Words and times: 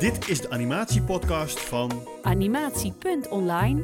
Dit 0.00 0.28
is 0.28 0.40
de 0.40 0.50
animatiepodcast 0.50 1.60
van 1.60 2.08
Animatie.online. 2.22 3.82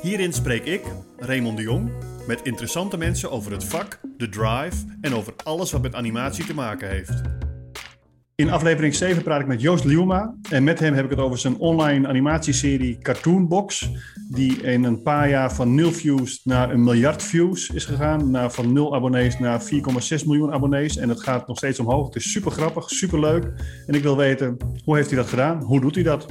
Hierin 0.00 0.32
spreek 0.32 0.64
ik, 0.64 0.82
Raymond 1.18 1.56
de 1.56 1.62
Jong, 1.62 1.90
met 2.26 2.42
interessante 2.42 2.96
mensen 2.96 3.30
over 3.30 3.52
het 3.52 3.64
vak, 3.64 4.00
de 4.16 4.28
drive 4.28 4.76
en 5.00 5.14
over 5.14 5.34
alles 5.44 5.72
wat 5.72 5.82
met 5.82 5.94
animatie 5.94 6.44
te 6.44 6.54
maken 6.54 6.88
heeft. 6.88 7.22
In 8.40 8.50
aflevering 8.50 8.94
7 8.94 9.22
praat 9.22 9.40
ik 9.40 9.46
met 9.46 9.60
Joost 9.60 9.84
Liuma 9.84 10.34
en 10.50 10.64
met 10.64 10.78
hem 10.78 10.94
heb 10.94 11.04
ik 11.04 11.10
het 11.10 11.18
over 11.18 11.38
zijn 11.38 11.58
online 11.58 12.08
animatieserie 12.08 12.98
Cartoon 12.98 13.48
Box, 13.48 13.90
die 14.30 14.62
in 14.62 14.84
een 14.84 15.02
paar 15.02 15.28
jaar 15.28 15.54
van 15.54 15.74
0 15.74 15.92
views 15.92 16.40
naar 16.44 16.70
een 16.70 16.84
miljard 16.84 17.22
views 17.22 17.70
is 17.70 17.84
gegaan, 17.84 18.30
naar 18.30 18.50
van 18.50 18.72
0 18.72 18.94
abonnees 18.94 19.38
naar 19.38 19.62
4,6 19.62 19.68
miljoen 20.26 20.52
abonnees 20.52 20.96
en 20.96 21.08
het 21.08 21.22
gaat 21.22 21.46
nog 21.46 21.56
steeds 21.56 21.80
omhoog. 21.80 22.06
Het 22.06 22.16
is 22.16 22.32
super 22.32 22.50
grappig, 22.50 22.90
super 22.90 23.20
leuk 23.20 23.52
en 23.86 23.94
ik 23.94 24.02
wil 24.02 24.16
weten, 24.16 24.56
hoe 24.84 24.96
heeft 24.96 25.10
hij 25.10 25.18
dat 25.18 25.28
gedaan? 25.28 25.62
Hoe 25.62 25.80
doet 25.80 25.94
hij 25.94 26.04
dat? 26.04 26.26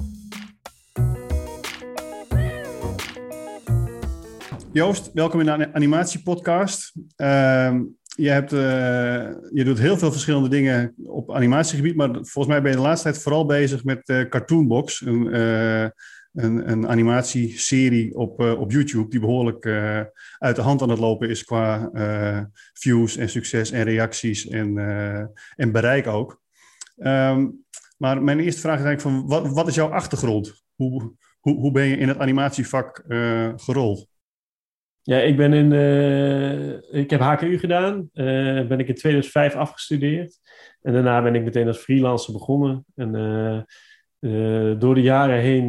Joost, 4.71 5.11
welkom 5.13 5.39
in 5.39 5.45
de 5.45 5.73
animatiepodcast. 5.73 6.93
Uh, 7.17 7.75
je, 8.19 8.29
hebt, 8.29 8.53
uh, 8.53 8.59
je 9.53 9.63
doet 9.63 9.79
heel 9.79 9.97
veel 9.97 10.11
verschillende 10.11 10.49
dingen 10.49 10.93
op 11.03 11.33
animatiegebied, 11.33 11.95
maar 11.95 12.09
volgens 12.11 12.47
mij 12.47 12.61
ben 12.61 12.71
je 12.71 12.77
de 12.77 12.83
laatste 12.83 13.09
tijd 13.09 13.21
vooral 13.21 13.45
bezig 13.45 13.83
met 13.83 14.09
uh, 14.09 14.29
Cartoonbox, 14.29 15.01
een, 15.05 15.35
uh, 15.35 15.87
een, 16.33 16.71
een 16.71 16.87
animatieserie 16.87 18.15
op, 18.15 18.39
op 18.39 18.71
YouTube 18.71 19.09
die 19.09 19.19
behoorlijk 19.19 19.65
uit 20.37 20.55
de 20.55 20.61
hand 20.61 20.81
aan 20.81 20.89
het 20.89 20.99
lopen 20.99 21.29
is 21.29 21.43
qua 21.43 21.91
views 22.73 23.17
en 23.17 23.29
succes 23.29 23.71
en 23.71 23.83
reacties 23.83 24.47
en, 24.47 24.77
en 25.55 25.71
bereik 25.71 26.07
ook. 26.07 26.41
Um, 26.97 27.65
maar 27.97 28.23
mijn 28.23 28.39
eerste 28.39 28.61
vraag 28.61 28.79
is 28.79 28.85
eigenlijk 28.85 29.17
van, 29.17 29.27
wat, 29.27 29.53
wat 29.53 29.67
is 29.67 29.75
jouw 29.75 29.89
achtergrond? 29.89 30.63
Hoe, 30.75 31.13
hoe, 31.39 31.55
hoe 31.55 31.71
ben 31.71 31.85
je 31.85 31.97
in 31.97 32.07
het 32.07 32.17
animatievak 32.17 33.03
gerold? 33.55 34.07
Ja, 35.09 35.17
ik 35.17 35.37
ben 35.37 35.53
in. 35.53 35.71
Uh, 35.71 36.99
ik 37.01 37.09
heb 37.09 37.19
HKU 37.19 37.57
gedaan. 37.57 38.09
Uh, 38.13 38.67
ben 38.67 38.79
ik 38.79 38.87
in 38.87 38.95
2005 38.95 39.55
afgestudeerd. 39.55 40.39
En 40.81 40.93
daarna 40.93 41.21
ben 41.21 41.35
ik 41.35 41.43
meteen 41.43 41.67
als 41.67 41.77
freelancer 41.77 42.33
begonnen. 42.33 42.85
En 42.95 43.15
uh, 44.19 44.79
door 44.79 44.95
de 44.95 45.01
jaren 45.01 45.39
heen 45.39 45.67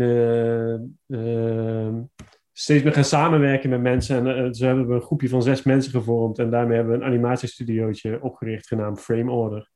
steeds 2.52 2.82
meer 2.82 2.92
gaan 2.92 3.04
samenwerken 3.04 3.70
met 3.70 3.80
mensen. 3.80 4.36
En 4.36 4.54
zo 4.54 4.66
hebben 4.66 4.88
we 4.88 4.94
een 4.94 5.00
groepje 5.00 5.28
van 5.28 5.42
zes 5.42 5.62
mensen 5.62 5.92
gevormd. 5.92 6.38
En 6.38 6.50
daarmee 6.50 6.76
hebben 6.76 6.98
we 6.98 7.04
een 7.04 7.10
animatiestudiootje 7.10 8.22
opgericht 8.22 8.66
genaamd 8.66 9.00
Frame 9.00 9.30
Order. 9.30 9.70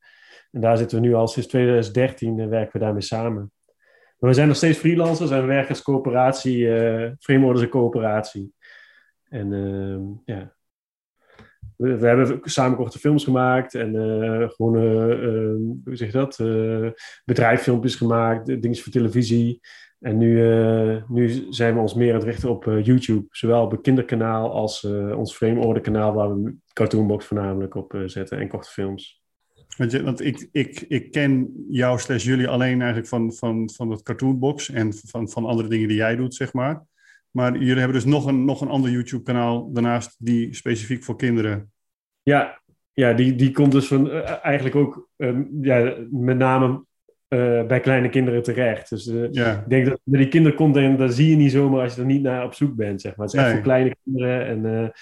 En 0.51 0.61
daar 0.61 0.77
zitten 0.77 1.01
we 1.01 1.06
nu 1.06 1.15
al 1.15 1.28
sinds 1.28 1.49
2013 1.49 2.49
werken 2.49 2.73
we 2.73 2.84
daarmee 2.84 3.03
samen. 3.03 3.53
Maar 4.19 4.31
we 4.31 4.37
zijn 4.37 4.49
nog 4.49 4.56
steeds 4.56 4.78
freelancers 4.78 5.31
en 5.31 5.41
we 5.41 5.47
werken 5.47 5.69
als 5.69 5.83
coöperatie. 5.83 6.67
Frame 7.19 7.53
is 7.53 7.61
een 7.61 7.69
coöperatie. 7.69 8.55
En 9.28 9.53
uh, 9.53 10.36
ja, 10.36 10.55
we, 11.77 12.06
hebben 12.06 12.41
samen 12.42 12.77
korte 12.77 12.98
films 12.98 13.25
gemaakt 13.25 13.75
en 13.75 13.94
uh, 13.94 14.48
gewoon, 14.48 14.75
uh, 14.77 15.56
hoe 15.84 15.97
zeg 15.97 16.12
je 16.12 16.19
dat, 16.19 16.36
bedrijffilmpjes 17.25 17.94
gemaakt, 17.94 18.47
dingen 18.47 18.77
voor 18.77 18.92
televisie. 18.92 19.61
En 20.00 20.19
nu, 20.19 20.42
nu 21.08 21.47
zijn 21.50 21.75
we 21.75 21.81
ons 21.81 21.94
meer 21.94 22.08
aan 22.08 22.19
het 22.19 22.28
richten 22.28 22.50
op 22.50 22.64
YouTube, 22.64 23.27
zowel 23.31 23.62
op 23.62 23.70
het 23.70 23.81
kinderkanaal 23.81 24.53
als 24.53 24.84
ons 25.14 25.36
Frame 25.36 25.61
Order 25.61 25.83
kanaal, 25.83 26.14
waar 26.14 26.42
we 26.42 26.55
Cartoonbox 26.72 27.27
voornamelijk 27.27 27.75
op 27.75 28.03
zetten 28.06 28.38
en 28.38 28.48
korte 28.48 28.69
films. 28.69 29.22
Want, 29.77 29.91
je, 29.92 30.03
want 30.03 30.20
ik, 30.20 30.48
ik, 30.53 30.81
ik 30.88 31.11
ken 31.11 31.64
jou 31.69 31.98
slash 31.98 32.25
jullie 32.25 32.48
alleen 32.48 32.78
eigenlijk 32.78 33.09
van, 33.09 33.33
van, 33.33 33.70
van 33.70 33.91
het 33.91 34.03
Cartoonbox 34.03 34.70
en 34.70 34.94
van, 34.94 35.28
van 35.28 35.44
andere 35.44 35.69
dingen 35.69 35.88
die 35.88 35.97
jij 35.97 36.16
doet, 36.16 36.34
zeg 36.34 36.53
maar. 36.53 36.83
Maar 37.37 37.53
jullie 37.53 37.79
hebben 37.79 37.93
dus 37.93 38.05
nog 38.05 38.27
een, 38.27 38.45
nog 38.45 38.61
een 38.61 38.69
ander 38.69 38.91
YouTube-kanaal 38.91 39.72
daarnaast 39.72 40.17
die 40.19 40.55
specifiek 40.55 41.05
voor 41.05 41.17
kinderen. 41.17 41.72
Ja, 42.22 42.61
ja 42.93 43.12
die, 43.12 43.34
die 43.34 43.50
komt 43.50 43.72
dus 43.72 43.87
van 43.87 44.06
uh, 44.06 44.45
eigenlijk 44.45 44.77
ook 44.77 45.09
um, 45.17 45.49
ja, 45.61 45.94
met 46.11 46.39
name 46.39 46.84
uh, 47.28 47.67
bij 47.67 47.81
kleine 47.81 48.09
kinderen 48.09 48.43
terecht. 48.43 48.91
Dus 48.91 49.06
uh, 49.06 49.31
ja. 49.31 49.53
ik 49.53 49.69
denk 49.69 49.87
dat 49.87 50.00
die 50.05 50.28
kindercontent, 50.28 50.99
dat 50.99 51.15
zie 51.15 51.31
je 51.31 51.37
niet 51.37 51.50
zomaar 51.50 51.83
als 51.83 51.94
je 51.94 52.00
er 52.00 52.06
niet 52.06 52.23
naar 52.23 52.44
op 52.44 52.55
zoek 52.55 52.75
bent. 52.75 53.00
Zeg 53.00 53.17
maar. 53.17 53.27
Het 53.27 53.34
is 53.34 53.41
echt 53.41 53.49
nee. 53.49 53.56
voor 53.56 53.67
kleine 53.67 53.97
kinderen. 54.05 54.47
En 54.47 54.93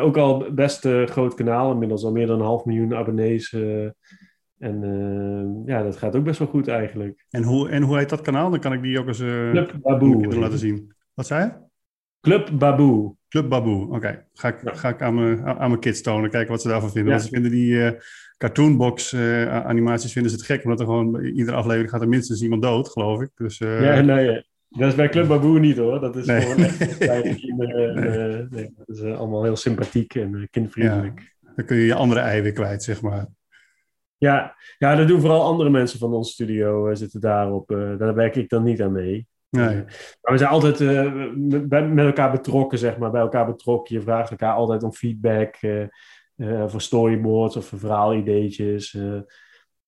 ook 0.00 0.16
al 0.16 0.52
best 0.54 0.88
groot 1.04 1.34
kanaal, 1.34 1.72
inmiddels 1.72 2.04
al 2.04 2.12
meer 2.12 2.26
dan 2.26 2.38
een 2.38 2.46
half 2.46 2.64
miljoen 2.64 2.94
abonnees. 2.94 3.52
en 4.58 5.62
ja, 5.66 5.82
dat 5.82 5.96
gaat 5.96 6.16
ook 6.16 6.24
best 6.24 6.38
wel 6.38 6.48
goed 6.48 6.68
eigenlijk. 6.68 7.24
En 7.30 7.42
hoe, 7.42 7.68
en 7.68 7.82
hoe 7.82 7.98
heet 7.98 8.08
dat 8.08 8.20
kanaal? 8.20 8.50
Dan 8.50 8.60
kan 8.60 8.72
ik 8.72 8.82
die 8.82 8.98
ook 8.98 9.06
eens 9.06 9.18
Club 9.18 9.78
Baboe, 9.82 10.38
laten 10.38 10.58
zien. 10.58 10.93
Wat 11.14 11.26
zei 11.26 11.44
je? 11.44 11.52
Club 12.20 12.58
Baboe. 12.58 13.14
Club 13.28 13.48
Baboe, 13.48 13.84
oké. 13.86 13.96
Okay. 13.96 14.26
Ga 14.32 14.48
ik, 14.48 14.62
ja. 14.64 14.74
ga 14.74 14.88
ik 14.88 15.02
aan, 15.02 15.14
mijn, 15.14 15.46
aan 15.46 15.68
mijn 15.68 15.80
kids 15.80 16.02
tonen, 16.02 16.30
kijken 16.30 16.50
wat 16.50 16.62
ze 16.62 16.68
daarvan 16.68 16.90
vinden. 16.90 17.12
Ja. 17.12 17.18
Want 17.18 17.28
ze 17.28 17.34
vinden 17.34 17.50
die 17.50 17.72
uh, 17.72 17.90
cartoonbox 18.36 19.12
uh, 19.12 19.64
animaties 19.64 20.12
vinden 20.12 20.30
ze 20.30 20.36
het 20.36 20.46
gek, 20.46 20.64
omdat 20.64 20.80
er 20.80 20.86
gewoon 20.86 21.24
iedere 21.24 21.56
aflevering 21.56 21.90
gaat 21.90 22.00
er 22.00 22.08
minstens 22.08 22.42
iemand 22.42 22.62
dood, 22.62 22.88
geloof 22.88 23.20
ik. 23.20 23.30
Dus, 23.34 23.60
uh, 23.60 23.82
ja, 23.82 24.00
nee, 24.00 24.44
dat 24.68 24.88
is 24.88 24.94
bij 24.94 25.08
Club 25.08 25.28
Baboe 25.28 25.58
niet 25.58 25.76
hoor. 25.76 26.00
Dat 26.00 26.16
is 26.16 26.26
nee. 26.26 26.40
gewoon 26.40 26.64
echt 26.64 26.98
bij 26.98 27.34
kinderen. 27.40 28.48
nee, 28.50 28.74
dat 28.76 28.96
is 28.96 29.02
allemaal 29.02 29.42
heel 29.42 29.56
sympathiek 29.56 30.14
en 30.14 30.48
kindvriendelijk. 30.50 31.20
Ja. 31.20 31.52
Dan 31.56 31.64
kun 31.64 31.76
je 31.76 31.86
je 31.86 31.94
andere 31.94 32.20
ei 32.20 32.42
weer 32.42 32.52
kwijt, 32.52 32.82
zeg 32.82 33.02
maar. 33.02 33.26
Ja, 34.16 34.56
ja, 34.78 34.94
dat 34.94 35.08
doen 35.08 35.20
vooral 35.20 35.44
andere 35.44 35.70
mensen 35.70 35.98
van 35.98 36.12
ons 36.12 36.32
studio, 36.32 36.94
zitten 36.94 37.20
daarop. 37.20 37.68
daar 37.98 38.14
werk 38.14 38.36
ik 38.36 38.48
dan 38.48 38.62
niet 38.62 38.82
aan 38.82 38.92
mee. 38.92 39.26
Nee. 39.56 39.74
Maar 40.20 40.32
we 40.32 40.38
zijn 40.38 40.50
altijd 40.50 40.80
uh, 40.80 41.12
met, 41.68 41.92
met 41.92 42.06
elkaar 42.06 42.30
betrokken, 42.30 42.78
zeg 42.78 42.98
maar. 42.98 43.10
Bij 43.10 43.20
elkaar 43.20 43.46
betrokken. 43.46 43.94
Je 43.94 44.02
vraagt 44.02 44.30
elkaar 44.30 44.54
altijd 44.54 44.82
om 44.82 44.92
feedback. 44.92 45.56
Uh, 45.60 45.86
uh, 46.36 46.68
voor 46.68 46.80
storyboards 46.80 47.56
of 47.56 47.66
voor 47.66 47.78
verhaalideetjes. 47.78 48.98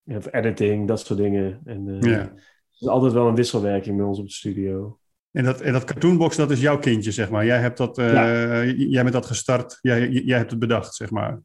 of 0.04 0.32
editing, 0.32 0.88
dat 0.88 1.00
soort 1.00 1.19
dingen. 1.19 1.60
En, 1.65 1.97
ja. 2.00 2.19
Het 2.19 2.81
is 2.81 2.88
altijd 2.88 3.12
wel 3.12 3.28
een 3.28 3.34
wisselwerking 3.34 3.97
bij 3.97 4.06
ons 4.06 4.19
op 4.19 4.27
de 4.27 4.32
studio. 4.32 4.99
En 5.32 5.44
dat, 5.44 5.60
en 5.60 5.72
dat 5.72 5.84
cartoonbox, 5.84 6.37
dat 6.37 6.50
is 6.50 6.60
jouw 6.60 6.78
kindje, 6.78 7.10
zeg 7.10 7.31
maar. 7.31 7.44
Jij 7.44 7.59
hebt 7.59 7.78
dat, 7.78 7.97
ja. 7.97 8.65
jij 8.65 9.03
bent 9.03 9.15
dat 9.15 9.27
gestart. 9.27 9.78
Jij, 9.81 10.09
jij 10.09 10.38
hebt 10.38 10.50
het 10.50 10.60
bedacht, 10.60 10.94
zeg 10.94 11.10
maar. 11.10 11.41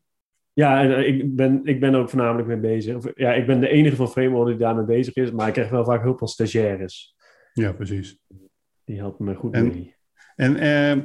Ja, 0.54 0.82
ik 0.82 1.36
ben, 1.36 1.62
ik 1.64 1.80
ben 1.80 1.94
er 1.94 2.00
ook 2.00 2.10
voornamelijk 2.10 2.48
mee 2.48 2.60
bezig. 2.60 2.96
Of, 2.96 3.12
ja, 3.16 3.34
ik 3.34 3.46
ben 3.46 3.60
de 3.60 3.70
enige 3.70 3.96
van 3.96 4.08
Framework 4.08 4.48
die 4.48 4.58
daarmee 4.58 4.86
bezig 4.86 5.16
is. 5.16 5.32
Maar 5.32 5.48
ik 5.48 5.54
krijg 5.54 5.70
wel 5.70 5.86
vaak 5.86 6.02
hulp 6.02 6.18
van 6.18 6.28
stagiaires. 6.28 7.16
Ja, 7.54 7.72
precies. 7.72 8.18
Die 8.84 8.98
helpen 8.98 9.26
me 9.26 9.36
goed 9.36 9.54
en, 9.54 9.68
mee. 9.68 9.96
En 10.36 10.56
eh, 10.56 11.04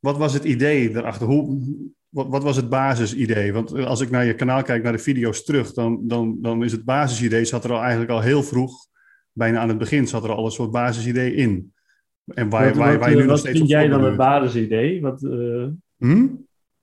wat 0.00 0.16
was 0.16 0.32
het 0.32 0.44
idee 0.44 0.90
daarachter? 0.90 1.26
Hoe, 1.26 1.60
wat, 2.08 2.28
wat, 2.28 2.42
was 2.42 2.56
het 2.56 2.68
basisidee? 2.68 3.52
Want 3.52 3.72
als 3.74 4.00
ik 4.00 4.10
naar 4.10 4.24
je 4.24 4.34
kanaal 4.34 4.62
kijk, 4.62 4.82
naar 4.82 4.92
de 4.92 4.98
video's 4.98 5.44
terug, 5.44 5.72
dan, 5.72 6.08
dan, 6.08 6.38
dan 6.40 6.64
is 6.64 6.72
het 6.72 6.84
basisidee, 6.84 7.44
zat 7.44 7.64
er 7.64 7.72
al 7.72 7.80
eigenlijk 7.80 8.10
al 8.10 8.20
heel 8.20 8.42
vroeg, 8.42 8.86
bijna 9.32 9.58
aan 9.58 9.68
het 9.68 9.78
begin, 9.78 10.06
zat 10.06 10.24
er 10.24 10.32
al 10.32 10.44
een 10.44 10.50
soort 10.50 10.70
basisidee 10.70 11.34
in. 11.34 11.72
En 12.24 12.48
waar, 12.48 12.68
wat, 12.68 12.76
waar, 12.76 12.98
waar 12.98 13.10
je 13.10 13.16
nu 13.16 13.26
nog 13.26 13.38
steeds 13.38 13.58
vind 13.58 13.70
jij 13.70 13.88
dan 13.88 14.04
het 14.04 14.16
basisidee? 14.16 15.00
Wat, 15.00 15.22
uh, 15.22 15.66
hm? 15.96 16.26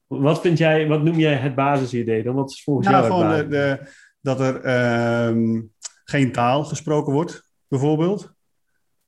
wat 0.07 0.41
vind 0.41 0.57
jij, 0.57 0.87
wat 0.87 1.03
noem 1.03 1.19
jij 1.19 1.35
het 1.35 1.55
basisidee 1.55 2.23
dan? 2.23 2.35
Wat 2.35 2.49
is 2.49 2.63
volgens 2.63 2.87
nou, 2.87 3.07
jou 3.07 3.25
het 3.25 3.51
de, 3.51 3.57
de, 3.57 3.89
dat 4.21 4.39
er 4.39 4.65
uh, 4.65 5.61
geen 6.03 6.31
taal 6.31 6.63
gesproken 6.63 7.13
wordt, 7.13 7.51
bijvoorbeeld. 7.67 8.35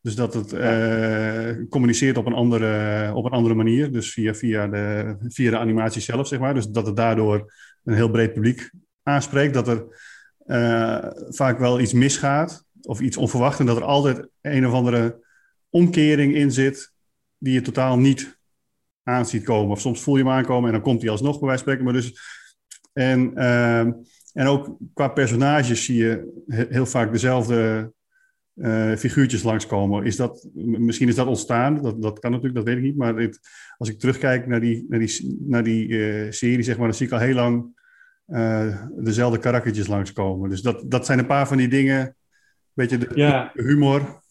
Dus 0.02 0.16
dat 0.16 0.34
het 0.34 0.54
uh, 0.54 1.68
communiceert 1.70 2.18
op 2.18 2.26
een, 2.26 2.34
andere, 2.34 3.14
op 3.14 3.26
een 3.26 3.32
andere 3.32 3.56
manier. 3.56 3.92
Dus 3.92 4.14
via, 4.14 4.34
via, 4.34 4.68
de, 4.68 5.16
via 5.28 5.50
de 5.50 5.58
animatie 5.58 6.02
zelf, 6.02 6.28
zeg 6.28 6.40
maar. 6.40 6.54
Dus 6.54 6.68
dat 6.68 6.86
het 6.86 6.96
daardoor 6.96 7.54
een 7.84 7.94
heel 7.94 8.10
breed 8.10 8.34
publiek 8.34 8.72
aanspreekt. 9.04 9.54
Dat 9.54 9.68
er 9.68 9.86
uh, 10.46 11.12
vaak 11.30 11.60
wel 11.60 11.80
iets 11.80 11.94
misgaat 11.94 12.66
of 12.82 13.00
iets 13.00 13.18
onverwacht. 13.18 13.60
En 13.60 13.66
dat 13.66 13.78
er 13.78 13.84
altijd 13.84 14.28
een 14.42 14.68
of 14.68 14.74
andere 14.74 15.28
omkering 15.70 16.36
in 16.36 16.52
zit 16.52 16.92
die 17.38 17.54
je 17.54 17.62
totaal 17.62 17.98
niet 17.98 18.40
aan 19.04 19.26
ziet 19.26 19.44
komen. 19.44 19.72
Of 19.72 19.80
soms 19.80 20.02
voel 20.02 20.18
je 20.18 20.24
hem 20.24 20.32
aankomen 20.32 20.66
en 20.66 20.74
dan 20.74 20.82
komt 20.82 21.02
hij 21.02 21.12
alsnog 21.12 21.40
bij 21.40 21.48
wijze 21.48 21.64
van 21.64 21.74
spreken. 21.74 21.84
Maar 21.84 22.02
dus, 22.02 22.20
en, 22.94 23.32
uh, 23.36 23.80
en 24.34 24.48
ook 24.48 24.78
qua 24.94 25.08
personages 25.08 25.86
zie 25.86 25.98
je 25.98 26.44
heel 26.48 26.86
vaak 26.86 27.12
dezelfde 27.12 27.92
uh, 28.60 28.96
figuurtjes 28.96 29.44
langskomen. 29.44 30.06
Is 30.06 30.16
dat, 30.16 30.50
misschien 30.54 31.08
is 31.08 31.16
dat 31.16 31.28
ontstaan, 31.28 31.82
dat, 31.82 32.02
dat 32.02 32.20
kan 32.20 32.32
natuurlijk, 32.32 32.58
dat 32.58 32.68
weet 32.68 32.78
ik 32.78 32.84
niet. 32.84 32.98
Maar 32.98 33.30
als 33.78 33.90
ik 33.90 34.00
terugkijk 34.00 34.48
naar 34.48 34.60
die, 34.60 34.86
naar 34.90 35.00
die, 35.00 35.38
naar 35.40 35.64
die 35.64 35.88
uh, 35.88 36.32
serie, 36.32 36.64
zeg 36.64 36.78
maar, 36.78 36.88
dan 36.88 36.96
zie 36.96 37.06
ik 37.06 37.12
al 37.12 37.20
heel 37.20 37.36
lang 37.36 37.78
uh, 38.28 38.84
dezelfde 38.98 39.40
karaktertjes 39.40 39.88
langskomen. 39.88 40.50
Dus 40.50 40.62
dat, 40.62 40.84
dat 40.88 41.06
zijn 41.06 41.20
een 41.20 41.26
paar 41.26 41.48
van 41.48 41.58
die 41.58 41.68
dingen, 41.68 42.16
weet 42.74 42.90
je, 42.90 42.98
de, 42.98 43.10
ja. 43.14 43.52
de 43.54 43.64
humor. 43.64 44.22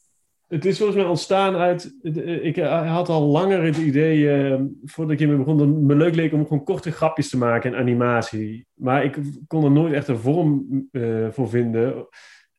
Het 0.49 0.65
is 0.65 0.77
volgens 0.77 0.99
mij 0.99 1.07
ontstaan 1.07 1.55
uit. 1.55 1.95
Ik 2.43 2.57
had 2.57 3.09
al 3.09 3.27
langer 3.27 3.63
het 3.63 3.77
idee, 3.77 4.49
uh, 4.51 4.61
voordat 4.85 5.13
ik 5.13 5.19
hiermee 5.19 5.39
begon, 5.39 5.59
dat 5.59 5.67
het 5.67 5.77
me 5.77 5.95
leuk 5.95 6.15
leek 6.15 6.33
om 6.33 6.43
gewoon 6.43 6.65
korte 6.65 6.91
grapjes 6.91 7.29
te 7.29 7.37
maken 7.37 7.73
in 7.73 7.79
animatie. 7.79 8.67
Maar 8.75 9.05
ik 9.05 9.19
kon 9.47 9.65
er 9.65 9.71
nooit 9.71 9.93
echt 9.93 10.09
een 10.09 10.19
vorm 10.19 10.67
uh, 10.93 11.29
voor 11.31 11.49
vinden. 11.49 12.07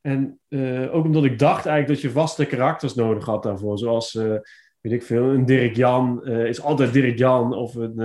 En 0.00 0.40
eh, 0.48 0.94
ook 0.94 1.04
omdat 1.04 1.24
ik 1.24 1.38
dacht 1.38 1.66
eigenlijk 1.66 1.88
dat 1.88 2.00
je 2.00 2.18
vaste 2.18 2.46
karakters 2.46 2.94
nodig 2.94 3.24
had 3.24 3.42
daarvoor. 3.42 3.78
Zoals, 3.78 4.14
eh, 4.14 4.34
weet 4.80 4.92
ik 4.92 5.02
veel, 5.02 5.24
een 5.24 5.44
Dirk 5.44 5.76
Jan 5.76 6.24
eh, 6.24 6.46
is 6.46 6.62
altijd 6.62 6.92
Dirk 6.92 7.18
Jan. 7.18 7.54
Of 7.54 7.74
een, 7.74 7.96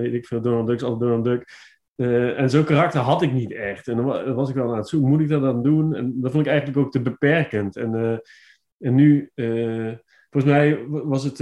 weet 0.00 0.14
ik 0.14 0.26
veel, 0.26 0.40
Donald 0.40 0.66
Duck 0.66 0.76
is 0.76 0.82
altijd 0.82 1.00
Donald 1.00 1.24
Duck. 1.24 1.48
en 2.36 2.50
zo'n 2.50 2.64
karakter 2.64 3.00
had 3.00 3.22
ik 3.22 3.32
niet 3.32 3.52
echt. 3.52 3.88
En 3.88 3.96
dan 3.96 4.34
was 4.34 4.48
ik 4.48 4.54
wel 4.54 4.70
aan 4.70 4.76
het 4.76 4.88
zoeken, 4.88 5.08
moet 5.08 5.20
ik 5.20 5.28
dat 5.28 5.42
dan 5.42 5.62
doen? 5.62 5.94
En 5.94 6.20
dat 6.20 6.30
vond 6.30 6.44
ik 6.44 6.50
eigenlijk 6.50 6.78
ook 6.78 6.92
te 6.92 7.02
beperkend. 7.02 7.76
En, 7.76 8.22
en 8.78 8.94
nu, 8.94 9.30
volgens 10.30 10.52
mij 10.52 10.86
was 10.86 11.24
het 11.24 11.38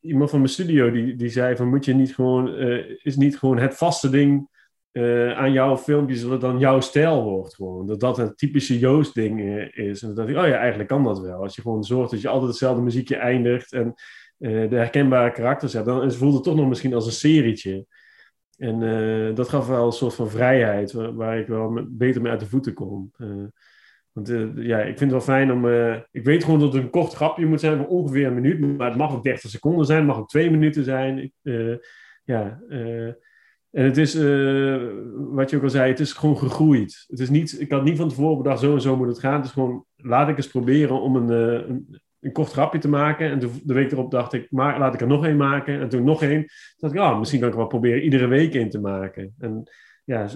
iemand 0.00 0.30
van 0.30 0.38
mijn 0.38 0.52
studio 0.52 0.90
die, 0.90 1.16
die 1.16 1.28
zei 1.28 1.56
van, 1.56 1.68
moet 1.68 1.84
je 1.84 1.94
niet 1.94 2.14
gewoon, 2.14 2.56
is 3.02 3.16
niet 3.16 3.38
gewoon 3.38 3.58
het 3.58 3.74
vaste 3.74 4.10
ding 4.10 4.48
uh, 4.92 5.32
aan 5.32 5.52
jouw 5.52 5.76
filmpjes 5.76 6.22
dat 6.22 6.30
het 6.30 6.40
dan 6.40 6.58
jouw 6.58 6.80
stijl 6.80 7.22
wordt. 7.22 7.54
Gewoon. 7.54 7.86
Dat 7.86 8.00
dat 8.00 8.18
een 8.18 8.34
typische 8.34 8.78
Joost-ding 8.78 9.40
uh, 9.40 9.76
is. 9.76 10.02
En 10.02 10.06
dan 10.06 10.16
dacht 10.16 10.28
ik, 10.28 10.36
oh 10.36 10.46
ja, 10.46 10.56
eigenlijk 10.56 10.88
kan 10.88 11.04
dat 11.04 11.20
wel. 11.20 11.42
Als 11.42 11.56
je 11.56 11.62
gewoon 11.62 11.84
zorgt 11.84 12.10
dat 12.10 12.20
je 12.20 12.28
altijd 12.28 12.48
hetzelfde 12.48 12.82
muziekje 12.82 13.16
eindigt 13.16 13.72
en 13.72 13.94
uh, 14.38 14.70
de 14.70 14.76
herkenbare 14.76 15.32
karakters 15.32 15.72
hebt, 15.72 15.86
dan 15.86 16.12
voelt 16.12 16.34
het 16.34 16.42
toch 16.42 16.56
nog 16.56 16.68
misschien 16.68 16.94
als 16.94 17.06
een 17.06 17.12
serietje. 17.12 17.86
En 18.56 19.34
dat 19.34 19.48
gaf 19.48 19.66
wel 19.66 19.86
een 19.86 19.92
soort 19.92 20.14
van 20.14 20.30
vrijheid 20.30 20.92
waar, 20.92 21.14
waar 21.14 21.38
ik 21.38 21.46
wel 21.46 21.86
beter 21.88 22.22
mee 22.22 22.30
uit 22.30 22.40
de 22.40 22.46
voeten 22.46 22.74
kon. 22.74 23.12
want 24.12 24.28
ja, 24.54 24.78
ik 24.78 24.98
vind 24.98 25.00
het 25.00 25.10
wel 25.10 25.20
fijn 25.20 25.52
om. 25.52 25.66
ik 26.10 26.24
weet 26.24 26.44
gewoon 26.44 26.60
dat 26.60 26.72
het 26.72 26.82
een 26.82 26.90
kort 26.90 27.12
grapje 27.12 27.46
moet 27.46 27.60
zijn 27.60 27.76
van 27.76 27.86
ongeveer 27.86 28.26
een 28.26 28.34
minuut, 28.34 28.76
maar 28.76 28.88
het 28.88 28.98
mag 28.98 29.14
ook 29.14 29.22
30 29.22 29.50
seconden 29.50 29.86
zijn, 29.86 29.98
het 29.98 30.06
mag 30.06 30.18
ook 30.18 30.28
twee 30.28 30.50
minuten 30.50 30.84
zijn. 30.84 31.32
ja. 32.24 32.60
En 33.72 33.84
het 33.84 33.96
is, 33.96 34.14
uh, 34.14 34.82
wat 35.14 35.50
je 35.50 35.56
ook 35.56 35.62
al 35.62 35.70
zei, 35.70 35.90
het 35.90 36.00
is 36.00 36.12
gewoon 36.12 36.38
gegroeid. 36.38 37.04
Het 37.08 37.20
is 37.20 37.30
niet, 37.30 37.60
ik 37.60 37.70
had 37.70 37.84
niet 37.84 37.96
van 37.96 38.08
tevoren 38.08 38.36
bedacht, 38.36 38.60
zo 38.60 38.74
en 38.74 38.80
zo 38.80 38.96
moet 38.96 39.08
het 39.08 39.18
gaan. 39.18 39.34
Het 39.34 39.44
is 39.44 39.50
gewoon, 39.50 39.84
laat 39.96 40.28
ik 40.28 40.36
eens 40.36 40.48
proberen 40.48 41.00
om 41.00 41.16
een, 41.16 41.30
uh, 41.30 41.68
een, 41.68 42.00
een, 42.20 42.32
kort 42.32 42.52
grapje 42.52 42.78
te 42.78 42.88
maken. 42.88 43.30
En 43.30 43.38
de, 43.38 43.48
de 43.64 43.74
week 43.74 43.92
erop 43.92 44.10
dacht 44.10 44.32
ik, 44.32 44.50
maar 44.50 44.78
laat 44.78 44.94
ik 44.94 45.00
er 45.00 45.06
nog 45.06 45.26
één 45.26 45.36
maken. 45.36 45.80
En 45.80 45.88
toen 45.88 46.04
nog 46.04 46.22
één. 46.22 46.40
Toen 46.40 46.48
dacht 46.76 46.94
ik, 46.94 47.00
ah, 47.00 47.18
misschien 47.18 47.40
kan 47.40 47.48
ik 47.48 47.54
wel 47.54 47.66
proberen 47.66 48.02
iedere 48.02 48.26
week 48.26 48.54
in 48.54 48.70
te 48.70 48.80
maken. 48.80 49.34
En 49.38 49.70
ja, 50.04 50.28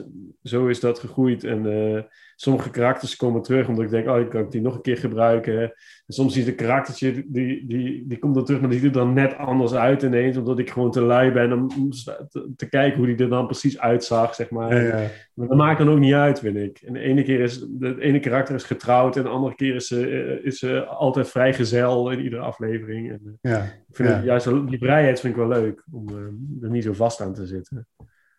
zo 0.42 0.66
is 0.66 0.80
dat 0.80 0.98
gegroeid. 0.98 1.44
En 1.44 1.66
uh, 1.66 2.02
sommige 2.36 2.70
karakters 2.70 3.16
komen 3.16 3.42
terug 3.42 3.68
omdat 3.68 3.84
ik 3.84 3.90
denk, 3.90 4.08
oh, 4.08 4.20
ik 4.20 4.28
kan 4.28 4.48
die 4.48 4.60
nog 4.60 4.74
een 4.74 4.82
keer 4.82 4.96
gebruiken. 4.96 5.60
En 5.60 5.72
soms 6.14 6.34
je 6.34 6.46
een 6.46 6.54
karaktertje, 6.54 7.24
die, 7.26 7.66
die, 7.66 8.04
die 8.06 8.18
komt 8.18 8.34
dan 8.34 8.44
terug, 8.44 8.60
maar 8.60 8.70
die 8.70 8.78
ziet 8.78 8.88
er 8.88 9.00
dan 9.00 9.12
net 9.12 9.36
anders 9.36 9.74
uit 9.74 10.02
ineens, 10.02 10.36
omdat 10.36 10.58
ik 10.58 10.70
gewoon 10.70 10.90
te 10.90 11.00
lui 11.00 11.32
ben 11.32 11.52
om 11.52 11.90
te, 11.90 12.52
te 12.56 12.68
kijken 12.68 12.98
hoe 12.98 13.06
die 13.06 13.16
er 13.16 13.28
dan 13.28 13.46
precies 13.46 13.78
uitzag, 13.78 14.34
zeg 14.34 14.50
maar. 14.50 14.74
Ja, 14.74 14.98
ja. 15.00 15.10
Maar 15.34 15.48
dat 15.48 15.56
maakt 15.56 15.78
dan 15.78 15.90
ook 15.90 15.98
niet 15.98 16.12
uit, 16.12 16.40
vind 16.40 16.56
ik. 16.56 16.78
En 16.78 16.92
de 16.92 17.00
ene 17.00 17.22
keer 17.22 17.40
is, 17.40 17.66
de 17.68 18.00
ene 18.00 18.20
karakter 18.20 18.54
is 18.54 18.64
getrouwd 18.64 19.16
en 19.16 19.22
de 19.22 19.28
andere 19.28 19.54
keer 19.54 19.74
is 19.74 19.86
ze, 19.86 20.08
eh, 20.08 20.46
is 20.46 20.58
ze 20.58 20.84
altijd 20.84 21.28
vrijgezel 21.28 22.10
in 22.10 22.20
iedere 22.20 22.42
aflevering. 22.42 23.10
En, 23.10 23.38
ja, 23.40 23.62
ik 23.62 23.96
vind 23.96 24.24
juist 24.24 24.68
die 24.68 24.78
vrijheid 24.78 25.20
vind 25.20 25.36
ik 25.36 25.40
wel 25.40 25.48
leuk, 25.48 25.84
om 25.92 26.08
uh, 26.08 26.64
er 26.64 26.70
niet 26.70 26.84
zo 26.84 26.92
vast 26.92 27.20
aan 27.20 27.34
te 27.34 27.46
zitten. 27.46 27.86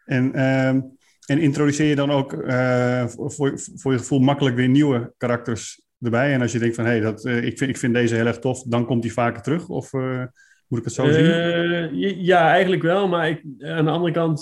En... 0.06 0.32
Uh 0.36 0.96
en 1.28 1.40
introduceer 1.40 1.88
je 1.88 1.96
dan 1.96 2.12
ook 2.12 2.34
uh, 2.34 3.06
voor, 3.08 3.60
voor 3.76 3.92
je 3.92 3.98
gevoel 3.98 4.20
makkelijk 4.20 4.56
weer 4.56 4.70
nieuwe 4.70 5.14
karakters 5.18 5.82
erbij? 6.00 6.34
En 6.34 6.42
als 6.42 6.52
je 6.52 6.60
denkt 6.60 6.76
van, 6.76 6.86
hé, 6.86 6.92
hey, 6.92 7.00
dat, 7.00 7.26
uh, 7.26 7.44
ik, 7.44 7.58
vind, 7.58 7.70
ik 7.70 7.78
vind 7.78 7.94
deze 7.94 8.16
heel 8.16 8.26
erg 8.26 8.40
tof, 8.40 8.64
dan 8.64 8.86
komt 8.86 9.02
die 9.02 9.14
vaker 9.14 9.42
terug? 9.42 9.70
Of 9.70 9.94
uh, 9.94 10.24
moet 10.68 10.80
ik 10.80 10.86
het 10.86 10.94
zo 10.94 11.12
zien? 11.12 12.24
Ja, 12.24 12.50
eigenlijk 12.50 12.82
wel. 12.82 13.08
Maar 13.08 13.30
ik, 13.30 13.44
aan 13.60 13.86
de 13.86 13.92
andere 13.92 14.12
kant, 14.12 14.40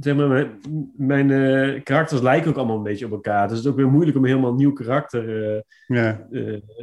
zeg 0.00 0.16
maar, 0.16 0.28
mijn, 0.28 1.26
mijn 1.26 1.82
karakters 1.82 2.20
lijken 2.20 2.50
ook 2.50 2.56
allemaal 2.56 2.76
een 2.76 2.82
beetje 2.82 3.04
op 3.04 3.12
elkaar. 3.12 3.48
Dus 3.48 3.56
het 3.56 3.66
is 3.66 3.70
ook 3.70 3.76
weer 3.76 3.90
moeilijk 3.90 4.16
om 4.16 4.24
helemaal 4.24 4.50
een 4.50 4.56
nieuw 4.56 4.72
karakter 4.72 5.64
ja. 5.86 6.26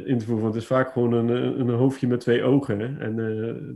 in 0.04 0.18
te 0.18 0.24
voeren. 0.24 0.42
Want 0.42 0.54
het 0.54 0.62
is 0.62 0.68
vaak 0.68 0.92
gewoon 0.92 1.12
een, 1.12 1.60
een 1.60 1.68
hoofdje 1.68 2.06
met 2.06 2.20
twee 2.20 2.42
ogen. 2.42 3.00
En 3.00 3.16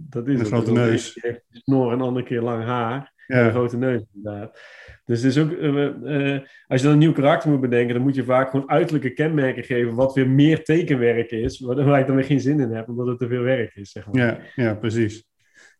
dat 0.09 0.29
is 0.29 0.41
een 0.41 0.47
grote 0.47 0.73
neus. 0.73 1.19
Een 1.23 1.41
snor 1.51 1.87
en 1.87 1.99
een 1.99 2.07
andere 2.07 2.27
keer 2.27 2.43
lang 2.43 2.65
haar. 2.65 3.13
Ja. 3.27 3.37
En 3.37 3.45
een 3.45 3.51
grote 3.51 3.77
neus, 3.77 4.03
inderdaad. 4.15 4.59
Dus 5.05 5.23
het 5.23 5.37
is 5.37 5.43
ook, 5.43 5.51
uh, 5.51 6.39
als 6.67 6.81
je 6.81 6.87
dan 6.87 6.93
een 6.93 6.99
nieuw 6.99 7.13
karakter 7.13 7.51
moet 7.51 7.61
bedenken, 7.61 7.95
dan 7.95 8.03
moet 8.03 8.15
je 8.15 8.25
vaak 8.25 8.51
gewoon 8.51 8.71
uiterlijke 8.71 9.13
kenmerken 9.13 9.65
geven, 9.65 9.95
wat 9.95 10.15
weer 10.15 10.29
meer 10.29 10.65
tekenwerk 10.65 11.31
is, 11.31 11.61
waar 11.61 12.01
ik 12.01 12.07
dan 12.07 12.17
weer 12.17 12.25
geen 12.25 12.41
zin 12.41 12.61
in 12.61 12.71
heb, 12.71 12.89
omdat 12.89 13.07
het 13.07 13.19
te 13.19 13.29
veel 13.29 13.43
werk 13.43 13.75
is. 13.75 13.91
Zeg 13.91 14.07
maar. 14.07 14.27
ja, 14.27 14.39
ja, 14.55 14.75
precies. 14.75 15.29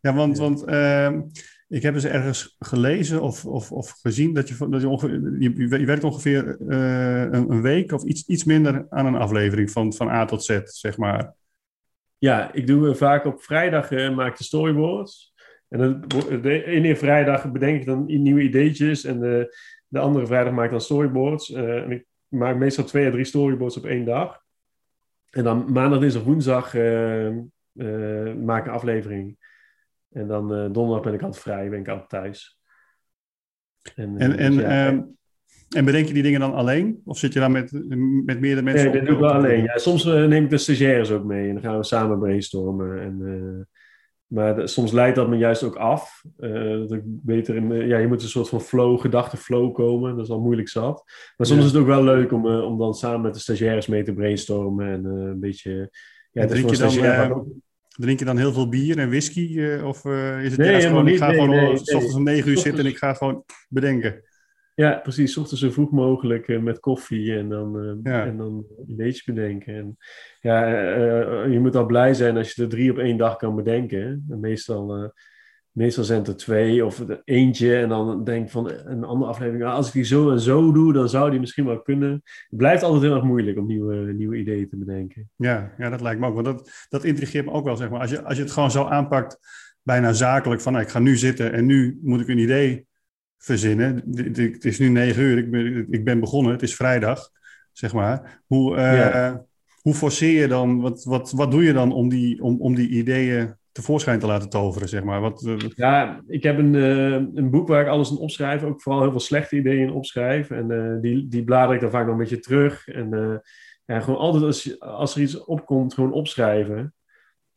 Ja, 0.01 0.13
want, 0.13 0.37
want 0.37 0.67
uh, 0.69 1.11
ik 1.67 1.81
heb 1.81 1.93
eens 1.93 2.05
ergens 2.05 2.55
gelezen 2.59 3.21
of, 3.21 3.45
of, 3.45 3.71
of 3.71 3.99
gezien 4.01 4.33
dat 4.33 4.49
je, 4.49 4.69
dat 4.69 4.81
je, 4.81 4.87
ongeveer, 4.87 5.39
je, 5.39 5.79
je 5.79 5.85
werkt 5.85 6.03
ongeveer 6.03 6.55
een, 6.59 7.51
een, 7.51 7.61
week 7.61 7.91
of 7.91 8.03
iets, 8.03 8.27
iets 8.27 8.43
minder 8.43 8.85
aan 8.89 9.05
een 9.05 9.15
aflevering 9.15 9.71
van, 9.71 9.93
van 9.93 10.09
A 10.09 10.25
tot 10.25 10.43
Z, 10.43 10.59
zeg 10.63 10.97
maar. 10.97 11.33
Ja, 12.17 12.53
ik 12.53 12.67
doe 12.67 12.95
vaak 12.95 13.25
op 13.25 13.43
vrijdag 13.43 13.89
maak 13.91 14.31
ik 14.31 14.37
de 14.37 14.43
storyboards. 14.43 15.33
En 15.67 15.79
dan, 15.79 16.03
de 16.41 16.63
ene 16.65 16.95
vrijdag 16.95 17.51
bedenk 17.51 17.79
ik 17.79 17.85
dan 17.85 18.05
nieuwe 18.05 18.41
ideetjes 18.41 19.03
en 19.03 19.19
de, 19.19 19.57
de 19.87 19.99
andere 19.99 20.25
vrijdag 20.25 20.53
maak 20.53 20.65
ik 20.65 20.71
dan 20.71 20.81
storyboards. 20.81 21.49
Uh, 21.49 21.83
en 21.83 21.91
ik 21.91 22.05
maak 22.27 22.55
meestal 22.55 22.83
twee 22.83 23.07
à 23.07 23.11
drie 23.11 23.25
storyboards 23.25 23.77
op 23.77 23.85
één 23.85 24.05
dag. 24.05 24.43
En 25.29 25.43
dan 25.43 25.71
maandag, 25.71 25.99
dinsdag, 25.99 26.23
woensdag 26.23 26.73
uh, 26.73 27.27
uh, 27.73 28.33
maak 28.33 28.61
ik 28.61 28.67
een 28.67 28.73
aflevering. 28.73 29.37
En 30.11 30.27
dan 30.27 30.47
donderdag 30.71 31.03
ben 31.03 31.13
ik 31.13 31.21
altijd 31.21 31.43
vrij, 31.43 31.69
ben 31.69 31.79
ik 31.79 31.87
altijd 31.87 32.09
thuis. 32.09 32.59
En, 33.95 34.17
en, 34.17 34.37
en, 34.37 34.51
dus 34.55 34.63
ehm, 34.63 35.01
en, 35.69 35.85
bedenk 35.85 36.07
je 36.07 36.13
die 36.13 36.23
dingen 36.23 36.39
dan 36.39 36.53
alleen? 36.53 37.01
Of 37.05 37.17
zit 37.17 37.33
je 37.33 37.39
dan 37.39 37.51
met, 37.51 37.71
met 38.25 38.39
meerdere 38.39 38.61
mensen? 38.61 38.91
Nee, 38.91 38.97
dat 38.97 39.05
doe 39.05 39.15
ik 39.15 39.21
wel 39.21 39.33
alleen. 39.33 39.63
Ja, 39.63 39.77
soms 39.77 40.03
neem 40.03 40.43
ik 40.43 40.49
de 40.49 40.57
stagiaires 40.57 41.11
ook 41.11 41.23
mee 41.23 41.47
en 41.47 41.53
dan 41.53 41.63
gaan 41.63 41.77
we 41.77 41.83
samen 41.83 42.19
brainstormen. 42.19 43.01
En 43.01 43.67
maar 44.35 44.69
soms 44.69 44.91
leidt 44.91 45.15
dat 45.15 45.29
me 45.29 45.37
juist 45.37 45.63
ook 45.63 45.75
af. 45.75 46.23
Uh, 46.39 46.79
dat 46.79 46.91
ik 46.91 47.01
beter 47.05 47.55
in, 47.55 47.87
ja, 47.87 47.97
je 47.97 48.07
moet 48.07 48.21
een 48.21 48.29
soort 48.29 48.49
van 48.49 48.61
flow, 48.61 48.99
gedachtenflow 48.99 49.73
komen. 49.73 50.15
Dat 50.15 50.25
is 50.25 50.31
al 50.31 50.39
moeilijk 50.39 50.69
zat. 50.69 51.03
Maar 51.37 51.47
soms 51.47 51.59
is 51.59 51.71
het 51.71 51.81
ook 51.81 51.87
wel 51.87 52.03
leuk 52.03 52.31
om, 52.31 52.45
uh, 52.45 52.63
om 52.63 52.77
dan 52.77 52.93
samen 52.93 53.21
met 53.21 53.33
de 53.33 53.39
stagiaires 53.39 53.87
mee 53.87 54.03
te 54.03 54.13
brainstormen. 54.13 54.87
En 54.87 55.05
uh, 55.05 55.11
een 55.11 55.39
beetje... 55.39 55.91
Ja, 56.31 56.45
drink, 56.45 56.69
je 56.69 56.77
dan, 56.77 57.61
drink 57.89 58.19
je 58.19 58.25
dan 58.25 58.37
heel 58.37 58.53
veel 58.53 58.69
bier 58.69 58.97
en 58.97 59.09
whisky? 59.09 59.61
of 59.83 60.05
is 60.05 60.51
het 60.51 60.57
nee, 60.57 60.81
gewoon, 60.81 61.07
ik 61.07 61.17
ga 61.17 61.27
nee, 61.27 61.35
gewoon 61.35 61.55
nee, 61.55 61.77
s 61.77 61.93
ochtends 61.93 62.15
om 62.15 62.23
negen 62.23 62.51
uur 62.51 62.57
zitten 62.57 62.83
en 62.83 62.89
ik 62.89 62.97
ga 62.97 63.13
gewoon 63.13 63.43
bedenken? 63.69 64.23
Ja, 64.75 64.99
precies. 65.03 65.37
Ochtends 65.37 65.61
zo 65.61 65.69
vroeg 65.69 65.91
mogelijk 65.91 66.47
uh, 66.47 66.59
met 66.59 66.79
koffie 66.79 67.37
en 67.37 67.49
dan, 67.49 67.83
uh, 67.83 67.93
ja. 68.03 68.25
en 68.25 68.37
dan 68.37 68.65
ideetjes 68.87 69.23
bedenken. 69.23 69.75
En, 69.75 69.97
ja, 70.41 70.69
uh, 70.97 71.51
je 71.51 71.59
moet 71.59 71.75
al 71.75 71.85
blij 71.85 72.13
zijn 72.13 72.37
als 72.37 72.53
je 72.53 72.61
er 72.61 72.69
drie 72.69 72.91
op 72.91 72.97
één 72.97 73.17
dag 73.17 73.35
kan 73.35 73.55
bedenken. 73.55 74.25
En 74.29 74.39
meestal, 74.39 75.13
meestal 75.71 76.03
zijn 76.03 76.19
het 76.19 76.27
er 76.27 76.35
twee 76.35 76.85
of 76.85 77.03
eentje. 77.23 77.75
En 77.75 77.89
dan 77.89 78.23
denk 78.23 78.45
ik 78.45 78.51
van 78.51 78.71
een 78.71 79.03
andere 79.03 79.31
aflevering, 79.31 79.63
ah, 79.63 79.73
als 79.73 79.87
ik 79.87 79.93
die 79.93 80.03
zo 80.03 80.31
en 80.31 80.39
zo 80.39 80.71
doe, 80.71 80.93
dan 80.93 81.09
zou 81.09 81.29
die 81.29 81.39
misschien 81.39 81.65
wel 81.65 81.81
kunnen. 81.81 82.11
Het 82.49 82.57
blijft 82.57 82.83
altijd 82.83 83.03
heel 83.03 83.15
erg 83.15 83.23
moeilijk 83.23 83.57
om 83.57 83.67
nieuwe, 83.67 84.13
nieuwe 84.13 84.37
ideeën 84.37 84.69
te 84.69 84.77
bedenken. 84.77 85.29
Ja, 85.35 85.73
ja, 85.77 85.89
dat 85.89 86.01
lijkt 86.01 86.19
me 86.19 86.27
ook. 86.27 86.33
Want 86.33 86.45
dat, 86.45 86.85
dat 86.89 87.03
intrigeert 87.03 87.45
me 87.45 87.51
ook 87.51 87.65
wel, 87.65 87.77
zeg 87.77 87.89
maar. 87.89 87.99
Als 87.99 88.09
je, 88.09 88.23
als 88.23 88.37
je 88.37 88.43
het 88.43 88.51
gewoon 88.51 88.71
zo 88.71 88.83
aanpakt, 88.83 89.39
bijna 89.81 90.13
zakelijk, 90.13 90.61
van 90.61 90.71
nou, 90.71 90.83
ik 90.83 90.91
ga 90.91 90.99
nu 90.99 91.15
zitten 91.15 91.53
en 91.53 91.65
nu 91.65 91.99
moet 92.01 92.21
ik 92.21 92.27
een 92.27 92.37
idee 92.37 92.87
verzinnen. 93.37 94.03
Het 94.33 94.65
is 94.65 94.79
nu 94.79 94.87
negen 94.87 95.23
uur, 95.23 95.37
ik 95.37 95.51
ben, 95.51 95.87
ik 95.89 96.03
ben 96.03 96.19
begonnen, 96.19 96.51
het 96.51 96.61
is 96.61 96.75
vrijdag, 96.75 97.29
zeg 97.71 97.93
maar. 97.93 98.43
Hoe, 98.45 98.75
uh, 98.75 99.35
hoe 99.81 99.93
forceer 99.93 100.41
je 100.41 100.47
dan, 100.47 100.81
wat, 100.81 101.03
wat, 101.03 101.31
wat 101.31 101.51
doe 101.51 101.63
je 101.63 101.73
dan 101.73 101.91
om 101.91 102.09
die, 102.09 102.41
om, 102.41 102.61
om 102.61 102.75
die 102.75 102.89
ideeën 102.89 103.55
tevoorschijn 103.71 104.19
te 104.19 104.25
laten 104.25 104.49
toveren, 104.49 104.89
zeg 104.89 105.03
maar? 105.03 105.21
Wat, 105.21 105.43
uh... 105.47 105.55
Ja, 105.75 106.21
ik 106.27 106.43
heb 106.43 106.57
een, 106.57 106.73
uh, 106.73 107.11
een 107.13 107.49
boek 107.49 107.67
waar 107.67 107.81
ik 107.81 107.87
alles 107.87 108.11
in 108.11 108.17
opschrijf, 108.17 108.63
ook 108.63 108.81
vooral 108.81 109.01
heel 109.01 109.11
veel 109.11 109.19
slechte 109.19 109.55
ideeën 109.55 109.87
in 109.87 109.93
opschrijf. 109.93 110.49
En 110.49 110.99
die, 111.01 111.27
die 111.27 111.43
blader 111.43 111.75
ik 111.75 111.81
dan 111.81 111.91
vaak 111.91 112.03
nog 112.03 112.11
een 112.11 112.19
beetje 112.19 112.39
terug. 112.39 112.87
En 112.87 113.41
ja, 113.85 113.99
gewoon 113.99 114.19
altijd 114.19 114.43
als, 114.43 114.79
als 114.79 115.15
er 115.15 115.21
iets 115.21 115.45
opkomt, 115.45 115.93
gewoon 115.93 116.13
opschrijven. 116.13 116.93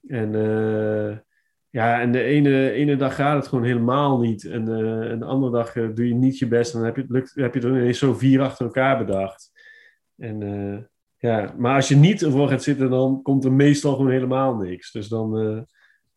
En 0.06 0.32
ja, 1.70 2.00
en 2.00 2.12
de 2.12 2.22
ene, 2.22 2.70
ene 2.70 2.96
dag 2.96 3.14
gaat 3.14 3.36
het 3.36 3.46
gewoon 3.46 3.64
helemaal 3.64 4.20
niet. 4.20 4.44
En, 4.44 4.68
uh, 4.68 5.10
en 5.10 5.18
de 5.18 5.24
andere 5.24 5.52
dag 5.52 5.74
uh, 5.74 5.94
doe 5.94 6.08
je 6.08 6.14
niet 6.14 6.38
je 6.38 6.46
best. 6.46 6.72
En 6.72 6.78
dan 6.78 6.86
heb 6.86 6.96
je, 6.96 7.04
lukt, 7.08 7.32
heb 7.34 7.54
je 7.54 7.60
er 7.60 7.68
ineens 7.68 7.98
zo 7.98 8.14
vier 8.14 8.40
achter 8.40 8.64
elkaar 8.64 8.98
bedacht. 8.98 9.50
En, 10.16 10.40
uh, 10.40 10.78
ja, 11.16 11.54
maar 11.56 11.74
als 11.74 11.88
je 11.88 11.96
niet 11.96 12.22
ervoor 12.22 12.48
gaat 12.48 12.62
zitten, 12.62 12.90
dan 12.90 13.22
komt 13.22 13.44
er 13.44 13.52
meestal 13.52 13.96
gewoon 13.96 14.10
helemaal 14.10 14.56
niks. 14.56 14.92
Dus 14.92 15.08
dan 15.08 15.66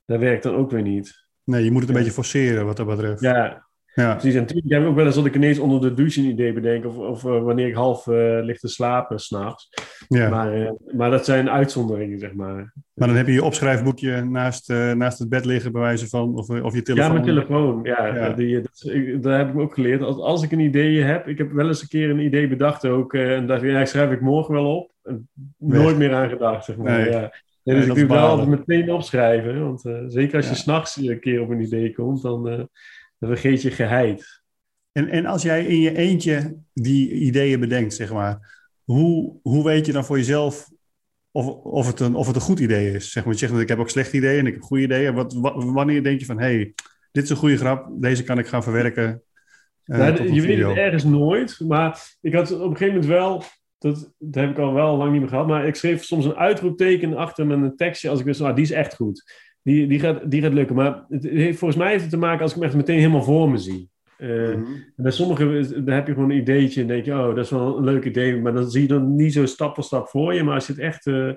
dat 0.06 0.20
werkt 0.20 0.44
dan 0.44 0.56
ook 0.56 0.72
weer 0.72 0.82
niet. 0.82 1.28
Nee, 1.44 1.64
je 1.64 1.72
moet 1.72 1.82
het 1.82 1.90
een 1.90 1.96
beetje 1.96 2.12
forceren 2.12 2.66
wat 2.66 2.78
dat 2.78 2.88
betreft. 2.88 3.22
Ja, 3.22 3.68
ja. 3.94 4.12
Precies, 4.12 4.34
en 4.34 4.40
natuurlijk 4.40 4.70
heb 4.70 4.82
ik 4.82 4.88
ook 4.88 4.96
wel 4.96 5.06
eens 5.06 5.16
dat 5.16 5.26
ik 5.26 5.36
ineens 5.36 5.60
onder 5.60 5.82
de 5.82 5.94
douche 5.94 6.22
een 6.22 6.28
idee 6.28 6.54
bedenk. 6.54 6.86
Of, 6.86 6.98
of 6.98 7.24
uh, 7.24 7.44
wanneer 7.44 7.68
ik 7.68 7.74
half 7.74 8.08
uh, 8.08 8.40
lig 8.42 8.60
te 8.60 8.68
slapen 8.68 9.20
s'nachts. 9.20 9.70
Ja. 10.08 10.30
Maar, 10.30 10.58
uh, 10.58 10.72
maar 10.94 11.12
dat 11.12 11.26
zijn 11.26 11.50
uitzonderingen, 11.50 12.20
zeg 12.20 12.34
maar. 12.34 12.74
Maar 12.94 13.08
dan 13.08 13.18
heb 13.18 13.28
je 13.28 13.34
je 13.34 13.44
opschrijfboekje 13.44 14.24
naast, 14.24 14.70
naast 14.70 15.20
het 15.20 15.30
bed 15.30 15.46
liggen, 15.46 15.72
bij 15.72 15.82
wijze 15.82 16.08
van. 16.08 16.38
Of, 16.38 16.50
of 16.50 16.74
je 16.74 16.82
telefoon. 16.82 17.08
Ja, 17.08 17.14
mijn 17.14 17.26
telefoon. 17.26 17.80
Ja, 17.84 18.06
ja. 18.06 18.30
Die, 18.30 18.62
dat, 18.62 18.94
ik, 18.94 19.24
dat 19.24 19.38
heb 19.38 19.50
ik 19.50 19.60
ook 19.60 19.74
geleerd. 19.74 20.02
Als, 20.02 20.18
als 20.18 20.44
ik 20.44 20.52
een 20.52 20.60
idee 20.60 21.02
heb. 21.02 21.28
Ik 21.28 21.38
heb 21.38 21.52
wel 21.52 21.68
eens 21.68 21.82
een 21.82 21.88
keer 21.88 22.10
een 22.10 22.20
idee 22.20 22.48
bedacht 22.48 22.86
ook. 22.86 23.14
en 23.14 23.48
dacht 23.48 23.64
ik, 23.64 23.70
ja, 23.70 23.86
schrijf 23.86 24.12
ik 24.12 24.22
morgen 24.22 24.54
wel 24.54 24.76
op. 24.76 24.92
nooit 25.58 25.98
meer 25.98 26.14
aan 26.14 26.30
gedacht, 26.30 26.66
zeg 26.66 26.78
maar. 26.78 26.98
Nee. 26.98 27.10
Ja. 27.10 27.32
Nee, 27.64 27.76
dus 27.76 27.86
ik 27.86 27.96
doe 27.96 28.08
wel 28.08 28.28
altijd 28.28 28.48
meteen 28.48 28.92
opschrijven. 28.92 29.64
Want 29.64 29.86
eh, 29.86 30.04
zeker 30.08 30.36
als 30.36 30.50
je 30.50 30.56
s'nachts 30.56 30.98
een 30.98 31.20
keer 31.20 31.42
op 31.42 31.50
een 31.50 31.62
idee 31.62 31.94
komt, 31.94 32.22
dan, 32.22 32.50
eh, 32.50 32.64
dan 33.22 33.30
vergeet 33.30 33.62
je 33.62 33.72
geheid. 33.72 34.42
En, 34.92 35.08
en 35.08 35.26
als 35.26 35.42
jij 35.42 35.66
in 35.66 35.80
je 35.80 35.98
eentje 35.98 36.58
die 36.74 37.12
ideeën 37.12 37.60
bedenkt, 37.60 37.94
zeg 37.94 38.14
maar, 38.14 38.60
hoe, 38.84 39.40
hoe 39.42 39.64
weet 39.64 39.86
je 39.86 39.92
dan 39.92 40.06
voor 40.06 40.18
jezelf 40.18 40.70
of, 41.32 41.46
of, 41.64 41.88
het 41.88 42.00
een, 42.00 42.16
of 42.16 42.28
het 42.28 42.36
een 42.36 42.42
goed 42.42 42.60
idee 42.60 42.94
is? 42.94 43.12
Zeg 43.12 43.24
maar, 43.24 43.34
je 43.34 43.40
zegt 43.40 43.52
dat 43.52 43.62
ik 43.62 43.68
heb 43.68 43.80
ook 43.80 43.90
slechte 43.90 44.18
ideeën 44.18 44.40
en 44.40 44.46
ik 44.48 44.54
heb 44.54 44.62
goede 44.62 44.84
ideeën. 44.84 45.14
Wat, 45.14 45.34
wa- 45.34 45.66
wanneer 45.66 46.04
denk 46.04 46.20
je 46.20 46.26
van, 46.26 46.40
hé, 46.40 46.54
hey, 46.54 46.74
dit 47.12 47.24
is 47.24 47.30
een 47.30 47.36
goede 47.36 47.58
grap, 47.58 47.88
deze 48.02 48.24
kan 48.24 48.40
ik 48.40 48.48
gaan 48.48 48.64
verwerken 48.64 49.24
eh, 49.84 49.98
Nou, 49.98 50.34
je 50.34 50.42
weet 50.42 50.58
het 50.68 50.78
ergens 50.78 51.04
nooit, 51.04 51.60
maar 51.68 52.16
ik 52.22 52.34
had 52.34 52.52
op 52.52 52.60
een 52.60 52.78
gegeven 52.78 52.88
moment 52.88 53.06
wel, 53.06 53.44
dat, 53.78 54.14
dat 54.18 54.44
heb 54.44 54.52
ik 54.52 54.58
al 54.58 54.74
wel 54.74 54.98
lang 54.98 55.12
niet 55.12 55.20
meer 55.20 55.30
gehad, 55.30 55.48
maar 55.48 55.68
ik 55.68 55.76
schreef 55.76 56.04
soms 56.04 56.26
een 56.26 56.36
uitroepteken 56.36 57.16
achter 57.16 57.48
mijn 57.48 57.76
tekstje 57.76 58.10
als 58.10 58.20
ik 58.20 58.26
wist, 58.26 58.42
ah, 58.42 58.56
die 58.56 58.64
is 58.64 58.72
echt 58.72 58.96
goed. 58.96 59.24
Die, 59.64 59.88
die, 59.88 60.00
gaat, 60.00 60.32
die 60.32 60.42
gaat 60.42 60.54
lukken. 60.54 60.76
Maar 60.76 61.06
het 61.10 61.24
heeft, 61.24 61.58
volgens 61.58 61.80
mij 61.80 61.90
heeft 61.90 62.02
het 62.02 62.12
te 62.12 62.18
maken 62.18 62.42
als 62.42 62.52
ik 62.52 62.58
hem 62.58 62.66
echt 62.66 62.76
meteen 62.76 62.98
helemaal 62.98 63.24
voor 63.24 63.50
me 63.50 63.58
zie. 63.58 63.90
Eh, 64.18 64.56
Mhm. 64.56 64.64
Bij 64.96 65.12
sommigen 65.12 65.86
dan 65.86 65.96
heb 65.96 66.08
je 66.08 66.14
gewoon 66.14 66.30
een 66.30 66.38
ideetje 66.38 66.82
en 66.82 66.88
denk 66.88 67.06
je, 67.06 67.14
oh, 67.14 67.28
dat 67.28 67.38
is 67.38 67.50
wel 67.50 67.78
een 67.78 67.84
leuk 67.84 68.06
idee. 68.06 68.42
Maar 68.42 68.54
dan 68.54 68.70
zie 68.70 68.82
je 68.82 68.88
dan 68.88 69.16
niet 69.16 69.34
zo 69.34 69.46
stap 69.46 69.76
voor 69.76 69.84
stap 69.84 70.08
voor 70.08 70.34
je. 70.34 70.44
Maar 70.44 70.56
als 70.56 70.68
je 70.68 70.74
het 70.74 70.82
echt, 70.82 71.08
eh, 71.08 71.32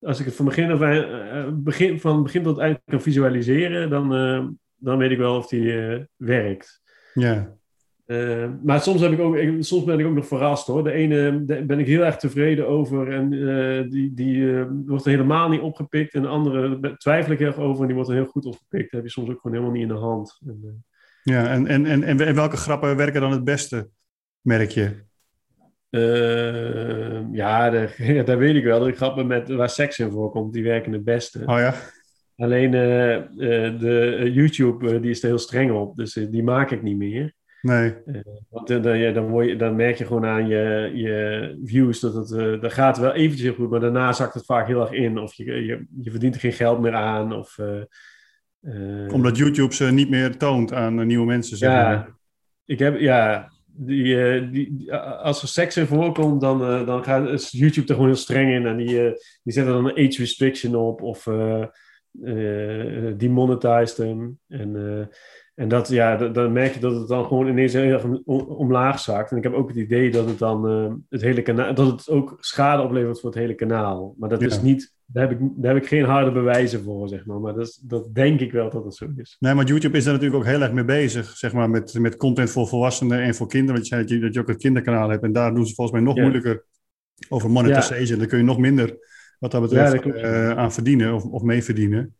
als 0.00 0.20
ik 0.20 0.24
het 0.26 0.34
van 0.34 0.44
begin, 0.44 0.70
af 0.70 0.80
eh, 0.80 1.48
begin, 1.52 2.00
van 2.00 2.22
begin 2.22 2.42
tot 2.42 2.58
eind 2.58 2.80
kan 2.84 3.02
visualiseren, 3.02 3.90
dan, 3.90 4.08
dan 4.76 4.98
weet 4.98 5.10
ik 5.10 5.18
wel 5.18 5.36
of 5.36 5.48
die 5.48 5.72
werkt. 6.16 6.80
Ja, 7.14 7.56
Eh, 8.12 8.48
maar 8.62 8.80
soms, 8.80 9.00
heb 9.00 9.12
ik 9.12 9.20
ook, 9.20 9.36
ik- 9.36 9.64
soms 9.64 9.84
ben 9.84 9.98
ik 9.98 10.06
ook 10.06 10.14
nog 10.14 10.26
verrast 10.26 10.66
hoor. 10.66 10.84
De 10.84 10.92
ene 10.92 11.44
daar 11.44 11.66
ben 11.66 11.78
ik 11.78 11.86
heel 11.86 12.04
erg 12.04 12.16
tevreden 12.16 12.68
over 12.68 13.12
en 13.12 13.32
eh, 13.32 13.90
die, 13.90 14.14
die 14.14 14.58
eh, 14.58 14.64
wordt 14.86 15.04
er 15.04 15.10
helemaal 15.10 15.48
niet 15.48 15.60
opgepikt. 15.60 16.14
En 16.14 16.22
de 16.22 16.28
andere 16.28 16.96
twijfel 16.96 17.32
ik 17.32 17.40
erg 17.40 17.56
over 17.56 17.80
en 17.80 17.86
die 17.86 17.94
wordt 17.94 18.10
er 18.10 18.16
heel 18.16 18.26
goed 18.26 18.44
opgepikt. 18.44 18.82
Dat 18.82 18.92
heb 18.92 19.02
je 19.02 19.10
soms 19.10 19.30
ook 19.30 19.40
gewoon 19.40 19.56
helemaal 19.56 19.74
niet 19.76 19.88
in 19.90 19.94
de 19.94 20.00
hand. 20.00 20.40
En, 20.46 20.84
ja. 21.22 21.46
En, 21.48 21.66
en, 21.66 21.86
en, 21.86 22.02
en 22.02 22.34
welke 22.34 22.56
grappen 22.56 22.96
werken 22.96 23.20
dan 23.20 23.30
het 23.30 23.44
beste, 23.44 23.88
merk 24.40 24.70
je? 24.70 24.90
Ja, 27.32 27.70
de, 27.70 27.88
ja, 28.14 28.22
dat 28.22 28.38
weet 28.38 28.56
ik 28.56 28.64
wel. 28.64 28.80
De 28.80 28.92
grappen 28.92 29.26
met, 29.26 29.48
waar 29.48 29.70
seks 29.70 29.98
in 29.98 30.10
voorkomt, 30.10 30.52
die 30.52 30.62
werken 30.62 30.92
het 30.92 31.04
beste. 31.04 31.38
Oh 31.46 31.58
ja? 31.58 31.74
Alleen 32.36 32.70
de 32.70 34.30
YouTube, 34.34 35.00
die 35.00 35.10
is 35.10 35.22
er 35.22 35.28
heel 35.28 35.38
streng 35.38 35.72
op. 35.72 35.96
Dus 35.96 36.12
die 36.12 36.42
maak 36.42 36.70
ik 36.70 36.82
niet 36.82 36.96
meer. 36.96 37.34
Nee. 37.62 37.94
Want 38.48 38.70
eh, 38.70 38.82
dan, 38.82 38.98
ja, 38.98 39.12
dan, 39.12 39.28
word 39.28 39.46
je, 39.48 39.56
dan 39.56 39.76
merk 39.76 39.96
je 39.96 40.06
gewoon 40.06 40.24
aan 40.24 40.46
je, 40.46 40.90
je 40.94 41.60
views 41.64 42.00
dat 42.00 42.14
het... 42.14 42.30
eh 42.32 42.60
dat 42.60 42.72
gaat 42.72 42.98
wel 42.98 43.12
eventjes 43.12 43.42
heel 43.42 43.54
goed, 43.54 43.70
maar 43.70 43.80
daarna 43.80 44.12
zakt 44.12 44.34
het 44.34 44.44
vaak 44.44 44.66
heel 44.66 44.80
erg 44.80 44.90
in. 44.92 45.18
Of 45.18 45.34
je, 45.34 45.44
je, 45.44 45.86
je 46.00 46.10
verdient 46.10 46.34
er 46.34 46.40
geen 46.40 46.52
geld 46.52 46.80
meer 46.80 46.94
aan. 46.94 47.32
Of, 47.34 47.58
eh, 47.58 49.12
Omdat 49.12 49.36
YouTube 49.36 49.74
ze 49.74 49.84
niet 49.84 50.10
meer 50.10 50.36
toont 50.36 50.72
aan 50.72 51.06
nieuwe 51.06 51.26
mensen, 51.26 51.56
zeg 51.56 51.68
maar. 51.70 51.92
ja, 51.92 52.08
ik 52.64 52.78
heb, 52.78 52.98
ja, 53.00 53.52
die, 53.66 54.14
die, 54.50 54.76
die- 54.76 54.94
als 54.96 55.42
er 55.42 55.48
seks 55.48 55.76
in 55.76 55.86
voorkomt, 55.86 56.40
dan, 56.40 56.62
eh, 56.62 56.86
dan 56.86 57.04
gaat 57.04 57.50
YouTube 57.50 57.86
er 57.86 57.94
gewoon 57.94 58.08
heel 58.08 58.18
streng 58.18 58.52
in. 58.52 58.66
En 58.66 58.76
die, 58.76 58.96
die 59.42 59.52
zetten 59.52 59.72
dan 59.72 59.84
een 59.84 60.06
age 60.08 60.18
restriction 60.20 60.74
op 60.74 61.02
of 61.02 61.26
eh, 61.26 61.64
demonetized 63.16 63.96
hem. 63.96 64.38
En, 64.48 65.08
en 65.54 65.68
dat, 65.68 65.88
ja, 65.88 66.16
dat- 66.16 66.34
dan 66.34 66.52
merk 66.52 66.74
je 66.74 66.80
dat 66.80 66.94
het 66.94 67.08
dan 67.08 67.24
gewoon 67.24 67.48
ineens 67.48 67.72
heel 67.72 67.82
erg 67.92 68.04
om- 68.04 68.38
omlaag 68.38 68.98
zakt. 69.00 69.30
En 69.30 69.36
ik 69.36 69.42
heb 69.42 69.52
ook 69.52 69.68
het 69.68 69.76
idee 69.76 70.10
dat 70.10 70.28
het 70.28 70.38
dan 70.38 70.68
eh, 70.68 70.92
het 71.08 71.20
hele 71.22 71.42
kanaal, 71.42 71.74
dat 71.74 71.86
het 71.90 72.08
ook 72.08 72.36
schade 72.40 72.82
oplevert 72.82 73.20
voor 73.20 73.30
het 73.30 73.38
hele 73.38 73.54
kanaal. 73.54 74.14
Maar 74.18 74.28
dat 74.28 74.40
Ja. 74.40 74.46
is 74.46 74.62
niet, 74.62 74.94
daar 75.06 75.28
heb, 75.28 75.40
ik, 75.40 75.48
daar 75.56 75.74
heb 75.74 75.82
ik 75.82 75.88
geen 75.88 76.04
harde 76.04 76.32
bewijzen 76.32 76.82
voor, 76.82 77.08
zeg 77.08 77.26
maar. 77.26 77.40
Maar 77.40 77.54
dat, 77.54 77.66
is, 77.66 77.76
dat 77.76 78.14
denk 78.14 78.40
ik 78.40 78.52
wel 78.52 78.70
dat 78.70 78.84
het 78.84 78.94
zo 78.94 79.06
is. 79.16 79.36
Nee, 79.40 79.54
maar 79.54 79.64
YouTube 79.64 79.96
is 79.96 80.04
daar 80.04 80.12
natuurlijk 80.12 80.40
ook 80.42 80.48
heel 80.50 80.60
erg 80.62 80.72
mee 80.72 80.84
bezig, 80.84 81.26
zeg 81.36 81.52
maar, 81.52 81.70
met, 81.70 81.94
met 81.98 82.16
content 82.16 82.50
voor 82.50 82.66
volwassenen 82.68 83.20
en 83.22 83.34
voor 83.34 83.48
kinderen. 83.48 83.74
Want 83.74 83.88
je 83.88 83.94
zei 83.94 84.06
dat 84.06 84.10
je, 84.16 84.20
dat 84.20 84.34
je 84.34 84.40
ook 84.40 84.48
een 84.48 84.56
kinderkanaal 84.56 85.08
hebt 85.08 85.22
en 85.22 85.32
daar 85.32 85.54
doen 85.54 85.66
ze 85.66 85.74
volgens 85.74 85.96
mij 85.96 86.06
nog 86.06 86.16
Ja. 86.16 86.22
moeilijker 86.22 86.64
over 87.28 87.50
monetization. 87.50 88.18
Daar 88.18 88.26
kun 88.28 88.38
je 88.38 88.44
nog 88.44 88.58
minder, 88.58 88.96
wat 89.38 89.50
dat 89.50 89.60
betreft, 89.62 89.92
dat 90.04 90.14
eh, 90.14 90.50
aan 90.50 90.72
verdienen 90.72 91.14
of, 91.14 91.24
of 91.24 91.42
mee 91.42 91.62
verdienen 91.64 92.16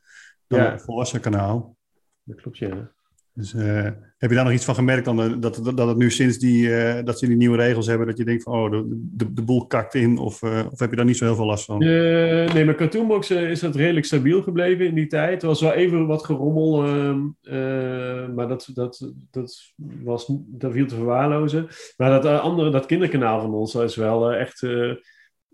dan 0.46 0.60
een 0.60 0.80
volwassen 0.80 1.20
kanaal. 1.20 1.76
Dat 2.22 2.40
klopt, 2.40 2.58
ja. 2.58 2.90
Dus 3.34 3.54
eh, 3.54 3.90
heb 4.22 4.30
je 4.30 4.36
daar 4.36 4.44
nog 4.44 4.52
iets 4.52 4.64
van 4.64 4.74
gemerkt 4.74 5.04
dan, 5.04 5.22
eh, 5.22 5.32
dat, 5.38 5.60
dat, 5.64 5.76
dat 5.76 5.88
het 5.88 5.96
nu 5.96 6.10
sinds 6.10 6.38
die, 6.38 6.74
eh, 6.74 7.04
dat 7.04 7.18
ze 7.18 7.26
die 7.26 7.36
nieuwe 7.36 7.56
regels 7.56 7.86
hebben, 7.86 8.06
dat 8.06 8.18
je 8.18 8.24
denkt 8.24 8.42
van, 8.42 8.52
oh, 8.52 8.70
de, 8.70 9.32
de, 9.32 9.42
boel 9.42 9.66
kakt 9.66 9.94
in, 9.94 10.18
of, 10.18 10.42
of 10.42 10.78
heb 10.78 10.90
je 10.90 10.96
daar 10.96 11.04
niet 11.04 11.16
zo 11.16 11.24
heel 11.24 11.34
veel 11.34 11.46
last 11.46 11.64
van? 11.64 11.78
Nee, 11.78 12.64
met 12.64 12.76
Cartoonbox 12.76 13.30
is 13.30 13.60
dat 13.60 13.76
redelijk 13.76 14.06
stabiel 14.06 14.42
gebleven 14.42 14.86
in 14.86 14.94
die 14.94 15.06
tijd. 15.06 15.42
Er 15.42 15.48
was 15.48 15.60
wel 15.60 15.72
even 15.72 16.06
wat 16.06 16.24
gerommel, 16.24 16.84
ehm, 16.84 17.20
eh, 17.42 18.28
maar 18.34 18.48
dat, 18.48 18.70
dat, 18.74 19.12
dat, 19.30 19.72
was, 20.02 20.26
dat 20.46 20.72
viel 20.72 20.86
te 20.86 20.94
verwaarlozen. 20.94 21.68
Maar 21.96 22.22
dat 22.22 22.40
andere, 22.40 22.70
dat 22.70 22.86
kinderkanaal 22.86 23.40
van 23.40 23.54
ons, 23.54 23.72
dat 23.72 23.82
is 23.82 23.96
wel 23.96 24.32
echt, 24.32 24.66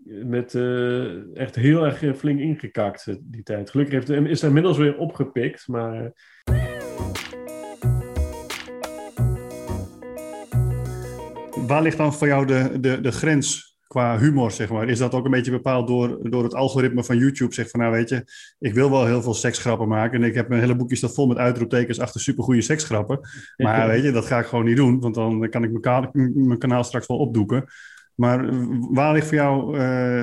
met, 0.05 0.57
echt 1.33 1.55
heel 1.55 1.85
erg 1.85 2.17
flink 2.17 2.39
ingekakt 2.39 3.17
die 3.21 3.43
tijd. 3.43 3.69
Gelukkig 3.69 3.93
heeft, 3.93 4.09
is 4.09 4.41
het 4.41 4.49
inmiddels 4.49 4.77
weer 4.77 4.97
opgepikt, 4.97 5.67
maar... 5.67 6.13
Waar 11.69 11.81
ligt 11.81 11.97
dan 11.97 12.13
voor 12.13 12.27
jou 12.27 12.45
de, 12.45 12.77
de, 12.79 13.01
de 13.01 13.11
grens 13.11 13.77
qua 13.87 14.19
humor, 14.19 14.51
zeg 14.51 14.69
maar? 14.69 14.89
Is 14.89 14.97
dat 14.97 15.13
ook 15.13 15.25
een 15.25 15.31
beetje 15.31 15.51
bepaald 15.51 15.87
door, 15.87 16.29
door 16.29 16.43
het 16.43 16.53
algoritme 16.55 17.03
van 17.03 17.17
YouTube? 17.17 17.53
Zeg 17.53 17.69
van, 17.69 17.79
nou 17.79 17.91
weet 17.91 18.09
je, 18.09 18.23
ik 18.59 18.73
wil 18.73 18.91
wel 18.91 19.05
heel 19.05 19.21
veel 19.21 19.33
seksgrappen 19.33 19.87
maken. 19.87 20.21
En 20.21 20.27
ik 20.27 20.35
heb 20.35 20.47
mijn 20.49 20.61
hele 20.61 20.75
boekje 20.75 20.95
staat 20.95 21.13
vol 21.13 21.27
met 21.27 21.37
uitroeptekens 21.37 21.99
achter 21.99 22.21
supergoeie 22.21 22.61
seksgrappen. 22.61 23.19
Maar 23.57 23.87
weet 23.87 24.03
je, 24.03 24.11
dat 24.11 24.25
ga 24.25 24.39
ik 24.39 24.45
gewoon 24.45 24.65
niet 24.65 24.75
doen. 24.77 24.99
Want 24.99 25.15
dan 25.15 25.49
kan 25.49 25.63
ik 25.63 25.69
mijn, 25.69 25.81
ka- 25.81 26.09
mijn 26.33 26.57
kanaal 26.57 26.83
straks 26.83 27.07
wel 27.07 27.17
opdoeken. 27.17 27.65
Maar 28.15 28.49
waar 28.93 29.13
ligt 29.13 29.27
voor 29.27 29.35
jou 29.37 29.77
eh, 29.77 30.21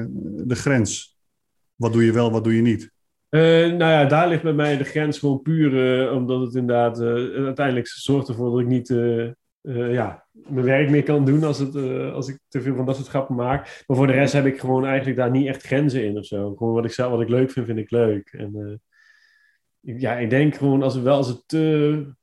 eh, 0.00 0.06
de 0.44 0.54
grens? 0.54 1.18
Wat 1.74 1.92
doe 1.92 2.04
je 2.04 2.12
wel, 2.12 2.30
wat 2.32 2.44
doe 2.44 2.56
je 2.56 2.62
niet? 2.62 2.90
Eh, 3.28 3.40
nou 3.66 3.78
ja, 3.78 4.04
daar 4.04 4.28
ligt 4.28 4.42
bij 4.42 4.52
mij 4.52 4.76
de 4.76 4.84
grens 4.84 5.18
gewoon 5.18 5.42
puur 5.42 6.10
omdat 6.12 6.40
het 6.40 6.54
inderdaad 6.54 7.00
uiteindelijk 7.00 7.88
zorgt 7.88 8.28
ervoor 8.28 8.50
dat 8.50 8.60
ik 8.60 8.66
niet 8.66 8.88
eh, 9.62 9.92
ja, 9.92 10.26
mijn 10.32 10.64
werk 10.64 10.90
meer 10.90 11.02
kan 11.02 11.24
doen 11.24 11.44
als, 11.44 11.58
het, 11.58 11.74
eh, 11.74 12.12
als 12.12 12.28
ik 12.28 12.38
te 12.48 12.60
veel 12.60 12.76
van 12.76 12.86
dat 12.86 12.96
soort 12.96 13.08
grappen 13.08 13.34
maak. 13.34 13.84
Maar 13.86 13.96
voor 13.96 14.06
de 14.06 14.12
rest 14.12 14.32
heb 14.32 14.46
ik 14.46 14.60
gewoon 14.60 14.84
eigenlijk 14.86 15.16
daar 15.16 15.30
niet 15.30 15.46
echt 15.46 15.62
grenzen 15.62 16.04
in 16.04 16.18
of 16.18 16.24
zo. 16.24 16.54
Gewoon 16.54 16.74
wat 16.74 16.84
ik, 16.84 16.90
zelf, 16.90 17.10
wat 17.10 17.20
ik 17.20 17.28
leuk 17.28 17.50
vind, 17.50 17.66
vind 17.66 17.78
ik 17.78 17.90
leuk. 17.90 18.28
En 18.32 18.54
eh, 18.54 18.74
ik- 19.94 20.00
ja, 20.00 20.16
ik 20.18 20.30
denk 20.30 20.54
gewoon 20.54 20.82
als 20.82 20.94
het 20.94 21.02
wel 21.04 21.16
als 21.16 21.28
het 21.28 21.42
te. 21.48 22.14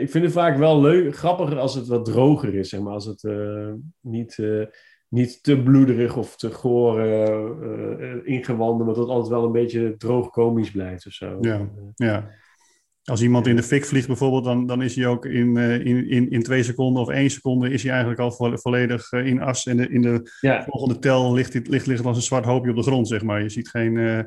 ik 0.00 0.10
vind 0.10 0.24
het 0.24 0.32
vaak 0.32 0.56
wel 0.56 0.80
leuk, 0.80 1.16
grappiger 1.16 1.58
als 1.58 1.74
het 1.74 1.86
wat 1.86 2.04
droger 2.04 2.54
is, 2.54 2.68
zeg 2.68 2.80
maar. 2.80 2.92
Als 2.92 3.06
het 3.06 3.28
niet, 4.00 4.38
niet 5.08 5.42
te 5.42 5.62
bloederig 5.62 6.16
of 6.16 6.36
te 6.36 6.50
goor 6.50 7.00
eh, 7.00 8.16
ingewanden, 8.24 8.86
maar 8.86 8.94
dat 8.94 9.04
het 9.04 9.12
altijd 9.14 9.28
wel 9.32 9.44
een 9.44 9.52
beetje 9.52 9.96
droog 9.96 10.30
komisch 10.30 10.70
blijft 10.70 11.06
of 11.06 11.12
zo. 11.12 11.38
Ja. 11.40 11.68
Ja. 11.94 12.30
Als 13.10 13.22
iemand 13.22 13.46
in 13.46 13.56
de 13.56 13.62
fik 13.62 13.84
vliegt 13.84 14.06
bijvoorbeeld, 14.06 14.44
dan, 14.44 14.66
dan 14.66 14.82
is 14.82 14.96
hij 14.96 15.06
ook 15.06 15.24
in, 15.26 15.56
eh, 15.56 15.74
in, 15.84 16.08
in, 16.08 16.30
in 16.30 16.42
twee 16.42 16.62
seconden 16.62 17.02
of 17.02 17.08
één 17.08 17.30
seconde 17.30 17.70
is 17.70 17.82
hij 17.82 17.90
eigenlijk 17.90 18.20
al 18.20 18.32
vo- 18.32 18.56
volledig 18.56 19.12
eh, 19.12 19.26
in 19.26 19.40
as. 19.40 19.66
En 19.66 19.76
de, 19.76 19.88
in 19.88 20.02
de 20.02 20.30
ja, 20.40 20.64
volgende 20.64 20.98
tel 20.98 21.32
ligt, 21.32 21.52
het- 21.52 21.68
ligt, 21.68 21.86
ligt 21.86 21.98
het 21.98 22.06
als 22.08 22.16
een 22.16 22.22
zwart 22.22 22.44
hoopje 22.44 22.70
op 22.70 22.76
de 22.76 22.82
grond, 22.82 23.08
zeg 23.08 23.22
maar. 23.22 23.42
Je 23.42 23.48
ziet 23.48 23.68
geen, 23.68 23.96
eh, 23.96 24.20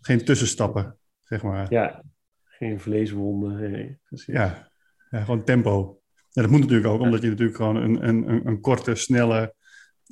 geen 0.00 0.24
tussenstappen, 0.24 0.96
zeg 1.22 1.42
maar. 1.42 1.66
ja, 1.72 2.02
geen 2.44 2.80
vleeswonden. 2.80 3.70
Nee. 3.70 3.98
Ja, 4.08 4.70
ja 5.10 5.20
gewoon 5.24 5.44
tempo. 5.44 6.00
En 6.32 6.42
dat 6.42 6.50
moet 6.50 6.60
natuurlijk 6.60 6.88
ook, 6.88 7.00
omdat 7.00 7.22
je 7.22 7.28
natuurlijk 7.28 7.56
gewoon 7.56 7.76
een, 7.76 8.08
een, 8.08 8.46
een, 8.46 8.60
korte, 8.60 8.94
snelle 8.94 9.54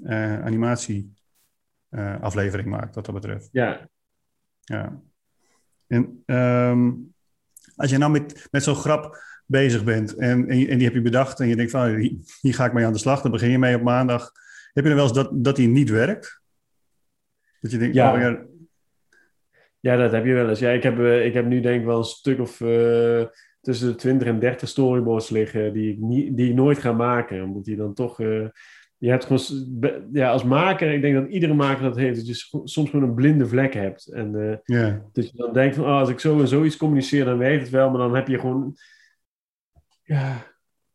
eh, 0.02 0.44
animatie 0.44 1.14
aflevering 2.20 2.68
maakt, 2.68 2.94
wat 2.94 3.04
dat 3.04 3.14
betreft. 3.14 3.48
ja. 3.52 3.88
Ja. 4.60 5.00
En 5.86 6.22
ehm, 6.26 6.92
als 7.76 7.90
je 7.90 7.98
nou 7.98 8.12
met, 8.12 8.48
met 8.50 8.62
zo'n 8.62 8.74
grap 8.74 9.22
bezig 9.46 9.84
bent 9.84 10.14
en, 10.14 10.48
en, 10.48 10.68
en 10.68 10.76
die 10.78 10.86
heb 10.86 10.94
je 10.94 11.02
bedacht 11.02 11.40
en 11.40 11.48
je 11.48 11.56
denkt 11.56 11.70
van 11.70 11.94
hier, 11.94 12.12
hier 12.40 12.54
ga 12.54 12.64
ik 12.64 12.72
mee 12.72 12.84
aan 12.84 12.92
de 12.92 12.98
slag, 12.98 13.20
dan 13.22 13.30
begin 13.30 13.50
je 13.50 13.58
mee 13.58 13.76
op 13.76 13.82
maandag. 13.82 14.32
Heb 14.72 14.84
je 14.84 14.90
er 14.90 14.96
wel 14.96 15.04
eens 15.04 15.14
dat, 15.14 15.28
dat 15.32 15.56
die 15.56 15.68
niet 15.68 15.90
werkt? 15.90 16.40
Dat 17.60 17.70
je 17.70 17.78
denkt, 17.78 17.94
Ja. 17.94 18.14
oh 18.14 18.20
ja, 18.20 18.44
Ja, 19.80 19.96
dat 19.96 20.12
heb 20.12 20.24
je 20.24 20.32
wel 20.34 20.48
eens. 20.48 20.58
Ja, 20.58 20.70
ik, 20.70 20.82
heb, 20.82 20.98
eh, 20.98 21.26
ik 21.26 21.34
heb 21.34 21.46
nu 21.46 21.60
denk 21.60 21.80
ik 21.80 21.86
wel 21.86 21.98
een 21.98 22.04
stuk 22.04 22.40
of 22.40 22.60
eh, 22.60 23.24
tussen 23.60 23.88
de 23.88 23.94
20 23.94 24.28
en 24.28 24.38
30 24.38 24.68
storyboards 24.68 25.30
liggen 25.30 25.72
die 25.72 25.92
ik, 25.92 25.98
niet, 25.98 26.36
die 26.36 26.48
ik 26.48 26.54
nooit 26.54 26.78
ga 26.78 26.92
maken. 26.92 27.42
Omdat 27.42 27.64
die 27.64 27.76
dan 27.76 27.94
toch... 27.94 28.20
eh, 28.20 28.46
je 29.06 29.12
hebt 29.12 29.24
gewoon... 29.24 30.08
Ja, 30.12 30.30
als 30.30 30.44
maker, 30.44 30.92
ik 30.92 31.00
denk 31.00 31.14
dat 31.14 31.28
iedere 31.28 31.54
maker 31.54 31.82
dat 31.82 31.96
heeft. 31.96 32.16
Dat 32.16 32.26
je 32.26 32.60
soms 32.64 32.90
gewoon 32.90 33.08
een 33.08 33.14
blinde 33.14 33.46
vlek 33.46 33.74
hebt. 33.74 34.06
En 34.06 34.58
eh, 34.66 34.94
dat 35.12 35.30
je 35.30 35.36
dan 35.36 35.52
denkt 35.52 35.76
van... 35.76 35.84
Oh, 35.84 35.98
als 35.98 36.08
ik 36.08 36.20
zo 36.20 36.40
en 36.40 36.48
zoiets 36.48 36.76
communiceer, 36.76 37.24
dan 37.24 37.38
werkt 37.38 37.62
het 37.62 37.70
wel. 37.70 37.90
Maar 37.90 37.98
dan 37.98 38.14
heb 38.14 38.28
je 38.28 38.38
gewoon... 38.38 38.76
Ja... 40.02 40.46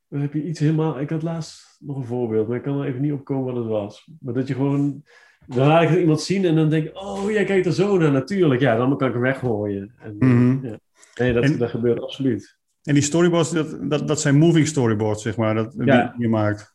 dan 0.07 0.21
heb 0.21 0.33
je 0.33 0.43
iets 0.43 0.59
helemaal... 0.59 0.99
Ik 0.99 1.09
had 1.09 1.21
laatst 1.23 1.77
nog 1.79 1.97
een 1.97 2.05
voorbeeld, 2.05 2.47
maar 2.47 2.57
ik 2.57 2.63
kan 2.63 2.79
er 2.81 2.87
even 2.87 3.01
niet 3.01 3.11
opkomen 3.11 3.45
wat 3.45 3.55
het 3.63 3.71
was. 3.71 4.09
Maar 4.19 4.33
dat 4.33 4.47
je 4.47 4.53
gewoon... 4.53 5.03
Dan 5.47 5.67
laat 5.67 5.83
ik 5.83 5.89
het 5.89 5.99
iemand 5.99 6.21
zien 6.21 6.45
en 6.45 6.55
dan 6.55 6.69
denk 6.69 6.85
ik... 6.87 6.95
Oh, 7.01 7.31
jij 7.31 7.43
kijkt 7.43 7.65
er 7.65 7.73
zo 7.73 7.97
naar, 7.97 8.11
natuurlijk. 8.11 8.61
Ja, 8.61 8.75
dan 8.75 8.97
kan 8.97 9.07
ik 9.07 9.13
hem 9.13 9.21
weggooien. 9.23 9.93
En, 9.99 10.15
Mhm. 10.19 10.65
ja. 10.65 10.79
Nee, 11.15 11.33
dat, 11.33 11.43
En- 11.43 11.57
dat 11.57 11.69
gebeurt 11.69 12.01
absoluut. 12.01 12.59
En 12.83 12.93
die 12.93 13.03
storyboards, 13.03 13.51
dat, 13.51 13.77
dat, 13.89 14.07
dat 14.07 14.21
zijn 14.21 14.37
moving 14.37 14.67
storyboards, 14.67 15.21
zeg 15.23 15.37
maar, 15.37 15.55
dat, 15.55 15.73
Ja. 15.77 16.07
die 16.11 16.21
je 16.21 16.27
maakt. 16.29 16.70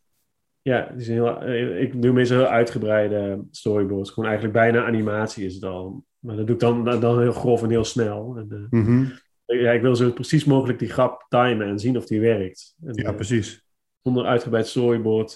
Ja, 0.67 0.93
zijn 0.97 1.17
heel, 1.17 1.41
eh, 1.43 1.81
ik 1.81 2.03
doe 2.03 2.13
meestal 2.13 2.39
heel 2.39 2.47
uitgebreide 2.47 3.45
storyboards. 3.51 4.11
Gewoon 4.11 4.29
eigenlijk 4.29 4.59
bijna 4.59 4.85
animatie 4.87 5.45
is 5.47 5.55
het 5.55 5.65
al. 5.65 6.05
Maar 6.19 6.37
dat 6.37 6.47
doe 6.47 6.55
ik 6.55 6.61
dan, 6.61 7.01
dan 7.01 7.21
heel 7.21 7.33
grof 7.33 7.63
en 7.63 7.71
heel 7.71 7.85
snel. 7.85 8.37
En, 8.37 8.69
eh, 8.71 8.81
Mhm. 8.81 9.05
ja, 9.45 9.71
ik 9.71 9.83
wil 9.83 9.97
zo 9.97 10.11
precies 10.13 10.45
mogelijk 10.45 10.79
die 10.79 10.89
grap 10.89 11.27
timen 11.29 11.67
en 11.67 11.79
zien 11.79 11.97
of 11.97 12.07
die 12.07 12.21
werkt. 12.21 12.75
En, 12.85 12.95
Ja, 12.95 13.09
eh, 13.09 13.15
precies. 13.15 13.65
zonder 14.03 14.25
uitgebreid 14.25 14.67
storyboard 14.67 15.35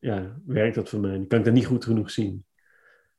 ja, 0.00 0.36
werkt 0.46 0.74
dat 0.74 0.88
voor 0.88 1.00
mij. 1.00 1.16
Dan 1.16 1.26
kan 1.26 1.38
ik 1.38 1.44
dat 1.44 1.54
niet 1.54 1.66
goed 1.66 1.84
genoeg 1.84 2.10
zien. 2.10 2.44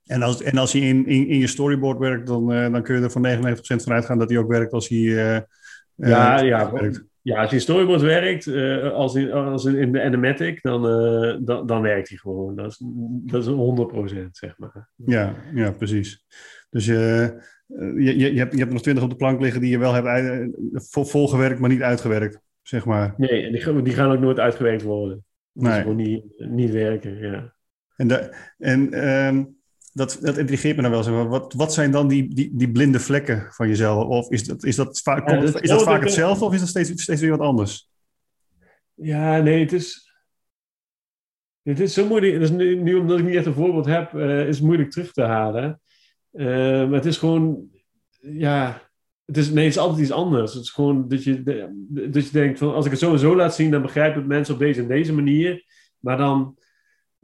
En 0.05 0.21
als, 0.21 0.41
en 0.41 0.57
als 0.57 0.73
hij 0.73 0.81
in, 0.81 1.05
in, 1.05 1.27
in 1.27 1.37
je 1.37 1.47
storyboard 1.47 1.97
werkt, 1.97 2.27
dan, 2.27 2.47
dan 2.47 2.83
kun 2.83 2.95
je 2.95 3.01
er 3.01 3.11
voor 3.11 3.21
99% 3.21 3.83
van 3.83 3.93
uitgaan 3.93 4.19
dat 4.19 4.29
hij 4.29 4.37
ook 4.37 4.51
werkt 4.51 4.73
als 4.73 4.87
hij. 4.87 4.99
Ja, 5.95 6.39
ja. 6.39 6.71
werkt. 6.71 7.03
Ja, 7.25 7.41
als 7.41 7.51
je 7.51 7.59
storyboard 7.59 8.01
werkt, 8.01 8.47
eh, 8.47 8.91
als, 8.91 9.15
in, 9.15 9.31
als 9.31 9.65
in, 9.65 9.91
de 9.91 10.01
animatic, 10.03 10.61
dan, 10.61 10.87
eh, 10.87 11.37
dan, 11.41 11.67
dan 11.67 11.81
werkt 11.81 12.09
hij 12.09 12.17
gewoon. 12.17 12.55
Dat 12.55 12.71
is, 12.71 12.81
dat 13.25 13.41
is 13.43 13.49
100%, 13.49 14.27
zeg 14.31 14.57
maar. 14.57 14.89
Ja, 14.95 15.35
ja, 15.53 15.71
precies. 15.71 16.25
Dus 16.69 16.87
eh, 16.87 17.27
je, 17.67 18.17
je, 18.17 18.33
je, 18.33 18.39
hebt, 18.39 18.53
je 18.53 18.59
hebt 18.59 18.71
nog 18.71 18.81
20 18.81 19.03
op 19.03 19.09
de 19.09 19.15
plank 19.15 19.41
liggen 19.41 19.61
die 19.61 19.69
je 19.69 19.77
wel 19.77 19.93
hebt 19.93 20.57
vol, 20.73 21.03
volgewerkt, 21.05 21.59
maar 21.59 21.69
niet 21.69 21.81
uitgewerkt, 21.81 22.39
zeg 22.61 22.85
maar. 22.85 23.13
Nee, 23.17 23.45
en 23.45 23.51
die, 23.51 23.61
gaan- 23.61 23.83
die 23.83 23.93
gaan 23.93 24.11
ook 24.11 24.19
nooit 24.19 24.39
uitgewerkt 24.39 24.83
worden. 24.83 25.25
Die 25.51 25.63
Nee. 25.67 25.73
is 25.75 25.81
gewoon 25.81 25.95
niet, 25.97 26.23
niet 26.37 26.71
werken, 26.71 27.17
ja. 27.17 27.53
En, 27.95 28.07
de, 28.07 28.35
en 28.57 28.93
ehm, 28.93 29.43
dat, 29.95 30.17
dat 30.21 30.37
intrigeert 30.37 30.75
me 30.75 30.81
dan 30.81 30.91
wel. 30.91 31.03
Zeg 31.03 31.13
maar. 31.13 31.27
wat, 31.27 31.53
wat 31.53 31.73
zijn 31.73 31.91
dan 31.91 32.07
die, 32.07 32.33
die, 32.33 32.49
die 32.53 32.71
blinde 32.71 32.99
vlekken 32.99 33.47
van 33.49 33.67
jezelf? 33.67 34.05
Of 34.05 34.29
is 34.29 34.43
dat, 34.43 34.63
is 34.63 34.75
dat, 34.75 35.01
vaak, 35.01 35.29
Ja, 35.29 35.35
komt- 35.35 35.51
dat- 35.53 35.61
is 35.61 35.69
dat 35.69 35.83
vaak 35.83 36.03
hetzelfde 36.03 36.45
of 36.45 36.53
is 36.53 36.59
dat 36.59 36.69
steeds, 36.69 37.01
steeds 37.01 37.21
weer 37.21 37.29
wat 37.29 37.39
anders? 37.39 37.89
Ja, 38.93 39.41
nee, 39.41 39.59
het 39.59 39.73
is... 39.73 40.13
Het 41.61 41.79
is 41.79 41.93
zo 41.93 42.07
moeilijk. 42.07 42.39
Dus 42.39 42.49
nu, 42.49 42.75
nu 42.75 42.95
omdat 42.95 43.19
ik 43.19 43.25
niet 43.25 43.35
echt 43.35 43.45
een 43.45 43.53
voorbeeld 43.53 43.85
heb, 43.85 44.13
eh, 44.13 44.47
is 44.47 44.55
het 44.57 44.65
moeilijk 44.65 44.91
terug 44.91 45.11
te 45.11 45.21
halen. 45.21 45.81
Eh, 46.31 46.45
maar 46.45 46.91
het 46.91 47.05
is 47.05 47.17
gewoon... 47.17 47.69
Ja... 48.19 48.83
Het 49.25 49.37
is, 49.37 49.49
nee, 49.49 49.63
het 49.63 49.73
is 49.73 49.79
altijd 49.79 50.01
iets 50.01 50.11
anders. 50.11 50.53
Het 50.53 50.63
is 50.63 50.69
gewoon 50.69 51.07
dat 51.07 51.23
je, 51.23 51.43
dat 51.89 52.25
je 52.25 52.31
denkt 52.31 52.59
van... 52.59 52.73
Als 52.73 52.85
ik 52.85 52.91
het 52.91 52.99
zo 52.99 53.11
en 53.11 53.19
zo 53.19 53.35
laat 53.35 53.55
zien, 53.55 53.71
dan 53.71 53.81
begrijpen 53.81 54.19
het 54.19 54.27
mensen 54.27 54.53
op 54.53 54.59
deze 54.59 54.81
en 54.81 54.87
deze 54.87 55.13
manier. 55.13 55.65
Maar 55.99 56.17
dan 56.17 56.57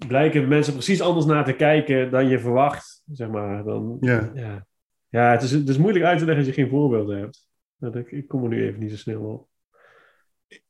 blijken 0.08 0.48
mensen 0.48 0.74
precies 0.74 1.02
anders 1.02 1.26
naar 1.26 1.46
te 1.46 1.54
kijken 1.54 2.12
dan 2.12 2.28
je 2.28 2.40
verwacht, 2.40 3.04
zeg 3.12 3.30
maar. 3.30 3.64
Dan, 3.64 3.98
Ja. 4.00 4.32
Ja, 4.34 4.66
ja 5.10 5.32
het, 5.32 5.42
is, 5.42 5.52
het 5.52 5.70
is 5.70 5.78
moeilijk 5.78 6.06
uit 6.06 6.20
te 6.20 6.26
leggen 6.26 6.46
als 6.46 6.56
je 6.56 6.62
geen 6.62 6.72
voorbeelden 6.72 7.20
hebt. 7.20 7.50
Dat 7.78 7.96
ik, 7.96 8.12
ik 8.12 8.28
kom 8.28 8.44
er 8.44 8.50
nu 8.50 8.64
even 8.68 8.80
niet 8.80 8.92
zo 8.92 8.98
snel 8.98 9.22
op. 9.22 9.48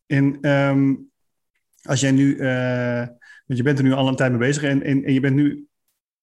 En 0.05 0.37
ehm, 0.41 0.95
als 1.81 1.99
jij 1.99 2.11
nu, 2.11 2.37
eh, 2.37 3.07
want 3.45 3.59
je 3.59 3.63
bent 3.63 3.77
er 3.77 3.83
nu 3.83 3.91
al 3.91 4.07
een 4.07 4.15
tijd 4.15 4.31
mee 4.31 4.39
bezig 4.39 4.63
en, 4.63 4.83
en, 4.83 5.03
en 5.03 5.13
je 5.13 5.19
bent 5.19 5.35
nu 5.35 5.65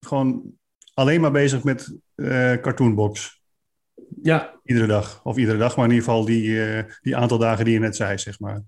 gewoon 0.00 0.52
alleen 0.94 1.20
maar 1.20 1.30
bezig 1.30 1.64
met 1.64 1.98
eh 2.14 2.54
Cartoonbox. 2.54 3.42
Ja, 4.22 4.60
Iedere 4.64 4.86
dag. 4.86 5.24
Of 5.24 5.36
iedere 5.36 5.58
dag, 5.58 5.76
maar 5.76 5.84
in 5.84 5.90
ieder 5.90 6.04
geval 6.04 6.24
die, 6.24 6.64
eh, 6.64 6.92
die 7.00 7.16
aantal 7.16 7.38
dagen 7.38 7.64
die 7.64 7.74
je 7.74 7.80
net 7.80 7.96
zei, 7.96 8.18
zeg 8.18 8.40
maar. 8.40 8.62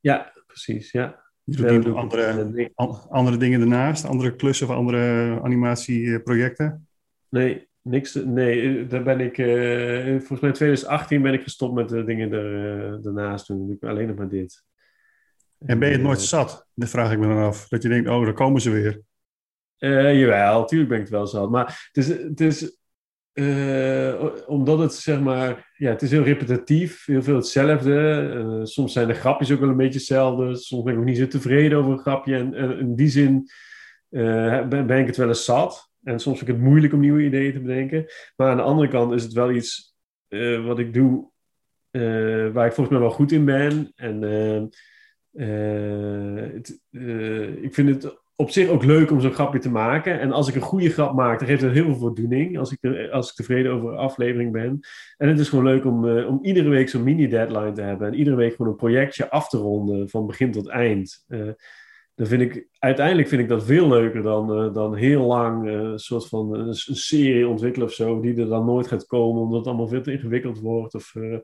ja 0.00 0.32
precies. 0.46 0.90
Ja. 0.90 1.23
Je 1.44 1.56
doet 1.56 1.84
niet 1.86 1.94
andere, 1.94 2.70
andere 3.08 3.36
dingen 3.36 3.60
ernaast, 3.60 4.04
andere 4.04 4.36
klussen 4.36 4.68
of 4.68 4.74
andere 4.74 5.40
animatieprojecten. 5.42 6.88
Nee, 7.28 7.68
niks. 7.82 8.14
Nee, 8.14 8.86
daar 8.86 9.02
ben 9.02 9.20
ik. 9.20 9.38
eh, 9.38 10.04
volgens 10.04 10.40
mij 10.40 10.50
in 10.50 10.56
2018 10.56 11.22
ben 11.22 11.32
ik 11.32 11.42
gestopt 11.42 11.74
met 11.74 11.88
de 11.88 12.04
dingen 12.04 12.32
er, 12.32 12.76
eh, 12.94 13.02
daarnaast. 13.02 13.46
Toen 13.46 13.66
doe 13.66 13.76
ik 13.76 13.82
alleen 13.84 14.06
nog 14.06 14.16
maar 14.16 14.28
dit. 14.28 14.64
En 15.58 15.78
ben 15.78 15.88
je 15.88 15.94
het 15.94 16.02
nooit 16.04 16.18
Eh, 16.18 16.24
zat? 16.24 16.66
Dat 16.74 16.88
vraag 16.88 17.12
ik 17.12 17.18
me 17.18 17.26
dan 17.26 17.38
af. 17.42 17.68
Dat 17.68 17.82
je 17.82 17.88
denkt, 17.88 18.08
oh, 18.08 18.24
daar 18.24 18.32
komen 18.32 18.60
ze 18.60 18.70
weer. 18.70 19.00
Eh, 19.78 20.20
jawel, 20.20 20.60
natuurlijk 20.60 20.90
ben 20.90 20.98
ik 20.98 21.04
het 21.04 21.14
wel 21.14 21.26
zat. 21.26 21.50
Maar 21.50 21.88
het 21.92 22.04
is, 22.04 22.08
het 22.08 22.40
is 22.40 22.78
eh, 23.34 24.24
omdat 24.46 24.78
het 24.78 24.94
zeg 24.94 25.20
maar, 25.20 25.72
ja, 25.76 25.90
het 25.90 26.02
is 26.02 26.10
heel 26.10 26.22
repetitief, 26.22 27.04
heel 27.06 27.22
veel 27.22 27.36
hetzelfde. 27.36 28.30
Eh, 28.34 28.64
soms 28.64 28.92
zijn 28.92 29.08
de 29.08 29.14
grapjes 29.14 29.52
ook 29.52 29.60
wel 29.60 29.68
een 29.68 29.76
beetje 29.76 29.98
hetzelfde. 29.98 30.56
Soms 30.56 30.82
ben 30.82 30.92
ik 30.92 30.98
ook 30.98 31.04
niet 31.04 31.18
zo 31.18 31.26
tevreden 31.26 31.78
over 31.78 31.92
een 31.92 31.98
grapje. 31.98 32.36
En, 32.36 32.54
in 32.78 32.94
die 32.94 33.08
zin 33.08 33.48
eh, 34.10 34.68
ben, 34.68 34.98
ik 34.98 35.06
het 35.06 35.16
wel 35.16 35.28
eens 35.28 35.44
zat. 35.44 35.90
En 36.02 36.18
soms 36.18 36.38
vind 36.38 36.50
ik 36.50 36.56
het 36.56 36.64
moeilijk 36.64 36.92
om 36.92 37.00
nieuwe 37.00 37.24
ideeën 37.24 37.52
te 37.52 37.60
bedenken. 37.60 38.06
Maar 38.36 38.50
aan 38.50 38.56
de 38.56 38.62
andere 38.62 38.88
kant 38.88 39.12
is 39.12 39.22
het 39.22 39.32
wel 39.32 39.50
iets 39.50 39.94
wat 40.64 40.78
ik 40.78 40.94
doe, 40.94 41.30
waar 42.52 42.66
ik 42.66 42.72
volgens 42.72 42.88
mij 42.88 42.98
wel 42.98 43.10
goed 43.10 43.32
in 43.32 43.44
ben. 43.44 43.92
En 43.94 44.22
het, 46.50 46.80
ik 47.62 47.74
vind 47.74 47.88
het 47.88 48.23
op 48.36 48.50
zich 48.50 48.68
ook 48.68 48.84
leuk 48.84 49.10
om 49.10 49.20
zo'n 49.20 49.32
grapje 49.32 49.58
te 49.58 49.70
maken. 49.70 50.20
En 50.20 50.32
als 50.32 50.48
ik 50.48 50.54
een 50.54 50.60
goede 50.60 50.90
grap 50.90 51.14
maak, 51.14 51.38
dan 51.38 51.48
geeft 51.48 51.62
het 51.62 51.72
heel 51.72 51.84
veel 51.84 51.96
voldoening. 51.96 52.58
Als 52.58 52.72
ik, 52.72 52.78
er- 52.80 53.10
als 53.10 53.28
ik 53.28 53.34
tevreden 53.34 53.72
over 53.72 53.90
een 53.92 53.96
aflevering 53.98 54.52
ben. 54.52 54.80
En 55.16 55.28
het 55.28 55.38
is 55.38 55.48
gewoon 55.48 55.64
leuk 55.64 55.84
om, 55.84 56.08
eh, 56.08 56.28
om 56.28 56.38
iedere 56.42 56.68
week 56.68 56.88
zo'n 56.88 57.02
mini-deadline 57.02 57.72
te 57.72 57.82
hebben. 57.82 58.06
En 58.06 58.14
iedere 58.14 58.36
week 58.36 58.54
gewoon 58.54 58.70
een 58.72 58.78
projectje 58.78 59.30
af 59.30 59.48
te 59.48 59.56
ronden 59.58 60.08
van 60.08 60.26
begin 60.26 60.52
tot 60.52 60.68
eind. 60.68 61.24
Eh, 61.28 61.48
dan 62.14 62.26
vind 62.26 62.42
ik, 62.42 62.66
uiteindelijk 62.78 63.28
vind 63.28 63.42
ik 63.42 63.48
dat 63.48 63.64
veel 63.64 63.88
leuker 63.88 64.22
dan, 64.22 64.52
eh, 64.54 64.74
dan 64.74 64.94
heel 64.94 65.26
lang 65.26 65.66
eh, 65.68 65.72
een 65.72 65.98
soort 65.98 66.28
van 66.28 66.54
een, 66.54 66.74
serie 66.74 67.48
ontwikkelen 67.48 67.86
of 67.86 67.92
zo. 67.94 68.20
Die 68.20 68.40
er 68.40 68.48
dan 68.48 68.64
nooit 68.64 68.86
gaat 68.86 69.06
komen, 69.06 69.42
omdat 69.42 69.58
het 69.58 69.66
allemaal 69.66 69.88
veel 69.88 70.02
te 70.02 70.12
ingewikkeld 70.12 70.60
wordt. 70.60 70.94
Of 70.94 71.14
eh, 71.14 71.36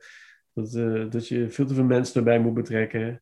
dat, 0.53 0.75
eh, 0.75 1.05
dat 1.11 1.29
je 1.29 1.49
veel 1.49 1.67
te 1.67 1.75
veel 1.75 1.85
mensen 1.85 2.17
erbij 2.17 2.39
moet 2.41 2.55
betrekken 2.55 3.21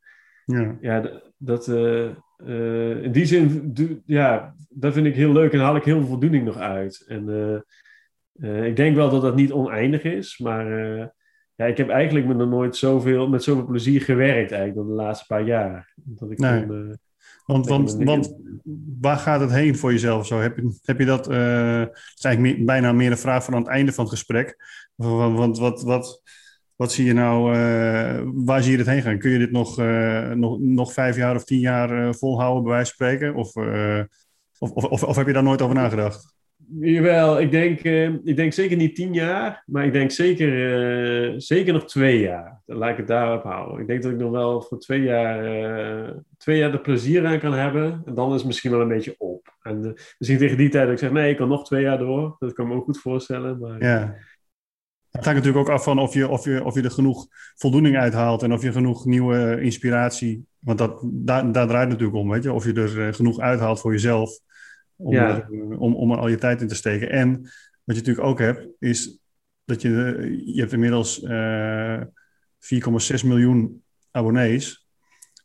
Ja. 0.52 0.76
ja, 0.80 1.20
dat, 1.36 1.68
eh, 1.68 2.04
eh, 2.36 3.02
in 3.02 3.12
die 3.12 3.24
zin, 3.26 3.72
ja, 4.06 4.54
dat 4.68 4.92
vind 4.92 5.06
ik 5.06 5.14
heel 5.14 5.32
leuk 5.32 5.52
en 5.52 5.60
haal 5.60 5.76
ik 5.76 5.84
heel 5.84 5.98
veel 5.98 6.08
voldoening 6.08 6.44
nog 6.44 6.56
uit. 6.56 7.04
En 7.06 7.28
eh, 8.40 8.64
ik 8.66 8.76
denk 8.76 8.96
wel 8.96 9.10
dat 9.10 9.22
dat 9.22 9.36
niet 9.36 9.52
oneindig 9.52 10.02
is, 10.02 10.38
maar 10.38 10.66
ja, 11.54 11.64
ik 11.64 11.76
heb 11.76 11.88
eigenlijk 11.88 12.26
met 12.26 12.36
nog 12.36 12.48
nooit 12.48 12.76
zoveel, 12.76 13.28
met 13.28 13.42
zoveel 13.42 13.64
plezier 13.64 14.00
gewerkt 14.00 14.50
eigenlijk 14.52 14.74
dan 14.74 14.86
de 14.86 15.02
laatste 15.02 15.26
paar 15.26 15.44
jaar. 15.44 15.92
Dat 15.94 16.30
ik 16.30 16.38
Nee. 16.38 16.66
Want, 17.44 17.68
want, 17.68 17.98
me 17.98 18.04
want 18.04 18.36
waar 19.00 19.16
gaat 19.16 19.40
het 19.40 19.50
heen 19.50 19.76
voor 19.76 19.92
jezelf 19.92 20.26
zo? 20.26 20.40
Heb 20.40 20.56
je, 20.56 20.78
heb 20.82 20.98
je 20.98 21.04
dat, 21.04 21.26
het 21.26 21.96
is 22.16 22.24
eigenlijk 22.24 22.56
meer- 22.56 22.66
bijna 22.66 22.92
meer 22.92 23.10
een 23.10 23.18
vraag 23.18 23.44
van 23.44 23.54
aan 23.54 23.62
het 23.62 23.70
einde 23.70 23.92
van 23.92 24.04
het 24.04 24.12
gesprek. 24.12 24.56
Want 24.96 25.58
wat, 25.58 25.82
wat, 25.82 26.22
wat 26.78 26.92
zie 26.92 27.04
je 27.04 27.12
nou, 27.12 27.54
eh, 27.54 28.22
waar 28.34 28.62
zie 28.62 28.70
je 28.70 28.76
dit 28.76 28.86
heen 28.86 29.02
gaan? 29.02 29.18
Kun 29.18 29.30
je 29.30 29.38
dit 29.38 29.50
nog, 29.50 29.78
eh, 29.78 30.30
nog, 30.30 30.58
nog 30.60 30.92
vijf 30.92 31.16
jaar 31.16 31.34
of 31.34 31.44
tien 31.44 31.58
jaar 31.58 32.06
eh, 32.06 32.12
volhouden, 32.12 32.62
bij 32.62 32.72
wijze 32.72 32.94
van 32.96 33.06
spreken? 33.06 33.34
Of, 33.34 33.56
of, 34.58 34.70
of, 34.70 35.02
of, 35.02 35.16
heb 35.16 35.26
je 35.26 35.32
daar 35.32 35.42
nooit 35.42 35.62
over 35.62 35.74
nagedacht? 35.74 36.36
Jawel, 36.80 37.40
ik 37.40 37.50
denk, 37.50 37.80
ik 38.24 38.36
denk 38.36 38.52
zeker 38.52 38.76
niet 38.76 38.94
tien 38.94 39.12
jaar, 39.12 39.62
maar 39.66 39.84
ik 39.84 39.92
denk 39.92 40.10
zeker, 40.10 41.40
zeker 41.40 41.72
nog 41.72 41.84
twee 41.84 42.20
jaar. 42.20 42.62
Dan 42.66 42.76
laat 42.76 42.90
ik 42.90 42.96
het 42.96 43.06
daarop 43.06 43.42
houden. 43.42 43.80
Ik 43.80 43.86
denk 43.86 44.02
dat 44.02 44.12
ik 44.12 44.18
nog 44.18 44.30
wel 44.30 44.62
voor 44.62 44.78
twee 44.78 45.02
jaar, 45.02 45.42
twee 46.36 46.58
jaar 46.58 46.72
er 46.72 46.80
plezier 46.80 47.26
aan 47.26 47.38
kan 47.38 47.52
hebben. 47.52 48.02
En 48.06 48.14
dan 48.14 48.28
is 48.28 48.36
het 48.36 48.46
misschien 48.46 48.70
wel 48.70 48.80
een 48.80 48.88
beetje 48.88 49.14
op. 49.18 49.56
En 49.62 49.94
misschien 50.18 50.38
tegen 50.38 50.56
die 50.56 50.68
tijd 50.68 50.84
dat 50.84 50.92
ik 50.92 50.98
zeg, 50.98 51.10
nee, 51.10 51.30
ik 51.30 51.36
kan 51.36 51.48
nog 51.48 51.64
twee 51.64 51.82
jaar 51.82 51.98
door. 51.98 52.36
Dat 52.38 52.52
kan 52.52 52.64
ik 52.64 52.70
me 52.70 52.76
ook 52.76 52.84
goed 52.84 53.00
voorstellen. 53.00 53.58
Maar, 53.58 53.82
Ja. 53.82 54.16
Het 55.18 55.26
hangt 55.26 55.40
natuurlijk 55.44 55.68
ook 55.68 55.74
af 55.74 55.84
van 55.84 55.98
of 55.98 56.14
je, 56.14 56.28
of, 56.28 56.44
je, 56.44 56.64
of 56.64 56.74
je 56.74 56.82
er 56.82 56.90
genoeg 56.90 57.26
voldoening 57.54 57.96
uithaalt 57.96 58.42
en 58.42 58.52
of 58.52 58.62
je 58.62 58.72
genoeg 58.72 59.04
nieuwe 59.04 59.60
inspiratie. 59.60 60.46
Want 60.58 60.78
dat, 60.78 61.00
daar, 61.04 61.52
daar 61.52 61.66
draait 61.66 61.90
het 61.90 61.98
natuurlijk 61.98 62.18
om, 62.18 62.30
weet 62.30 62.42
je. 62.42 62.52
Of 62.52 62.64
je 62.64 62.72
er 62.72 63.06
eh, 63.06 63.12
genoeg 63.14 63.38
uithaalt 63.38 63.80
voor 63.80 63.92
jezelf 63.92 64.38
om, 64.96 65.12
Ja. 65.12 65.28
er, 65.28 65.48
eh, 65.50 65.80
om, 65.80 65.94
om 65.94 66.10
er 66.10 66.18
al 66.18 66.28
je 66.28 66.36
tijd 66.36 66.60
in 66.60 66.68
te 66.68 66.74
steken. 66.74 67.10
En 67.10 67.40
wat 67.84 67.96
je 67.96 68.02
natuurlijk 68.02 68.26
ook 68.26 68.38
hebt, 68.38 68.66
is 68.78 69.18
dat 69.64 69.82
je, 69.82 70.14
eh, 70.18 70.54
je 70.54 70.60
hebt 70.60 70.72
inmiddels 70.72 71.22
eh 71.22 72.00
4,6 72.58 73.22
miljoen 73.22 73.82
abonnees. 74.10 74.86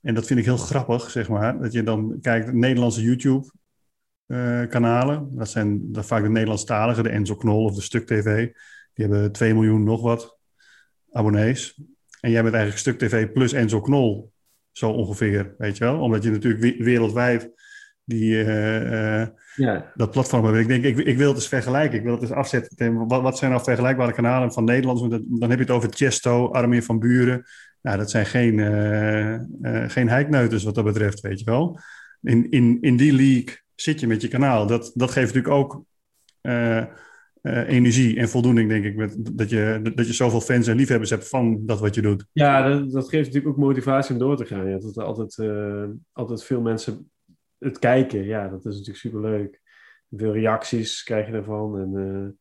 En 0.02 0.14
dat 0.14 0.26
vind 0.26 0.40
ik 0.40 0.46
heel 0.46 0.58
grappig, 0.58 1.10
zeg 1.10 1.30
maar. 1.30 1.60
Dat 1.60 1.72
je 1.72 1.84
dan 1.84 2.18
kijkt, 2.22 2.54
Nederlandse 2.54 3.04
YouTube-kanalen. 3.04 5.36
dat 5.36 5.50
zijn 5.50 5.92
dat 5.92 6.06
vaak 6.06 6.24
de 6.24 6.30
Nederlandstaligen, 6.30 7.04
de 7.04 7.10
Enzo 7.10 7.36
Knol 7.36 7.64
of 7.64 7.76
de 7.76 7.82
Stuk 7.82 8.08
TV. 8.08 8.50
Die 8.94 9.06
hebben 9.08 9.32
2 9.32 9.54
miljoen 9.54 9.84
nog 9.84 10.02
wat 10.02 10.40
abonnees. 11.12 11.82
En 12.20 12.32
jij 12.32 12.42
bent 12.44 12.54
eigenlijk 12.56 12.78
Stuk 12.84 12.98
TV 13.10 13.32
plus 13.32 13.54
Enzo 13.54 13.82
Knol, 13.82 14.32
zo 14.72 14.90
ongeveer, 14.90 15.56
weet 15.58 15.78
je 15.78 15.84
wel? 15.84 16.00
Omdat 16.00 16.24
je 16.24 16.30
natuurlijk 16.32 16.62
we- 16.62 16.84
wereldwijd 16.84 17.52
die, 18.06 18.44
eh, 18.44 19.22
eh, 19.22 19.28
ja, 19.56 19.92
dat 19.96 20.12
platform 20.12 20.46
hebt. 20.46 20.58
Ik 20.58 20.68
denk, 20.68 20.84
ik, 20.84 20.98
ik 21.06 21.18
wil 21.18 21.28
het 21.28 21.36
eens 21.36 21.48
vergelijken. 21.48 21.98
Ik 21.98 22.04
wil 22.04 22.14
het 22.14 22.22
eens 22.22 22.32
afzetten. 22.32 23.08
Wat, 23.08 23.22
wat 23.22 23.38
zijn 23.38 23.52
nou 23.52 23.64
vergelijkbare 23.64 24.14
kanalen 24.14 24.52
van 24.54 24.64
Nederland? 24.64 25.00
Want 25.00 25.12
dat- 25.12 25.22
Dan 25.26 25.50
heb 25.50 25.58
je 25.60 25.66
het 25.66 25.74
over 25.74 25.90
Chesto, 25.94 26.52
Armin 26.52 26.84
van 26.84 27.00
Buren, 27.00 27.44
nou, 27.82 27.98
dat 27.98 28.10
zijn 28.12 28.26
geen, 28.26 28.58
uh, 28.58 29.90
geen 29.90 30.10
heikneuters 30.10 30.64
wat 30.64 30.76
dat 30.76 30.84
betreft, 30.84 31.20
weet 31.20 31.40
je 31.40 31.46
wel. 31.46 31.80
In, 32.22 32.50
in, 32.50 32.78
in 32.82 32.98
die 32.98 33.14
league 33.14 33.58
zit 33.76 34.00
je 34.00 34.08
met 34.08 34.22
je 34.22 34.28
kanaal. 34.28 34.68
Dat, 34.68 34.92
dat 34.94 35.12
geeft 35.12 35.34
natuurlijk 35.34 35.54
ook 35.54 35.86
uh, 37.44 37.70
energie 37.70 38.18
en 38.18 38.30
voldoening, 38.30 38.70
denk 38.70 38.86
ik. 38.86 38.96
Met, 38.96 39.38
dat, 39.38 39.50
je, 39.50 39.92
dat 39.96 40.08
je 40.08 40.14
zoveel 40.14 40.42
fans 40.42 40.68
en 40.68 40.76
liefhebbers 40.76 41.10
hebt 41.10 41.30
van 41.30 41.66
dat 41.66 41.80
wat 41.80 41.96
je 41.96 42.02
doet. 42.02 42.26
Ja, 42.32 42.70
dat, 42.70 42.92
dat 42.92 43.10
geeft 43.10 43.26
natuurlijk 43.26 43.54
ook 43.54 43.64
motivatie 43.66 44.14
om 44.14 44.20
door 44.20 44.38
te 44.38 44.46
gaan. 44.46 44.70
Ja, 44.70 44.78
dat 44.78 44.98
er 44.98 45.04
altijd, 45.04 45.50
altijd 46.12 46.44
veel 46.44 46.62
mensen 46.62 47.12
het 47.60 47.80
kijken. 47.80 48.24
Ja, 48.24 48.48
dat 48.48 48.60
is 48.60 48.72
natuurlijk 48.72 48.98
superleuk. 48.98 49.62
Veel 50.10 50.34
reacties 50.34 51.04
krijg 51.04 51.28
je 51.28 51.34
ervan. 51.34 51.80
En, 51.80 52.38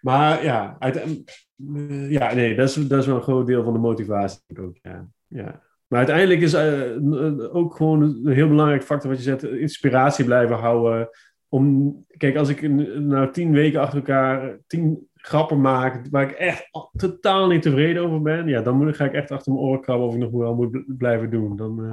maar 0.00 0.44
ja, 0.44 0.76
eh, 0.78 2.10
ja, 2.10 2.34
nee, 2.34 2.54
dat 2.54 2.68
is, 2.68 2.74
dat 2.74 3.00
is 3.00 3.06
wel 3.06 3.16
een 3.16 3.22
groot 3.22 3.46
deel 3.46 3.64
van 3.64 3.72
de 3.72 3.78
motivatie 3.78 4.40
ook. 4.60 4.76
Ja. 4.82 5.08
ja. 5.26 5.62
Maar 5.86 5.98
uiteindelijk 5.98 6.40
is 6.40 6.54
ook 7.52 7.74
gewoon 7.76 8.02
een 8.02 8.32
heel 8.32 8.48
belangrijk 8.48 8.82
factor 8.82 9.10
wat 9.10 9.18
je 9.18 9.24
zegt, 9.24 9.44
inspiratie 9.44 10.24
blijven 10.24 10.56
houden. 10.56 11.08
Om, 11.52 11.96
kijk, 12.16 12.36
als 12.36 12.48
ik 12.48 12.68
nou 12.98 13.32
tien 13.32 13.52
weken 13.52 13.80
achter 13.80 13.98
elkaar 13.98 14.58
tien 14.66 15.08
grappen 15.14 15.60
maak 15.60 16.06
waar 16.10 16.30
ik 16.30 16.36
echt 16.36 16.70
totaal 16.96 17.48
niet 17.48 17.62
tevreden 17.62 18.02
over 18.02 18.22
ben, 18.22 18.48
ja, 18.48 18.62
dan 18.62 18.76
moet, 18.76 18.96
ga 18.96 19.04
ik 19.04 19.12
echt 19.12 19.30
achter 19.30 19.52
mijn 19.52 19.64
oren 19.64 19.80
krabben 19.80 20.06
of 20.06 20.14
ik 20.14 20.20
nog 20.20 20.30
wel 20.30 20.54
moet 20.54 20.84
blijven 20.86 21.30
doen. 21.30 21.56
Dan, 21.56 21.84
uh, 21.84 21.92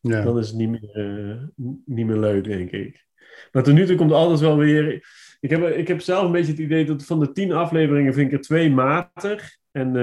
ja. 0.00 0.22
dan 0.22 0.38
is 0.38 0.48
het 0.48 0.56
niet 0.56 0.70
meer, 0.70 1.50
niet 1.84 2.06
meer 2.06 2.18
leuk, 2.18 2.44
denk 2.44 2.70
ik. 2.70 3.04
Maar 3.52 3.62
tot 3.62 3.74
nu 3.74 3.86
toe 3.86 3.96
komt 3.96 4.12
altijd 4.12 4.40
wel 4.40 4.56
weer 4.56 5.02
ik 5.44 5.50
heb, 5.50 5.68
ik 5.68 5.88
heb 5.88 6.00
zelf 6.00 6.24
een 6.24 6.32
beetje 6.32 6.50
het 6.50 6.60
idee 6.60 6.84
dat 6.84 7.04
van 7.04 7.20
de 7.20 7.32
tien 7.32 7.52
afleveringen 7.52 8.14
vind 8.14 8.26
ik 8.26 8.38
er 8.38 8.44
twee 8.44 8.70
matig 8.70 9.58
en 9.70 9.94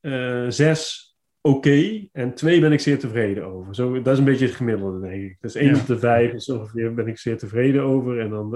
uh, 0.00 0.44
zes 0.48 1.07
oké 1.40 2.08
en 2.12 2.34
twee 2.34 2.60
ben 2.60 2.72
ik 2.72 2.80
zeer 2.80 2.98
tevreden 2.98 3.44
over. 3.44 3.74
Zo, 3.74 4.02
dat 4.02 4.12
is 4.12 4.18
een 4.18 4.24
beetje 4.24 4.46
het 4.46 4.54
gemiddelde, 4.54 5.08
denk 5.08 5.22
ik. 5.22 5.36
Dus 5.40 5.54
één 5.54 5.74
ja. 5.74 5.80
op 5.80 5.86
de 5.86 5.98
vijf 5.98 6.32
is 6.32 6.48
ongeveer 6.48 6.94
ben 6.94 7.06
ik 7.06 7.18
zeer 7.18 7.38
tevreden 7.38 7.82
over 7.82 8.20
en 8.20 8.30
dan 8.30 8.54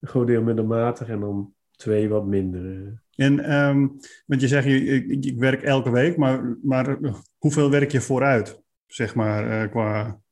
een 0.00 0.08
groot 0.08 0.26
deel 0.26 0.42
middelmatig 0.42 1.08
en 1.08 1.20
dan 1.20 1.52
twee 1.76 2.08
wat 2.08 2.26
minder. 2.26 3.02
En 3.16 3.54
um, 3.54 3.96
want 4.26 4.40
je 4.40 4.48
zegt, 4.48 4.66
ik, 4.66 5.24
ik, 5.24 5.38
werk 5.38 5.62
elke 5.62 5.90
week, 5.90 6.16
maar, 6.16 6.56
maar 6.62 6.98
hoeveel 7.38 7.70
werk 7.70 7.90
je 7.90 8.00
vooruit, 8.00 8.62
zeg 8.86 9.14
maar, 9.14 9.62
uh, 9.64 9.70
qua... 9.70 10.22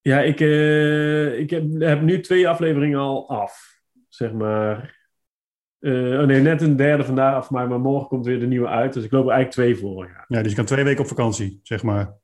Ja, 0.00 0.20
ik, 0.20 0.40
uh, 0.40 1.38
ik 1.38 1.50
heb, 1.50 1.80
heb, 1.80 2.02
nu 2.02 2.20
twee 2.20 2.48
afleveringen 2.48 2.98
al 2.98 3.28
af 3.28 3.78
zeg 4.08 4.32
maar. 4.32 4.97
Uh, 5.80 6.20
oh 6.20 6.26
nee, 6.26 6.40
net 6.40 6.62
een 6.62 6.76
derde 6.76 7.04
vandaag 7.04 7.34
af, 7.34 7.50
maar, 7.50 7.68
maar 7.68 7.80
morgen 7.80 8.08
komt 8.08 8.26
weer 8.26 8.40
de 8.40 8.46
nieuwe 8.46 8.68
uit. 8.68 8.92
Dus 8.92 9.04
ik 9.04 9.10
loop 9.10 9.26
er 9.26 9.32
eigenlijk 9.32 9.60
twee 9.60 9.76
voor. 9.76 10.06
Ja. 10.06 10.24
ja, 10.28 10.42
dus 10.42 10.50
je 10.50 10.56
kan 10.56 10.64
twee 10.64 10.84
weken 10.84 11.00
op 11.00 11.08
vakantie, 11.08 11.60
zeg 11.62 11.82
maar. 11.82 12.14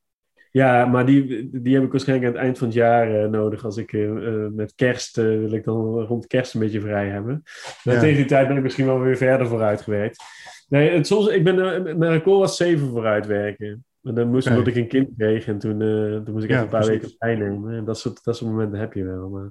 Ja, 0.51 0.87
maar 0.87 1.07
die, 1.07 1.49
die 1.53 1.75
heb 1.75 1.85
ik 1.85 1.91
waarschijnlijk 1.91 2.29
aan 2.29 2.35
het 2.35 2.43
eind 2.43 2.59
van 2.59 2.67
het 2.67 2.77
jaar 2.77 3.25
uh, 3.25 3.31
nodig. 3.31 3.65
Als 3.65 3.77
ik 3.77 3.93
uh, 3.93 4.47
met 4.53 4.75
kerst 4.75 5.17
wil 5.17 5.53
ik 5.53 5.65
dan 5.65 6.01
rond 6.01 6.27
kerst 6.27 6.55
een 6.55 6.61
beetje 6.61 6.81
vrij 6.81 7.09
hebben. 7.09 7.43
Maar 7.85 7.95
ja. 7.95 8.01
tegen 8.01 8.17
die 8.17 8.25
tijd 8.25 8.49
ben 8.49 8.57
ik 8.57 8.63
misschien 8.63 8.87
wel 8.87 9.01
weer 9.01 9.17
verder 9.17 9.47
vooruit 9.47 9.83
gewerkt. 9.83 10.23
Nee, 10.69 10.91
het, 10.91 11.07
soms, 11.07 11.27
ik 11.27 11.45
ben, 11.45 11.83
mijn 11.99 12.13
record 12.13 12.39
was 12.39 12.57
zeven 12.57 12.89
vooruit 12.89 13.27
werken. 13.27 13.85
Maar 14.01 14.15
dan 14.15 14.31
moest 14.31 14.49
omdat 14.49 14.67
ik 14.67 14.77
een 14.77 14.89
kind 14.89 15.09
kreeg 15.17 15.47
en 15.47 15.59
toen, 15.59 15.79
toen 16.25 16.33
moest 16.33 16.45
ik 16.45 16.51
even 16.51 16.63
een 16.63 16.69
paar 16.69 16.81
precies. 16.81 17.01
weken 17.01 17.17
vrij 17.19 17.35
nemen. 17.35 17.75
En 17.75 17.85
dat 17.85 17.99
soort, 17.99 18.25
dat 18.25 18.37
soort 18.37 18.51
momenten 18.51 18.79
heb 18.79 18.93
je 18.93 19.05
wel. 19.05 19.29
Maar 19.29 19.51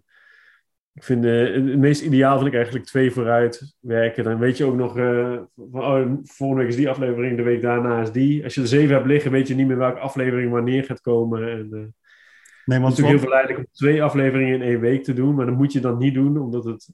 ik 0.94 1.04
vind 1.04 1.26
uh, 1.26 1.54
het 1.54 1.78
meest 1.78 2.02
ideaal 2.02 2.36
vind 2.36 2.48
ik 2.48 2.56
eigenlijk 2.56 2.86
twee 2.86 3.12
vooruit 3.12 3.76
werken. 3.80 4.24
Dan 4.24 4.40
weet 4.40 4.58
je 4.58 4.66
ook 4.66 4.76
nog, 4.76 4.98
uh, 4.98 5.40
van, 5.56 5.82
oh, 5.82 6.12
volgende 6.24 6.62
week 6.62 6.72
is 6.72 6.76
die 6.76 6.90
aflevering, 6.90 7.38
de 7.38 7.44
week 7.44 7.62
daarna 7.62 8.02
is 8.02 8.12
die. 8.12 8.44
Als 8.44 8.54
je 8.54 8.62
er 8.62 8.68
zeven 8.68 8.96
hebt 8.96 9.08
liggen, 9.08 9.32
weet 9.32 9.48
je 9.48 9.56
niet 9.56 9.68
meer 9.68 9.78
welke 9.78 10.00
aflevering 10.00 10.52
wanneer 10.52 10.84
gaat 10.84 11.02
komen. 11.02 11.50
En, 11.50 11.68
uh, 11.72 11.80
nee, 11.80 11.80
want 11.80 11.90
het 12.66 12.74
is 12.74 12.80
natuurlijk 12.82 13.08
heel 13.08 13.20
verleidelijk 13.20 13.60
om 13.60 13.66
twee 13.72 14.04
afleveringen 14.04 14.54
in 14.54 14.62
één 14.62 14.80
week 14.80 15.04
te 15.04 15.14
doen, 15.14 15.36
maar 15.36 15.46
dat 15.46 15.58
moet 15.58 15.74
je 15.74 15.80
dan 15.80 15.98
niet 15.98 16.14
doen, 16.14 16.38
omdat 16.38 16.64
het, 16.64 16.90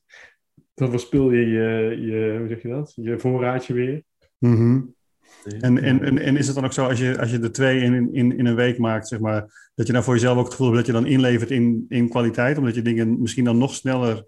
dan 0.73 0.89
verspil 0.89 1.31
je 1.31 1.47
je, 1.47 1.97
je 2.01 2.35
hoe 2.37 2.47
zeg 2.47 2.61
je 2.61 2.67
dat, 2.67 2.93
je 2.95 3.19
voorraadje 3.19 3.73
weer. 3.73 4.03
Mm 4.37 4.55
-hmm. 4.55 4.95
En, 5.59 5.83
en, 5.83 6.03
en, 6.03 6.17
en, 6.17 6.37
is 6.37 6.45
het 6.45 6.55
dan 6.55 6.65
ook 6.65 6.73
zo, 6.73 6.85
als 6.85 6.99
je, 6.99 7.19
als 7.19 7.31
je 7.31 7.39
de 7.39 7.51
twee 7.51 7.81
in, 7.81 8.13
in, 8.13 8.37
in 8.37 8.45
een 8.45 8.55
week 8.55 8.77
maakt, 8.77 9.07
zeg 9.07 9.19
maar, 9.19 9.71
dat 9.75 9.87
je 9.87 9.93
dan 9.93 10.03
voor 10.03 10.13
jezelf 10.13 10.37
ook 10.37 10.43
het 10.43 10.53
gevoel 10.53 10.73
hebt 10.73 10.77
dat 10.77 10.95
je 10.95 11.01
dan 11.01 11.11
inlevert 11.11 11.51
in, 11.51 11.85
in 11.89 12.09
kwaliteit, 12.09 12.57
omdat 12.57 12.75
je 12.75 12.81
dingen 12.81 13.21
misschien 13.21 13.43
dan 13.43 13.57
nog 13.57 13.73
sneller 13.73 14.25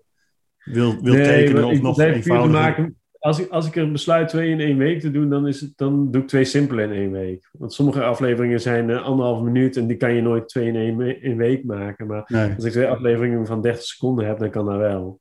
wil, 0.64 1.02
wil 1.02 1.14
nee, 1.14 1.24
tekenen 1.24 1.66
of 1.66 1.82
nog 1.82 2.00
eenvoudiger? 2.00 2.62
Maken, 2.62 2.96
als, 3.20 3.40
ik, 3.40 3.50
als 3.50 3.68
ik 3.68 3.76
er 3.76 3.92
besluit 3.92 4.30
twee 4.30 4.50
in 4.50 4.60
één 4.60 4.78
week 4.78 5.00
te 5.00 5.12
doen, 5.12 5.30
dan, 5.30 5.48
is 5.48 5.62
het, 5.62 5.74
dan 5.76 6.12
doe 6.12 6.22
ik 6.22 6.28
twee 6.28 6.46
simpele 6.46 6.84
in 6.84 6.92
één 6.92 7.12
week. 7.12 7.50
Want 7.52 7.74
sommige 7.74 8.04
afleveringen 8.04 8.62
zijn 8.62 8.90
uh, 8.90 9.04
anderhalf 9.04 9.42
minuut 9.42 9.78
en 9.78 9.88
die 9.88 9.98
kan 9.98 10.14
je 10.14 10.22
nooit 10.22 10.48
twee 10.48 10.68
in 10.68 10.76
één, 10.76 11.22
in 11.22 11.38
week 11.38 11.64
maken. 11.64 12.08
Maar 12.08 12.24
nee. 12.28 12.54
als 12.56 12.64
ik 12.64 12.72
twee 12.72 12.88
afleveringen 12.88 13.46
van 13.46 13.62
30 13.62 13.84
seconden 13.84 14.28
heb, 14.28 14.40
dan 14.40 14.50
kan 14.50 14.66
dat 14.66 14.78
wel. 14.78 15.20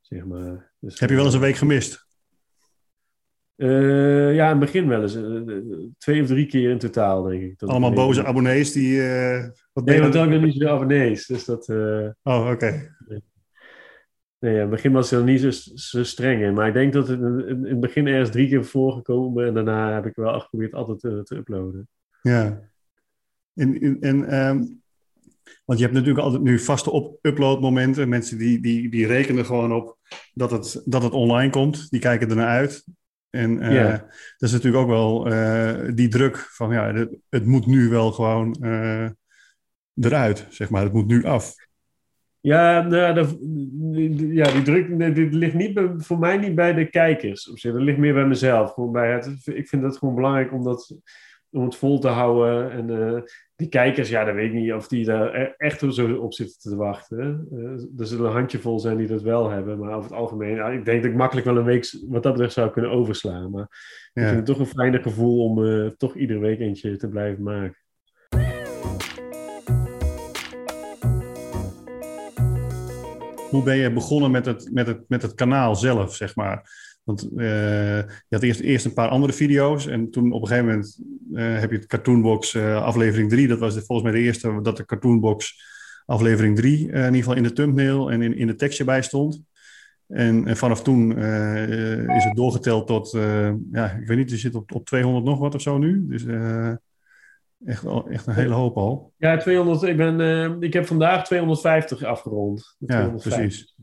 Zeg 0.00 0.24
maar. 0.24 0.72
Dus, 0.78 1.00
heb 1.00 1.10
je 1.10 1.16
wel 1.16 1.24
eens 1.24 1.34
een 1.34 1.40
week 1.40 1.56
gemist? 1.56 2.05
Uh, 3.56 4.34
ja, 4.34 4.44
in 4.44 4.50
het 4.50 4.58
begin 4.58 4.88
wel 4.88 5.02
eens. 5.02 5.16
Uh, 5.16 5.60
twee 5.98 6.22
of 6.22 6.26
drie 6.26 6.46
keer 6.46 6.70
in 6.70 6.78
totaal, 6.78 7.22
denk 7.22 7.42
ik. 7.42 7.58
Dat 7.58 7.68
Allemaal 7.68 7.92
boze 7.92 8.24
abonnees 8.24 8.72
die... 8.72 8.96
Uh, 8.96 9.44
wat 9.72 9.84
nee, 9.84 10.00
want 10.00 10.12
dan 10.12 10.32
ik 10.32 10.40
niet 10.40 10.52
zoveel 10.52 10.74
abonnees. 10.74 11.26
Dus 11.26 11.44
dat... 11.44 11.68
oh, 11.68 12.40
oké. 12.40 12.50
Okay. 12.50 12.90
Nee, 14.38 14.54
in 14.54 14.60
het 14.60 14.70
begin 14.70 14.92
was 14.92 15.10
het 15.10 15.24
niet 15.24 15.40
zo, 15.40 15.50
zo 15.74 16.04
streng 16.04 16.42
in. 16.42 16.54
Maar 16.54 16.68
ik 16.68 16.74
denk 16.74 16.92
dat 16.92 17.08
het 17.08 17.20
in, 17.20 17.48
in 17.48 17.64
het 17.64 17.80
begin 17.80 18.06
ergens 18.06 18.30
drie 18.30 18.48
keer 18.48 18.64
voorgekomen. 18.64 19.46
En 19.46 19.54
daarna 19.54 19.94
heb 19.94 20.06
ik 20.06 20.14
wel 20.14 20.40
geprobeerd 20.40 20.74
altijd 20.74 20.98
te, 20.98 21.20
te 21.22 21.36
uploaden. 21.36 21.88
Ja. 22.22 22.60
En, 23.54 23.80
en, 23.80 24.00
en 24.00 24.46
um, 24.48 24.82
want 25.64 25.78
je 25.78 25.84
hebt 25.84 25.96
natuurlijk 25.96 26.24
altijd 26.24 26.42
nu 26.42 26.58
vaste 26.58 26.90
op 26.90 27.18
uploadmomenten. 27.22 28.08
Mensen 28.08 28.38
die, 28.38 28.60
die, 28.60 28.90
die 28.90 29.06
rekenen 29.06 29.44
gewoon 29.44 29.72
op 29.72 29.98
dat 30.34 30.50
het, 30.50 30.82
dat 30.84 31.02
het 31.02 31.12
online 31.12 31.50
komt. 31.50 31.90
Die 31.90 32.00
kijken 32.00 32.30
er 32.30 32.36
naar 32.36 32.48
uit. 32.48 32.84
En 33.36 33.62
uh, 33.62 33.72
yeah. 33.72 33.98
dat 34.36 34.48
is 34.48 34.52
natuurlijk 34.52 34.82
ook 34.82 34.88
wel 34.88 35.32
uh, 35.32 35.94
die 35.94 36.08
druk 36.08 36.36
van 36.36 36.72
ja, 36.72 36.94
het, 36.94 37.16
het, 37.28 37.46
moet 37.46 37.66
nu 37.66 37.88
wel 37.88 38.12
gewoon 38.12 38.56
uh, 38.60 39.08
eruit, 39.94 40.46
zeg 40.48 40.70
maar. 40.70 40.82
Het 40.82 40.92
moet 40.92 41.06
nu 41.06 41.24
af. 41.24 41.54
Ja, 42.40 42.82
nou, 42.82 43.14
dat, 43.14 43.36
ja 44.32 44.50
die 44.50 44.62
druk 44.62 45.14
dit 45.14 45.34
ligt 45.34 45.54
niet 45.54 45.74
bij, 45.74 45.90
voor 45.96 46.18
mij 46.18 46.36
niet 46.36 46.54
bij 46.54 46.74
de 46.74 46.90
kijkers. 46.90 47.50
Op 47.50 47.58
zich. 47.58 47.72
Dat 47.72 47.82
ligt 47.82 47.98
meer 47.98 48.14
bij 48.14 48.26
mezelf. 48.26 48.72
Gewoon 48.72 48.92
bij 48.92 49.12
het, 49.12 49.46
ik 49.46 49.68
vind 49.68 49.82
het 49.82 49.96
gewoon 49.96 50.14
belangrijk 50.14 50.52
om, 50.52 50.64
dat, 50.64 50.94
om 51.56 51.64
het 51.64 51.76
vol 51.76 51.98
te 51.98 52.08
houden. 52.08 52.70
En 52.70 53.24
die 53.56 53.68
kijkers, 53.68 54.08
ja, 54.08 54.24
dat 54.24 54.34
weet 54.34 54.46
ik 54.46 54.52
niet 54.52 54.72
of 54.72 54.88
die 54.88 55.04
daar 55.04 55.34
e-, 55.34 55.54
echt 55.56 55.84
zo 55.88 56.14
op 56.14 56.34
zitten 56.34 56.70
te 56.70 56.76
wachten. 56.76 57.48
Uh, 57.52 58.00
er 58.00 58.06
zullen 58.06 58.26
een 58.26 58.36
handjevol 58.36 58.80
zijn 58.80 58.96
die 58.96 59.06
dat 59.06 59.22
wel 59.22 59.50
hebben, 59.50 59.78
maar 59.78 59.94
over 59.94 60.10
het 60.10 60.18
algemeen, 60.18 60.72
ik 60.72 60.84
denk 60.84 61.02
dat 61.02 61.10
ik 61.10 61.16
makkelijk 61.16 61.46
wel 61.46 61.56
een 61.56 61.64
week 61.64 61.96
wat 62.08 62.22
dat 62.22 62.32
betreft 62.32 62.54
zou 62.54 62.70
kunnen 62.70 62.90
overslaan. 62.90 63.50
Maar 63.50 63.68
ja. 64.12 64.22
ik 64.22 64.28
vind 64.28 64.36
het 64.36 64.46
toch 64.46 64.58
een 64.58 64.74
fijner 64.74 65.02
gevoel 65.02 65.44
om 65.44 65.58
uh, 65.58 65.90
toch 65.96 66.14
iedere 66.14 66.38
week 66.38 66.60
eentje 66.60 66.96
te 66.96 67.08
blijven 67.08 67.42
maken. 67.42 67.76
Hoe 73.50 73.62
ben 73.64 73.76
je 73.76 73.92
begonnen 73.92 74.30
met 74.30 74.46
het, 74.46 74.70
met 74.72 74.86
het, 74.86 75.08
met 75.08 75.22
het 75.22 75.34
kanaal 75.34 75.76
zelf, 75.76 76.14
zeg 76.14 76.36
maar? 76.36 76.70
Want 77.06 77.28
uh, 77.36 77.96
je 77.98 78.26
had 78.28 78.42
eerst, 78.42 78.60
eerst 78.60 78.84
een 78.84 78.92
paar 78.92 79.08
andere 79.08 79.32
video's 79.32 79.86
en 79.86 80.10
toen 80.10 80.32
op 80.32 80.42
een 80.42 80.48
gegeven 80.48 80.68
moment 80.68 81.00
uh, 81.32 81.58
heb 81.58 81.70
je 81.70 81.76
het 81.76 81.86
Cartoonbox 81.86 82.54
uh, 82.54 82.82
aflevering 82.82 83.30
3. 83.30 83.48
Dat 83.48 83.58
was 83.58 83.74
de, 83.74 83.82
volgens 83.82 84.10
mij 84.10 84.20
de 84.20 84.26
eerste 84.26 84.60
dat 84.62 84.76
de 84.76 84.84
Cartoonbox 84.84 85.64
aflevering 86.06 86.56
3 86.56 86.78
in 86.78 87.04
ieder 87.04 87.14
geval 87.14 87.34
in 87.34 87.42
de 87.42 87.52
thumbnail 87.52 88.10
en 88.10 88.22
in, 88.22 88.36
in 88.36 88.46
de 88.46 88.54
tekstje 88.54 88.84
bij 88.84 89.02
stond. 89.02 89.42
En, 90.06 90.46
en 90.46 90.56
vanaf 90.56 90.82
toen 90.82 91.18
is 92.08 92.24
het 92.24 92.34
doorgeteld 92.34 92.86
tot, 92.86 93.10
ja, 93.72 93.90
ik 93.90 94.06
weet 94.06 94.16
niet, 94.16 94.30
je 94.30 94.36
zit 94.36 94.54
op, 94.54 94.74
op 94.74 94.86
200 94.86 95.24
nog 95.24 95.38
wat 95.38 95.54
of 95.54 95.62
zo 95.62 95.78
nu. 95.78 96.06
Dus 96.08 96.24
echt, 97.64 97.84
echt 98.08 98.26
een 98.26 98.34
hele 98.34 98.54
hoop 98.54 98.76
al. 98.76 99.12
Ja, 99.16 99.36
200, 99.36 99.82
ik, 99.82 99.96
ben, 99.96 100.62
ik 100.62 100.72
heb 100.72 100.86
vandaag 100.86 101.24
250 101.24 102.02
afgerond. 102.02 102.76
Ja, 102.78 102.86
250. 102.86 103.32
precies. 103.32 103.74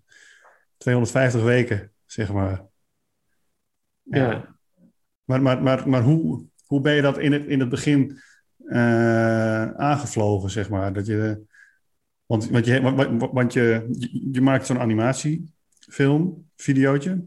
250 0.77 1.43
weken, 1.43 1.91
zeg 2.05 2.33
maar. 2.33 2.71
Ja. 4.03 4.55
Maar, 5.23 5.41
maar, 5.41 5.63
maar, 5.63 5.89
maar 5.89 6.03
hoe, 6.03 6.45
hoe 6.65 6.81
ben 6.81 6.93
je 6.93 7.01
dat 7.01 7.17
in 7.17 7.31
het, 7.31 7.45
in 7.45 7.59
het 7.59 7.69
begin 7.69 8.19
uh, 8.59 9.71
aangevlogen, 9.71 10.49
zeg 10.49 10.69
maar? 10.69 10.93
Dat 10.93 11.05
je, 11.05 11.45
want, 12.25 12.49
want, 12.49 12.65
je, 12.65 12.81
want, 12.81 13.31
want 13.31 13.53
je, 13.53 13.87
je 14.31 14.41
maakt 14.41 14.65
zo'n 14.65 14.79
animatiefilm, 14.79 16.49
videootje. 16.55 17.23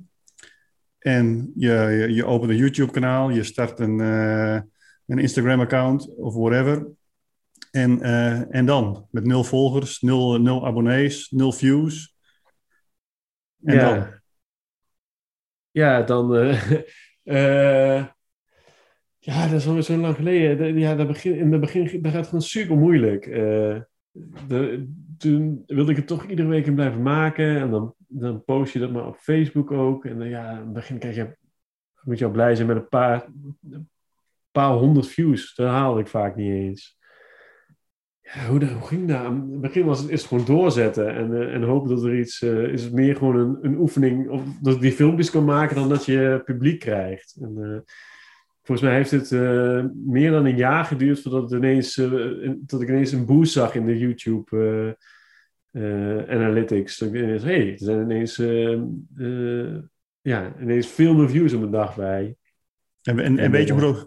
En 0.99 1.53
je, 1.55 1.73
je, 1.73 2.15
je 2.15 2.25
opent 2.25 2.51
een 2.51 2.57
YouTube-kanaal, 2.57 3.31
je 3.31 3.43
start 3.43 3.79
een, 3.79 3.99
uh, 3.99 4.61
een 5.07 5.19
Instagram-account 5.19 6.15
of 6.17 6.35
whatever. 6.35 6.87
En, 7.71 7.99
uh, 7.99 8.55
en 8.55 8.67
dan? 8.67 9.07
Met 9.11 9.25
nul 9.25 9.45
volgers, 9.45 10.01
nul, 10.01 10.41
nul 10.41 10.67
abonnees, 10.67 11.31
nul 11.31 11.53
views. 11.53 12.17
En 13.63 13.75
ja. 13.75 13.95
dan? 13.95 14.16
Ja, 15.77 16.03
dan. 16.03 16.35
Uh, 17.25 18.05
Ja, 19.27 19.47
dat 19.47 19.61
is 19.61 19.67
alweer 19.67 19.83
zo 19.83 19.97
lang 19.97 20.15
geleden. 20.17 20.57
De- 20.57 20.81
ja, 20.81 20.95
dat 20.95 21.07
begin, 21.07 21.37
in 21.37 21.53
het 21.53 21.61
begin 21.61 22.03
dat 22.03 22.13
gaat 22.13 22.21
het 22.21 22.27
gewoon 22.27 22.43
super 22.43 22.77
moeilijk. 22.77 23.27
Eh, 23.27 23.81
toen 25.19 25.63
wilde 25.67 25.91
ik 25.91 25.97
het 25.97 26.07
toch 26.07 26.27
iedere 26.27 26.49
week 26.49 26.67
in 26.67 26.75
blijven 26.75 27.03
maken. 27.03 27.61
En 27.61 27.71
dan, 27.71 27.95
dan 27.99 28.45
post 28.45 28.73
je 28.73 28.79
dat 28.79 28.93
maar 28.93 29.07
op 29.07 29.17
Facebook 29.17 29.71
ook. 29.71 30.05
En 30.05 30.19
dan, 30.19 30.29
ja, 30.29 30.51
in 30.51 30.57
het 30.57 30.73
begin 30.73 30.99
krijg 30.99 31.17
je, 31.17 31.37
moet 32.03 32.19
je 32.19 32.25
al 32.25 32.31
blij 32.31 32.55
zijn 32.55 32.67
met 32.67 32.77
een 32.77 32.89
paar, 32.89 33.27
een 33.71 33.91
paar 34.51 34.73
honderd 34.73 35.07
views. 35.07 35.55
Dat 35.55 35.69
haalde 35.69 36.01
ik 36.01 36.09
vaak 36.09 36.37
niet 36.37 36.53
eens. 36.53 36.99
Ja, 38.35 38.47
hoe, 38.47 38.61
ging 38.81 39.09
dat? 39.09 39.25
In 39.25 39.49
het 39.51 39.61
begin 39.61 39.85
was 39.85 40.01
het, 40.01 40.23
gewoon 40.23 40.45
doorzetten. 40.45 41.15
En, 41.15 41.35
eh, 41.35 41.55
en 41.55 41.63
hopen 41.63 41.89
dat 41.89 42.05
er 42.05 42.19
iets... 42.19 42.43
eh, 42.43 42.63
is 42.63 42.83
het 42.83 42.93
meer 42.93 43.17
gewoon 43.17 43.37
een, 43.37 43.59
een 43.63 43.79
oefening... 43.79 44.29
Of 44.29 44.43
dat 44.61 44.75
ik 44.75 44.81
die 44.81 44.93
filmpjes 44.93 45.31
kan 45.31 45.45
maken 45.45 45.77
dan 45.77 45.89
dat 45.89 46.05
je 46.05 46.43
publiek 46.45 46.81
krijgt. 46.81 47.37
En, 47.41 47.57
eh, 47.63 47.93
Volgens 48.63 48.89
mij 48.89 48.97
heeft 48.97 49.11
het 49.11 49.31
meer 50.07 50.31
dan 50.31 50.45
een 50.45 50.57
jaar 50.57 50.85
geduurd 50.85 51.21
voordat 51.21 51.43
het 51.43 51.53
ineens, 51.53 51.95
dat 52.61 52.83
ik 52.83 52.89
ineens 52.89 53.13
een 53.13 53.27
boost 53.27 53.53
zag 53.53 53.75
in 53.75 53.87
de 53.87 53.99
YouTube 53.99 54.97
analytics. 56.29 56.99
Dat 56.99 57.09
ik 57.09 57.15
ineens, 57.15 57.43
hey, 57.43 57.73
er 57.73 57.79
zijn 57.79 58.03
ineens, 58.03 58.37
ja, 60.21 60.53
ineens 60.61 60.87
veel 60.87 61.15
meer 61.15 61.31
views 61.31 61.53
op 61.53 61.63
een 61.63 61.71
dag 61.71 61.97
bij. 61.97 62.37
En, 63.03 63.19
en, 63.19 63.39
en 63.39 63.51
weet 63.51 63.67
je 63.67 63.73
hoe 63.73 63.83
dat, 63.83 64.07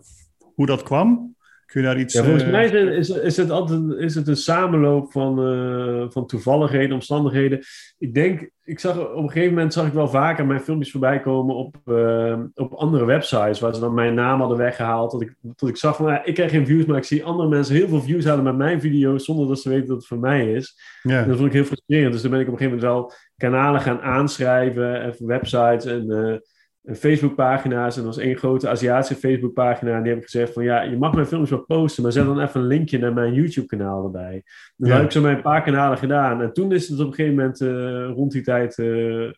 hoe 0.55 0.65
dat 0.65 0.83
kwam? 0.83 1.35
Kun 1.69 1.81
je 1.81 1.87
daar 1.87 1.99
iets... 1.99 2.13
Ja, 2.13 2.23
volgens 2.23 2.43
eh, 2.43 2.51
mij 2.51 2.65
is 2.65 3.07
het, 3.07 3.23
is, 3.23 3.37
het 3.37 3.49
altijd 3.49 3.81
is 3.97 4.15
het 4.15 4.27
een 4.27 4.35
samenloop 4.35 5.11
van, 5.11 5.45
eh, 5.45 6.05
van 6.09 6.27
toevalligheden, 6.27 6.93
omstandigheden. 6.93 7.59
Ik 7.97 8.13
denk, 8.13 8.49
ik 8.63 8.79
zag 8.79 8.99
op 8.99 9.23
een 9.23 9.31
gegeven 9.31 9.53
moment 9.53 9.73
zag 9.73 9.87
ik 9.87 9.93
wel 9.93 10.07
vaker 10.07 10.45
mijn 10.45 10.61
filmpjes 10.61 10.91
voorbij 10.91 11.19
komen 11.19 11.55
op, 11.55 11.75
eh, 11.85 12.39
op 12.53 12.73
andere 12.73 13.05
websites, 13.05 13.59
waar 13.59 13.73
ze 13.73 13.79
dan 13.79 13.93
mijn 13.93 14.13
naam 14.13 14.39
hadden 14.39 14.57
weggehaald. 14.57 15.11
Dat 15.11 15.21
ik, 15.21 15.35
dat 15.41 15.69
ik 15.69 15.77
zag 15.77 15.95
van, 15.95 16.11
ja, 16.11 16.25
ik 16.25 16.33
krijg 16.33 16.51
geen 16.51 16.65
views, 16.65 16.85
maar 16.85 16.97
ik 16.97 17.03
zie 17.03 17.23
andere 17.23 17.49
mensen 17.49 17.75
heel 17.75 17.87
veel 17.87 18.01
views 18.01 18.25
halen 18.25 18.43
met 18.43 18.57
mijn 18.57 18.81
video's, 18.81 19.25
zonder 19.25 19.47
dat 19.47 19.59
ze 19.59 19.69
weten 19.69 19.87
dat 19.87 19.97
het 19.97 20.07
voor 20.07 20.19
mij 20.19 20.51
is. 20.51 20.79
ja. 21.01 21.21
En 21.21 21.27
dat 21.27 21.35
vond 21.35 21.47
ik 21.47 21.53
heel 21.53 21.63
frustrerend. 21.63 22.11
Dus 22.13 22.21
toen 22.21 22.31
ben 22.31 22.39
ik 22.39 22.47
op 22.47 22.53
een 22.53 22.59
gegeven 22.59 22.79
moment 22.79 22.99
wel 22.99 23.13
kanalen 23.37 23.81
gaan 23.81 24.01
aanschrijven, 24.01 25.01
en 25.01 25.15
websites 25.17 25.85
en, 25.85 26.11
en 26.11 26.41
Facebookpagina's. 26.83 27.95
En 27.95 28.01
er 28.01 28.07
was 28.07 28.17
één 28.17 28.37
grote 28.37 28.69
Aziatische 28.69 29.15
Facebookpagina. 29.15 29.95
En 29.95 30.01
die 30.01 30.11
heb 30.11 30.21
ik 30.21 30.29
gezegd 30.29 30.53
van 30.53 30.63
ja, 30.63 30.81
je 30.81 30.97
mag 30.97 31.13
mijn 31.13 31.25
filmpjes 31.27 31.57
wel 31.57 31.65
posten, 31.65 32.03
maar 32.03 32.11
zet 32.11 32.25
dan 32.25 32.39
even 32.39 32.61
een 32.61 32.67
linkje 32.67 32.97
naar 32.97 33.13
mijn 33.13 33.33
YouTube-kanaal 33.33 34.03
erbij. 34.03 34.43
Dat 34.75 34.89
Ja. 34.89 34.95
heb 34.95 35.03
ik 35.05 35.11
zo 35.11 35.21
bij 35.21 35.31
een 35.33 35.41
paar 35.41 35.63
kanalen 35.63 35.97
gedaan. 35.97 36.41
En 36.41 36.53
toen 36.53 36.71
is 36.71 36.87
het 36.87 36.99
op 36.99 37.07
een 37.07 37.13
gegeven 37.13 37.35
moment, 37.35 37.61
eh, 37.61 38.15
rond 38.15 38.31
die 38.31 38.41
tijd, 38.41 38.77
eh, 38.77 39.25
eh, 39.25 39.31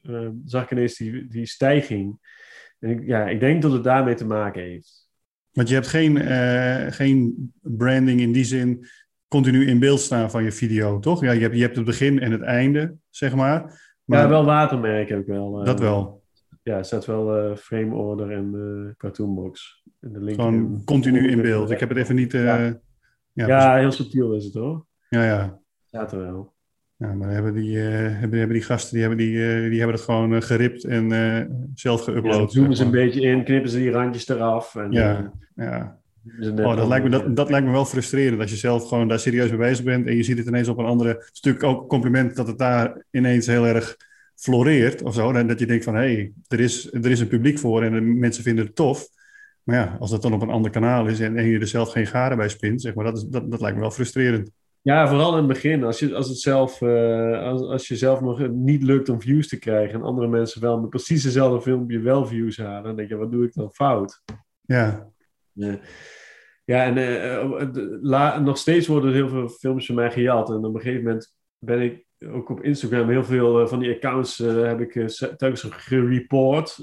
zag 0.45 0.63
ik 0.63 0.71
ineens 0.71 0.97
die, 0.97 1.27
die 1.27 1.45
stijging. 1.45 2.17
En 2.79 2.89
ik, 2.89 3.05
ja, 3.05 3.27
ik 3.27 3.39
denk 3.39 3.61
dat 3.61 3.71
het 3.71 3.83
daarmee 3.83 4.15
te 4.15 4.25
maken 4.25 4.61
heeft. 4.61 5.09
Want 5.51 5.67
je 5.67 5.73
hebt 5.73 5.87
geen, 5.87 6.17
geen 6.93 7.51
branding 7.61 8.19
in 8.19 8.31
die 8.31 8.43
zin 8.43 8.85
continu 9.27 9.67
in 9.67 9.79
beeld 9.79 9.99
staan 9.99 10.31
van 10.31 10.43
je 10.43 10.51
video, 10.51 10.99
toch? 10.99 11.21
Ja, 11.23 11.31
je 11.31 11.41
hebt, 11.41 11.55
je 11.55 11.61
hebt 11.61 11.75
het 11.75 11.85
begin 11.85 12.19
en 12.19 12.31
het 12.31 12.41
einde, 12.41 12.95
zeg 13.09 13.35
maar. 13.35 13.79
Maar 14.05 14.21
ja, 14.21 14.29
wel 14.29 14.45
watermerk 14.45 15.09
heb 15.09 15.19
ik 15.19 15.25
wel. 15.25 15.63
dat 15.63 15.79
wel. 15.79 16.20
Ja, 16.63 16.77
er 16.77 16.85
staat 16.85 17.05
wel 17.05 17.37
eh, 17.37 17.55
frame 17.55 17.95
order 17.95 18.31
en 18.31 18.53
eh 18.55 18.95
cartoonbox. 18.97 19.83
En 19.99 20.13
de 20.13 20.21
link 20.21 20.39
Gewoon 20.41 20.81
continu 20.85 21.29
in 21.29 21.41
beeld. 21.41 21.71
Ik 21.71 21.79
heb 21.79 21.89
het 21.89 21.97
even 21.97 22.15
niet... 22.15 22.33
eh, 22.33 22.43
Ja. 22.43 22.57
ja, 22.57 22.77
Ja, 23.33 23.45
precies. 23.45 23.79
heel 23.79 23.91
subtiel 23.91 24.33
is 24.33 24.43
het 24.45 24.53
hoor. 24.53 24.85
ja, 25.09 25.23
ja. 25.23 25.59
Staat 25.85 26.11
er 26.11 26.19
wel. 26.19 26.53
Ja, 26.97 27.13
maar 27.13 27.29
hebben 27.29 27.53
die, 27.53 27.77
hebben, 27.77 28.39
hebben 28.39 28.57
die 28.57 28.65
gasten, 28.65 28.91
die 28.93 29.01
hebben, 29.07 29.17
die, 29.17 29.33
die 29.69 29.77
hebben 29.77 29.95
het 29.95 30.05
gewoon 30.05 30.41
geript 30.43 30.83
en 30.83 31.71
zelf 31.75 32.09
geüpload. 32.09 32.45
zoomen 32.45 32.75
ze 32.75 32.83
een 32.83 32.91
beetje 32.91 33.21
in, 33.21 33.43
knippen 33.43 33.69
ze 33.69 33.77
die 33.77 33.91
randjes 33.91 34.27
eraf. 34.27 34.75
En, 34.75 34.91
Ja, 34.91 35.33
ja. 35.55 35.99
Oh, 36.55 36.75
dat, 36.75 36.87
lijkt 36.87 37.03
me, 37.03 37.11
dat, 37.11 37.35
dat 37.35 37.49
lijkt 37.49 37.65
me 37.65 37.71
wel 37.71 37.85
frustrerend 37.85 38.41
als 38.41 38.51
je 38.51 38.57
zelf 38.57 38.87
gewoon 38.87 39.07
daar 39.07 39.19
serieus 39.19 39.49
mee 39.49 39.59
bezig 39.59 39.85
bent 39.85 40.07
en 40.07 40.15
je 40.15 40.23
ziet 40.23 40.37
het 40.37 40.47
ineens 40.47 40.67
op 40.67 40.77
een 40.77 40.85
andere 40.85 41.29
stuk 41.31 41.63
ook 41.63 41.89
compliment 41.89 42.35
dat 42.35 42.47
het 42.47 42.57
daar 42.57 43.05
ineens 43.11 43.47
heel 43.47 43.65
erg 43.67 43.97
floreert 44.41 45.01
of 45.01 45.13
zo. 45.13 45.31
En 45.31 45.47
dat 45.47 45.59
je 45.59 45.65
denkt 45.65 45.83
van 45.83 45.95
hé, 45.95 46.01
hey, 46.13 46.33
er, 46.47 46.59
is, 46.59 46.93
er 46.93 47.11
is 47.11 47.19
een 47.19 47.27
publiek 47.27 47.59
voor 47.59 47.83
en 47.83 48.19
mensen 48.19 48.43
vinden 48.43 48.65
het 48.65 48.75
tof. 48.75 49.07
Maar 49.63 49.75
ja, 49.75 49.97
als 49.99 50.09
dat 50.11 50.21
dan 50.21 50.33
op 50.33 50.41
een 50.41 50.49
ander 50.49 50.71
kanaal 50.71 51.07
is 51.07 51.19
en, 51.19 51.37
en 51.37 51.45
je 51.45 51.59
er 51.59 51.67
zelf 51.67 51.91
geen 51.91 52.07
garen 52.07 52.37
bij 52.37 52.49
spint, 52.49 52.81
zeg 52.81 52.93
maar, 52.93 53.05
dat, 53.05 53.17
is, 53.17 53.23
dat, 53.23 53.51
dat 53.51 53.61
lijkt 53.61 53.75
me 53.75 53.81
wel 53.81 53.91
frustrerend. 53.91 54.51
Ja, 54.81 55.07
vooral 55.07 55.31
in 55.31 55.37
het 55.37 55.47
begin. 55.47 55.83
Als, 55.83 55.99
je, 55.99 56.15
als, 56.15 56.29
het 56.29 56.39
zelf, 56.39 56.81
eh, 56.81 57.41
als, 57.41 57.61
als 57.61 57.87
je 57.87 57.95
zelf 57.95 58.21
nog 58.21 58.49
niet 58.49 58.83
lukt 58.83 59.09
om 59.09 59.21
views 59.21 59.47
te 59.47 59.59
krijgen 59.59 59.93
en 59.99 60.05
andere 60.05 60.27
mensen 60.27 60.61
wel 60.61 60.79
met 60.79 60.89
precies 60.89 61.23
dezelfde 61.23 61.61
filmpje 61.61 61.99
wel 61.99 62.25
views 62.25 62.57
halen, 62.57 62.83
dan 62.83 62.95
denk 62.95 63.09
je, 63.09 63.15
wat 63.15 63.31
doe 63.31 63.45
ik 63.45 63.53
dan 63.53 63.71
fout? 63.71 64.21
Ja, 64.61 65.11
Ja, 65.53 65.79
ja 66.65 66.85
en 66.85 66.97
eh, 66.97 67.35
eh, 67.35 67.69
la- 68.01 68.39
nog 68.39 68.57
steeds 68.57 68.87
worden 68.87 69.13
heel 69.13 69.29
veel 69.29 69.49
films 69.49 69.85
van 69.85 69.95
mij 69.95 70.11
gejat. 70.11 70.49
En 70.49 70.65
op 70.65 70.75
een 70.75 70.81
gegeven 70.81 71.03
moment 71.03 71.35
ben 71.59 71.81
ik 71.81 72.05
ook 72.29 72.49
op 72.49 72.63
Instagram 72.63 73.09
heel 73.09 73.23
veel 73.23 73.61
eh, 73.61 73.67
van 73.67 73.79
die 73.79 73.95
accounts 73.95 74.39
eh, 74.39 74.63
heb 74.63 74.79
ik 74.79 74.95
eh, 74.95 75.05
telkens 75.05 75.65
gereport. 75.69 76.77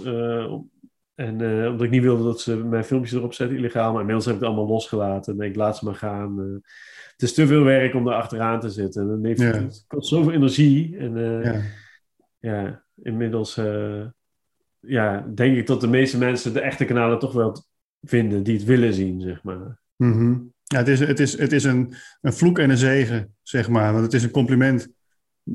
en 1.14 1.35
omdat 1.68 1.83
ik 1.83 1.90
niet 1.90 2.03
wilde 2.03 2.24
dat 2.24 2.40
ze 2.40 2.57
mijn 2.57 2.85
filmpjes 2.85 3.12
erop 3.12 3.35
zetten, 3.35 3.57
illegaal. 3.57 3.90
Maar 3.90 4.01
inmiddels 4.01 4.24
heb 4.24 4.35
ik 4.35 4.40
het 4.40 4.48
allemaal 4.48 4.68
losgelaten. 4.68 5.33
En 5.33 5.38
denk, 5.38 5.51
ik 5.51 5.57
laat 5.57 5.77
ze 5.77 5.85
maar 5.85 5.94
gaan. 5.94 6.61
het 7.12 7.22
is 7.22 7.35
te 7.35 7.46
veel 7.46 7.62
werk 7.62 7.94
om 7.94 8.05
daar 8.05 8.14
achteraan 8.14 8.61
te 8.61 8.70
zitten. 8.70 9.11
En 9.11 9.24
heeft, 9.24 9.40
Ja. 9.40 9.53
Het 9.53 9.85
kost 9.87 10.09
zoveel 10.09 10.33
energie. 10.33 10.96
En 10.96 11.18
ja. 11.42 11.62
ja, 12.38 12.85
inmiddels 13.03 13.61
ja, 14.81 15.27
denk 15.35 15.57
ik 15.57 15.66
dat 15.66 15.81
de 15.81 15.88
meeste 15.88 16.18
mensen 16.18 16.53
de 16.53 16.61
echte 16.61 16.85
kanalen 16.85 17.18
toch 17.18 17.33
wel 17.33 17.64
vinden 18.03 18.42
die 18.42 18.57
het 18.57 18.64
willen 18.64 18.92
zien, 18.92 19.20
zeg 19.20 19.42
maar. 19.42 19.81
Mhm. 19.96 20.37
ja 20.62 20.79
het 20.79 20.88
is, 20.88 21.01
het 21.01 21.20
is, 21.20 21.38
het 21.38 21.53
is 21.53 21.64
een, 21.64 21.94
een 22.20 22.33
vloek 22.33 22.59
en 22.59 22.70
een 22.70 22.77
zegen, 22.77 23.37
zeg 23.42 23.68
maar. 23.68 23.92
Want 23.92 24.05
het 24.05 24.14
is 24.14 24.22
een 24.22 24.31
compliment 24.31 24.88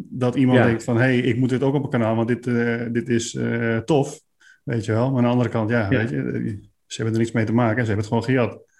dat 0.09 0.35
iemand 0.35 0.57
Ja. 0.57 0.65
denkt 0.65 0.83
van 0.83 0.95
hé, 0.95 1.01
hey, 1.01 1.17
ik 1.17 1.37
moet 1.37 1.49
dit 1.49 1.63
ook 1.63 1.73
op 1.73 1.83
een 1.83 1.89
kanaal, 1.89 2.15
want 2.15 2.27
dit, 2.27 2.47
eh, 2.47 2.85
dit 2.91 3.09
is 3.09 3.35
eh, 3.35 3.77
tof. 3.77 4.19
Weet 4.63 4.85
je 4.85 4.91
wel. 4.91 5.07
Maar 5.07 5.17
aan 5.17 5.23
de 5.23 5.29
andere 5.29 5.49
kant, 5.49 5.69
ja, 5.69 5.81
Ja. 5.81 5.97
Weet 5.97 6.09
je, 6.09 6.15
eh, 6.17 6.55
ze 6.85 6.95
hebben 7.01 7.13
er 7.13 7.19
niks 7.19 7.31
mee 7.33 7.45
te 7.45 7.53
maken. 7.53 7.85
Ze 7.85 7.91
hebben 7.91 7.97
het 7.97 8.07
gewoon 8.07 8.23
gejat. 8.23 8.71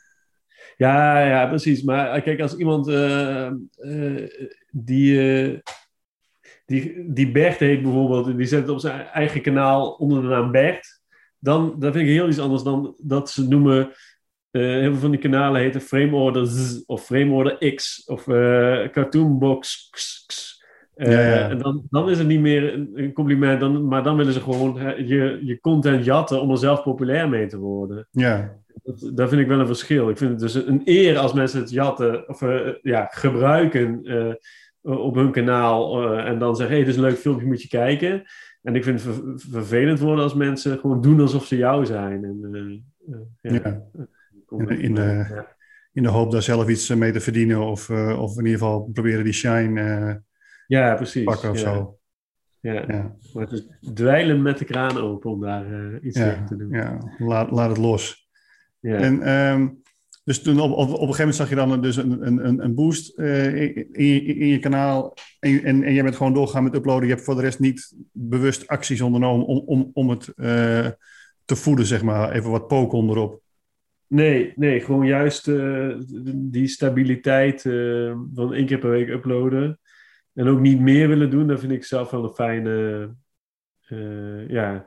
Ja, 0.78 1.20
ja, 1.26 1.48
precies. 1.48 1.84
Maar 1.84 2.22
kijk, 2.22 2.40
als 2.42 2.56
iemand 2.56 2.86
die, 4.72 5.62
die, 6.66 7.04
die 7.14 7.32
Bert 7.32 7.58
heet 7.60 7.82
bijvoorbeeld, 7.82 8.38
die 8.38 8.46
zet 8.46 8.60
het 8.62 8.70
op 8.70 8.80
zijn 8.80 9.02
eigen 9.08 9.42
kanaal 9.42 9.92
onder 9.92 10.22
de 10.22 10.28
naam 10.28 10.52
Bert, 10.52 11.02
dan 11.40 11.76
dat 11.80 11.94
vind 11.94 12.08
ik 12.08 12.14
heel 12.14 12.28
iets 12.28 12.40
anders 12.40 12.64
dan 12.64 12.96
dat 13.02 13.30
ze 13.30 13.48
noemen. 13.48 13.92
eh, 14.52 14.62
heel 14.62 14.92
veel 14.92 15.00
van 15.00 15.12
die 15.12 15.20
kanalen 15.20 15.62
heten 15.62 15.82
Frame 15.82 16.16
Order 16.16 16.48
Z 16.48 16.82
of 16.86 17.06
Frame 17.06 17.32
Order 17.32 17.74
X 17.76 18.04
of 18.06 18.24
Cartoonbox 18.92 19.88
X. 19.92 20.24
X. 20.28 20.53
Ja, 20.96 21.10
ja. 21.12 21.50
En 21.50 21.58
dan, 21.58 21.84
dan 21.90 22.10
is 22.10 22.18
het 22.18 22.28
niet 22.28 22.40
meer 22.40 22.74
een, 22.74 23.14
compliment, 23.14 23.60
dan, 23.60 23.88
maar 23.88 24.04
dan 24.04 24.18
willen 24.18 24.34
ze 24.34 24.42
gewoon 24.42 24.74
je, 25.08 25.40
je 25.44 25.60
content 25.60 26.06
jatten 26.06 26.42
om 26.42 26.52
er 26.52 26.58
zelf 26.58 26.84
populair 26.84 27.30
mee 27.30 27.48
te 27.48 27.58
worden. 27.58 28.08
Ja, 28.12 28.56
Dat, 28.84 29.12
daar 29.14 29.28
vind 29.28 29.42
ik 29.42 29.48
wel 29.48 29.60
een 29.60 29.68
verschil. 29.68 30.10
Ik 30.10 30.18
vind 30.18 30.30
het 30.32 30.40
dus 30.40 30.54
een 30.54 30.82
eer 30.86 31.18
als 31.18 31.34
mensen 31.34 31.60
het 31.60 31.70
jatten 31.70 32.30
of 32.30 32.42
eh, 32.42 32.68
ja, 32.82 33.08
gebruiken 33.12 34.04
eh, 34.04 34.34
op 34.82 35.16
hun 35.16 35.32
kanaal 35.32 36.14
en 36.18 36.40
dan 36.40 36.56
zeggen: 36.56 36.76
hé, 36.76 36.82
hey, 36.82 36.92
dit 36.92 36.98
is 37.00 37.02
een 37.04 37.10
leuk 37.10 37.20
filmpje, 37.20 37.48
moet 37.48 37.62
je 37.62 37.68
kijken. 37.68 38.24
En 38.62 38.76
ik 38.76 38.84
vind 38.84 39.04
het 39.04 39.16
ver- 39.16 39.34
vervelend 39.36 40.00
worden 40.00 40.24
als 40.24 40.34
mensen 40.34 40.78
gewoon 40.80 41.02
doen 41.02 41.22
alsof 41.22 41.46
ze 41.46 41.58
jou 41.58 41.86
zijn. 41.86 42.24
En, 42.24 42.84
ja. 43.42 43.82
In- 44.58 44.80
in 44.80 44.96
de- 44.96 45.46
in 45.94 46.04
de 46.04 46.10
hoop 46.10 46.32
daar 46.32 46.42
zelf 46.42 46.70
iets 46.70 46.96
mee 46.96 47.12
te 47.12 47.20
verdienen 47.20 47.60
of, 47.62 47.90
of 48.18 48.32
in 48.38 48.46
ieder 48.46 48.60
geval 48.60 48.90
proberen 48.94 49.24
die 49.24 49.34
shine 49.34 50.22
ja, 50.80 50.96
precies. 50.96 51.24
pakken 51.24 51.50
of 51.50 51.62
ja. 51.62 51.74
zo. 51.74 51.98
Ja. 52.60 52.74
Ja, 52.74 53.16
Maar 53.34 53.44
het 53.44 53.52
is 53.52 53.68
dweilen 53.94 54.42
met 54.42 54.58
de 54.58 54.66
kraan 54.66 54.98
open 54.98 55.32
om 55.32 55.42
daar 55.42 55.72
eh, 55.72 56.06
iets 56.06 56.18
tegen 56.20 56.46
te 56.46 56.56
doen. 56.56 56.70
ja. 56.70 56.98
Laat, 57.18 57.52
laat 57.52 57.70
het 57.70 57.78
los. 57.78 58.28
Ja. 58.80 58.96
En 58.96 59.30
um, 59.30 59.82
dus 60.24 60.42
toen 60.42 60.60
op, 60.60 60.72
op, 60.72 60.78
op 60.78 60.90
een 60.90 60.98
gegeven 60.98 61.18
moment 61.18 61.36
zag 61.36 61.50
je 61.50 61.56
dan 61.56 61.82
dus 61.82 61.96
een, 61.96 62.28
een, 62.28 62.64
een 62.64 62.76
boost 62.76 63.20
uh, 63.20 63.56
in, 63.56 63.94
in, 63.94 64.06
je, 64.06 64.22
in, 64.22 64.48
je, 64.48 64.60
kanaal. 64.60 65.14
En, 65.40 65.64
en, 65.64 65.84
en 65.84 65.94
jij 65.94 66.04
bent 66.04 66.16
gewoon 66.16 66.34
doorgegaan 66.34 66.64
met 66.64 66.76
uploaden. 66.76 67.08
Je 67.08 67.14
hebt 67.14 67.26
voor 67.26 67.36
de 67.36 67.42
rest 67.42 67.60
niet 67.60 67.96
bewust 68.12 68.68
acties 68.68 69.02
ondernomen 69.02 69.46
om, 69.46 69.64
om, 69.66 69.92
om 69.94 70.10
het 70.10 70.34
uh, 70.36 70.88
te 71.46 71.56
voeden, 71.56 71.86
zeg 71.86 72.04
maar. 72.04 72.32
Even 72.32 72.52
wat 72.52 72.68
poken 72.68 72.98
onderop. 72.98 73.42
Nee, 74.08 74.54
nee, 74.56 74.80
gewoon 74.80 75.06
juist 75.06 75.48
uh, 75.48 75.96
die 76.36 76.68
stabiliteit 76.68 77.62
van 78.34 78.54
één 78.54 78.66
keer 78.66 78.80
per 78.80 78.90
week 78.90 79.10
uploaden. 79.10 79.80
En 80.34 80.48
ook 80.48 80.60
niet 80.60 80.80
meer 80.80 81.08
willen 81.08 81.30
doen, 81.30 81.48
dat 81.48 81.60
vind 81.60 81.72
ik 81.72 81.84
zelf 81.84 82.10
wel 82.10 82.24
een 82.24 82.34
fijne. 82.34 83.10
Uh, 83.90 84.50
ja. 84.50 84.86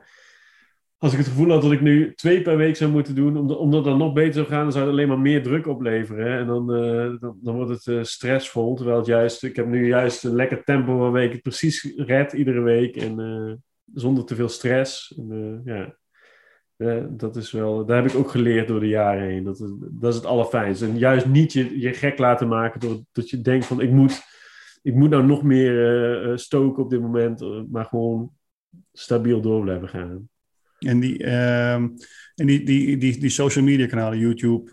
Als 0.97 1.11
ik 1.11 1.17
het 1.17 1.27
gevoel 1.27 1.51
had 1.51 1.61
dat 1.61 1.71
ik 1.71 1.81
nu 1.81 2.13
twee 2.13 2.41
per 2.41 2.57
week 2.57 2.75
zou 2.75 2.91
moeten 2.91 3.15
doen, 3.15 3.37
om, 3.37 3.47
de, 3.47 3.57
om 3.57 3.71
dat 3.71 3.85
nog 3.85 4.13
beter 4.13 4.33
zou 4.33 4.45
gaan, 4.45 4.63
dan 4.63 4.71
zou 4.71 4.83
het 4.83 4.93
alleen 4.93 5.07
maar 5.07 5.19
meer 5.19 5.43
druk 5.43 5.67
opleveren. 5.67 6.37
En 6.39 6.47
dan, 6.47 6.83
uh, 6.83 7.19
dan, 7.19 7.37
dan, 7.41 7.55
wordt 7.55 7.69
het 7.69 7.85
uh, 7.85 8.03
stressvol. 8.03 8.75
Terwijl 8.75 8.97
het 8.97 9.05
juist, 9.05 9.43
ik 9.43 9.55
heb 9.55 9.67
nu 9.67 9.87
juist 9.87 10.23
een 10.23 10.35
lekker 10.35 10.63
tempo 10.63 10.97
waarmee 10.97 11.25
ik 11.25 11.31
het 11.31 11.41
precies 11.41 11.93
red 11.95 12.33
iedere 12.33 12.61
week. 12.61 12.95
En 12.95 13.63
zonder 13.93 14.25
te 14.25 14.35
veel 14.35 14.49
stress. 14.49 15.19
Ja. 15.63 15.95
Eh, 16.77 17.03
dat 17.09 17.35
is 17.35 17.51
wel, 17.51 17.85
daar 17.85 18.01
heb 18.01 18.11
ik 18.11 18.17
ook 18.17 18.31
geleerd 18.31 18.67
door 18.67 18.79
de 18.79 18.87
jaren 18.87 19.27
heen. 19.27 19.43
Dat 19.43 19.59
is, 19.59 19.69
dat 19.79 20.09
is 20.09 20.15
het 20.15 20.25
allerfijnste. 20.25 20.85
En 20.85 20.97
juist 20.97 21.25
niet 21.25 21.53
je, 21.53 21.79
je 21.79 21.93
gek 21.93 22.17
laten 22.17 22.47
maken 22.47 22.79
doordat 22.79 23.29
je 23.29 23.41
denkt 23.41 23.65
van 23.65 23.81
ik 23.81 23.91
moet, 23.91 24.21
ik 24.87 24.95
moet 24.95 25.09
nou 25.09 25.25
nog 25.25 25.43
meer 25.43 26.31
stoken 26.39 26.83
op 26.83 26.89
dit 26.89 27.01
moment, 27.01 27.69
maar 27.71 27.85
gewoon 27.85 28.31
stabiel 28.93 29.41
door 29.41 29.61
blijven 29.61 29.89
gaan. 29.89 30.29
En 30.79 30.99
die, 30.99 31.23
ehm, 31.23 31.87
en 32.35 32.45
die, 32.45 32.63
die, 32.63 32.97
die, 32.97 33.19
die 33.19 33.29
social 33.29 33.65
media 33.65 33.87
kanalen, 33.87 34.19
YouTube 34.19 34.71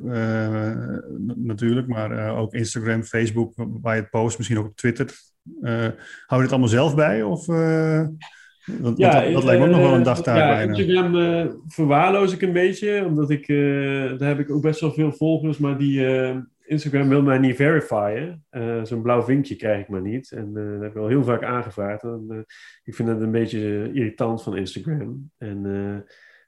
natuurlijk, 1.37 1.87
maar 1.88 2.37
ook 2.37 2.55
Instagram, 2.55 3.03
Facebook, 3.03 3.53
waar 3.57 3.94
je 3.94 4.00
het 4.00 4.11
post, 4.11 4.37
misschien 4.37 4.59
ook 4.59 4.66
op 4.66 4.77
Twitter. 4.77 5.11
hou 5.61 5.92
je 6.27 6.42
het 6.42 6.50
allemaal 6.50 6.68
zelf 6.68 6.94
bij? 6.94 7.22
Of, 7.22 7.46
ja, 8.96 9.20
dat, 9.20 9.33
dat 9.33 9.44
lijkt 9.44 9.61
me 9.61 9.66
ook 9.66 9.74
nog 9.74 9.81
wel 9.81 9.92
een 9.92 9.98
eh, 9.98 10.05
dagtaak 10.05 10.37
ja, 10.37 10.48
bijna. 10.48 10.74
Instagram 10.74 11.62
verwaarloos 11.66 12.33
ik 12.33 12.42
een 12.42 12.53
beetje, 12.53 13.05
omdat 13.05 13.31
ik, 13.31 13.46
daar 14.18 14.29
heb 14.29 14.38
ik 14.38 14.50
ook 14.50 14.62
best 14.62 14.81
wel 14.81 14.92
veel 14.92 15.12
volgers, 15.12 15.59
maar 15.59 15.79
die 15.79 16.07
Instagram 16.66 17.09
wil 17.09 17.22
mij 17.22 17.38
niet 17.38 17.57
verifyen. 17.57 18.44
Zo'n 18.83 19.03
blauw 19.03 19.22
vinkje 19.22 19.57
krijg 19.57 19.81
ik 19.81 19.88
maar 19.88 20.00
niet. 20.00 20.33
En 20.33 20.53
dat 20.53 20.81
heb 20.83 20.90
ik 20.90 20.96
al 20.96 21.09
heel 21.09 21.24
vaak 21.24 21.42
aangevraagd. 21.42 22.03
En, 22.03 22.46
ik 22.83 22.94
vind 22.94 23.09
het 23.09 23.20
een 23.20 23.31
beetje 23.31 23.92
irritant 23.92 24.42
van 24.42 24.57
Instagram. 24.57 25.31
En 25.38 26.05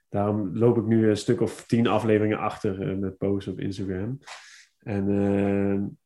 daarom 0.09 0.57
loop 0.57 0.77
ik 0.77 0.85
nu 0.85 1.09
een 1.09 1.17
stuk 1.17 1.41
of 1.41 1.65
tien 1.65 1.87
afleveringen 1.87 2.37
achter 2.37 2.97
met 2.97 3.17
posts 3.17 3.47
op 3.47 3.59
Instagram. 3.59 4.19
En 4.79 5.97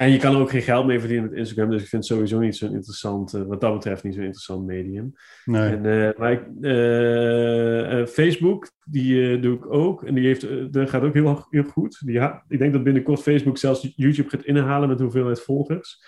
en 0.00 0.10
je 0.10 0.18
kan 0.18 0.36
ook 0.36 0.50
geen 0.50 0.62
geld 0.62 0.86
mee 0.86 0.98
verdienen 0.98 1.30
met 1.30 1.38
Instagram. 1.38 1.70
Dus 1.70 1.82
ik 1.82 1.88
vind 1.88 2.02
het 2.02 2.12
sowieso 2.12 2.38
niet 2.38 2.56
zo'n 2.56 2.74
interessant, 2.74 3.34
uh, 3.34 3.42
wat 3.42 3.60
dat 3.60 3.72
betreft, 3.72 4.02
niet 4.02 4.14
zo'n 4.14 4.22
interessant 4.22 4.66
medium. 4.66 5.12
Nee. 5.44 5.70
En, 5.70 5.84
uh, 5.84 6.10
maar 6.16 6.32
ik, 6.32 6.42
uh, 6.60 8.06
Facebook, 8.06 8.70
die 8.84 9.38
doe 9.38 9.56
ik 9.56 9.72
ook. 9.72 10.04
En 10.04 10.14
die 10.14 10.26
heeft, 10.26 10.72
dat 10.72 10.90
gaat 10.90 11.02
ook 11.02 11.14
heel, 11.14 11.46
heel 11.50 11.62
goed. 11.62 12.06
Die 12.06 12.20
ik 12.48 12.58
denk 12.58 12.72
dat 12.72 12.82
binnenkort 12.82 13.22
Facebook 13.22 13.58
zelfs 13.58 13.92
YouTube 13.96 14.28
gaat 14.28 14.44
inhalen 14.44 14.88
met 14.88 15.00
hoeveelheid 15.00 15.40
volgers. 15.40 16.04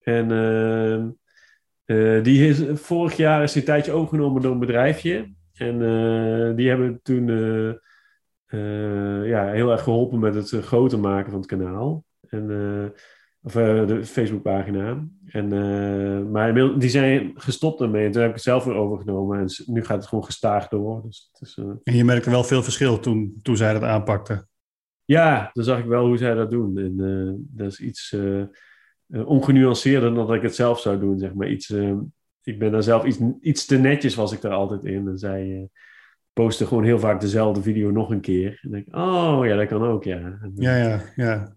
En 0.00 0.28
die 2.22 2.48
is, 2.48 2.62
vorig 2.72 3.16
jaar 3.16 3.42
is 3.42 3.52
die 3.52 3.62
een 3.62 3.68
tijdje 3.68 3.92
overgenomen 3.92 4.42
door 4.42 4.52
een 4.52 4.58
bedrijfje. 4.58 5.34
En 5.52 5.78
die 6.56 6.68
hebben 6.68 7.00
toen 7.02 7.26
ja, 9.26 9.50
heel 9.50 9.70
erg 9.70 9.82
geholpen 9.82 10.18
met 10.18 10.34
het 10.34 10.50
groter 10.50 10.98
maken 10.98 11.30
van 11.30 11.40
het 11.40 11.48
kanaal. 11.48 12.04
En 12.28 12.46
of 13.44 13.56
uh, 13.56 13.86
de 13.86 14.04
Facebookpagina. 14.04 15.04
En, 15.26 15.54
uh, 15.54 16.30
maar 16.30 16.54
die 16.78 16.88
zijn 16.88 17.32
gestopt 17.34 17.80
ermee. 17.80 18.06
En 18.06 18.10
toen 18.10 18.20
heb 18.20 18.30
ik 18.30 18.36
het 18.36 18.44
zelf 18.44 18.64
weer 18.64 18.74
overgenomen. 18.74 19.38
En 19.38 19.46
nu 19.66 19.84
gaat 19.84 19.96
het 19.96 20.06
gewoon 20.06 20.24
gestaag 20.24 20.68
door. 20.68 21.02
Dus 21.02 21.30
het 21.32 21.48
is, 21.48 21.56
uh... 21.56 21.70
En 21.82 21.96
je 21.96 22.04
merkte 22.04 22.30
wel 22.30 22.44
veel 22.44 22.62
verschil 22.62 23.00
toen, 23.00 23.38
toen 23.42 23.56
zij 23.56 23.72
dat 23.72 23.82
aanpakten. 23.82 24.48
Ja, 25.04 25.50
dan 25.52 25.64
zag 25.64 25.78
ik 25.78 25.84
wel 25.84 26.06
hoe 26.06 26.16
zij 26.16 26.34
dat 26.34 26.50
doen. 26.50 26.78
En 26.78 27.46
dat 27.50 27.66
is 27.66 27.80
iets 27.80 28.16
ongenuanceerder 29.06 30.14
dan 30.14 30.26
dat 30.26 30.36
ik 30.36 30.42
het 30.42 30.54
zelf 30.54 30.80
zou 30.80 31.00
doen. 31.00 31.18
Zeg 31.18 31.34
maar. 31.34 31.48
iets, 31.48 31.74
ik 32.42 32.58
ben 32.58 32.72
daar 32.72 32.82
zelf 32.82 33.04
iets, 33.04 33.18
iets 33.40 33.66
te 33.66 33.76
netjes 33.76 34.14
was 34.14 34.32
ik 34.32 34.40
daar 34.40 34.52
altijd 34.52 34.84
in. 34.84 35.08
En 35.08 35.18
zij 35.18 35.68
posten 36.32 36.66
gewoon 36.66 36.84
heel 36.84 36.98
vaak 36.98 37.20
dezelfde 37.20 37.62
video 37.62 37.90
nog 37.90 38.10
een 38.10 38.20
keer. 38.20 38.60
En 38.62 38.70
denk 38.70 38.86
ik, 38.86 38.96
oh 38.96 39.40
ja, 39.42 39.56
dat 39.56 39.68
kan 39.68 39.82
ook, 39.82 40.04
ja. 40.04 40.18
En, 40.18 40.52
ja, 40.54 40.76
ja, 40.76 41.00
ja. 41.16 41.56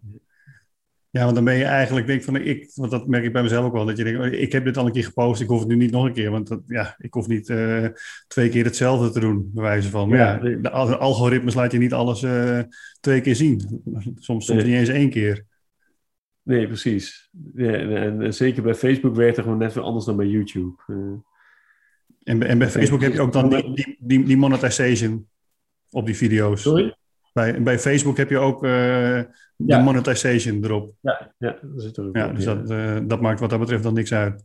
Ja, 1.09 1.23
want 1.23 1.35
dan 1.35 1.43
ben 1.43 1.55
je 1.55 1.63
eigenlijk, 1.63 2.07
denk 2.07 2.23
van, 2.23 2.35
ik, 2.35 2.71
want 2.75 2.91
dat 2.91 3.07
merk 3.07 3.23
ik 3.23 3.33
bij 3.33 3.41
mezelf 3.41 3.65
ook 3.65 3.73
wel, 3.73 3.85
dat 3.85 3.97
je 3.97 4.03
denkt, 4.03 4.19
oh, 4.19 4.25
ik 4.25 4.51
heb 4.51 4.65
dit 4.65 4.77
al 4.77 4.85
een 4.85 4.91
keer 4.91 5.03
gepost, 5.03 5.41
ik 5.41 5.47
hoef 5.47 5.59
het 5.59 5.67
nu 5.67 5.75
niet 5.75 5.91
nog 5.91 6.05
een 6.05 6.13
keer, 6.13 6.31
want 6.31 6.47
dat, 6.47 6.61
ja, 6.67 6.95
ik 6.97 7.13
hoef 7.13 7.27
niet 7.27 7.49
uh, 7.49 7.87
twee 8.27 8.49
keer 8.49 8.63
hetzelfde 8.63 9.09
te 9.09 9.19
doen, 9.19 9.51
bij 9.53 9.63
wijze 9.63 9.89
van. 9.89 10.09
Maar 10.09 10.17
ja, 10.17 10.37
de, 10.37 10.61
de 10.61 10.69
algoritmes 10.69 11.53
laat 11.53 11.71
je 11.71 11.77
niet 11.77 11.93
alles 11.93 12.21
uh, 12.21 12.59
twee 12.99 13.21
keer 13.21 13.35
zien. 13.35 13.81
Soms, 14.15 14.45
soms 14.45 14.63
niet 14.63 14.73
eens 14.73 14.89
één 14.89 15.09
keer. 15.09 15.45
Nee, 16.43 16.67
precies. 16.67 17.29
Ja, 17.53 17.73
en, 17.73 18.33
zeker 18.33 18.63
bij 18.63 18.75
Facebook 18.75 19.15
werkt 19.15 19.35
het 19.35 19.45
gewoon 19.45 19.59
net 19.59 19.73
weer 19.73 19.83
anders 19.83 20.05
dan 20.05 20.15
bij 20.15 20.27
YouTube. 20.27 20.75
Uh, 20.87 20.97
en, 22.23 22.43
en 22.43 22.57
bij 22.57 22.69
Facebook 22.69 23.01
heb 23.01 23.13
je 23.13 23.21
ook 23.21 23.33
dan 23.33 23.49
die, 23.49 23.97
die, 23.99 24.23
die 24.23 24.37
monetization 24.37 25.27
op 25.89 26.05
die 26.05 26.15
video's. 26.15 26.61
Sorry? 26.61 26.95
Bij, 27.37 27.63
bij 27.63 27.79
Facebook 27.79 28.17
heb 28.17 28.29
je 28.29 28.37
ook 28.37 28.63
uh, 28.63 29.21
de 29.55 29.77
monetization 29.77 30.63
erop. 30.63 30.93
Ja, 31.01 31.33
ja 31.37 31.57
dat 31.61 31.81
zit 31.81 31.97
er 31.97 32.07
ook 32.07 32.15
ja, 32.15 32.27
Dus 32.27 32.43
dat, 32.43 32.71
uh, 32.71 32.97
dat 33.03 33.21
maakt 33.21 33.39
wat 33.39 33.49
dat 33.49 33.59
betreft 33.59 33.83
dan 33.83 33.93
niks 33.93 34.13
uit. 34.13 34.43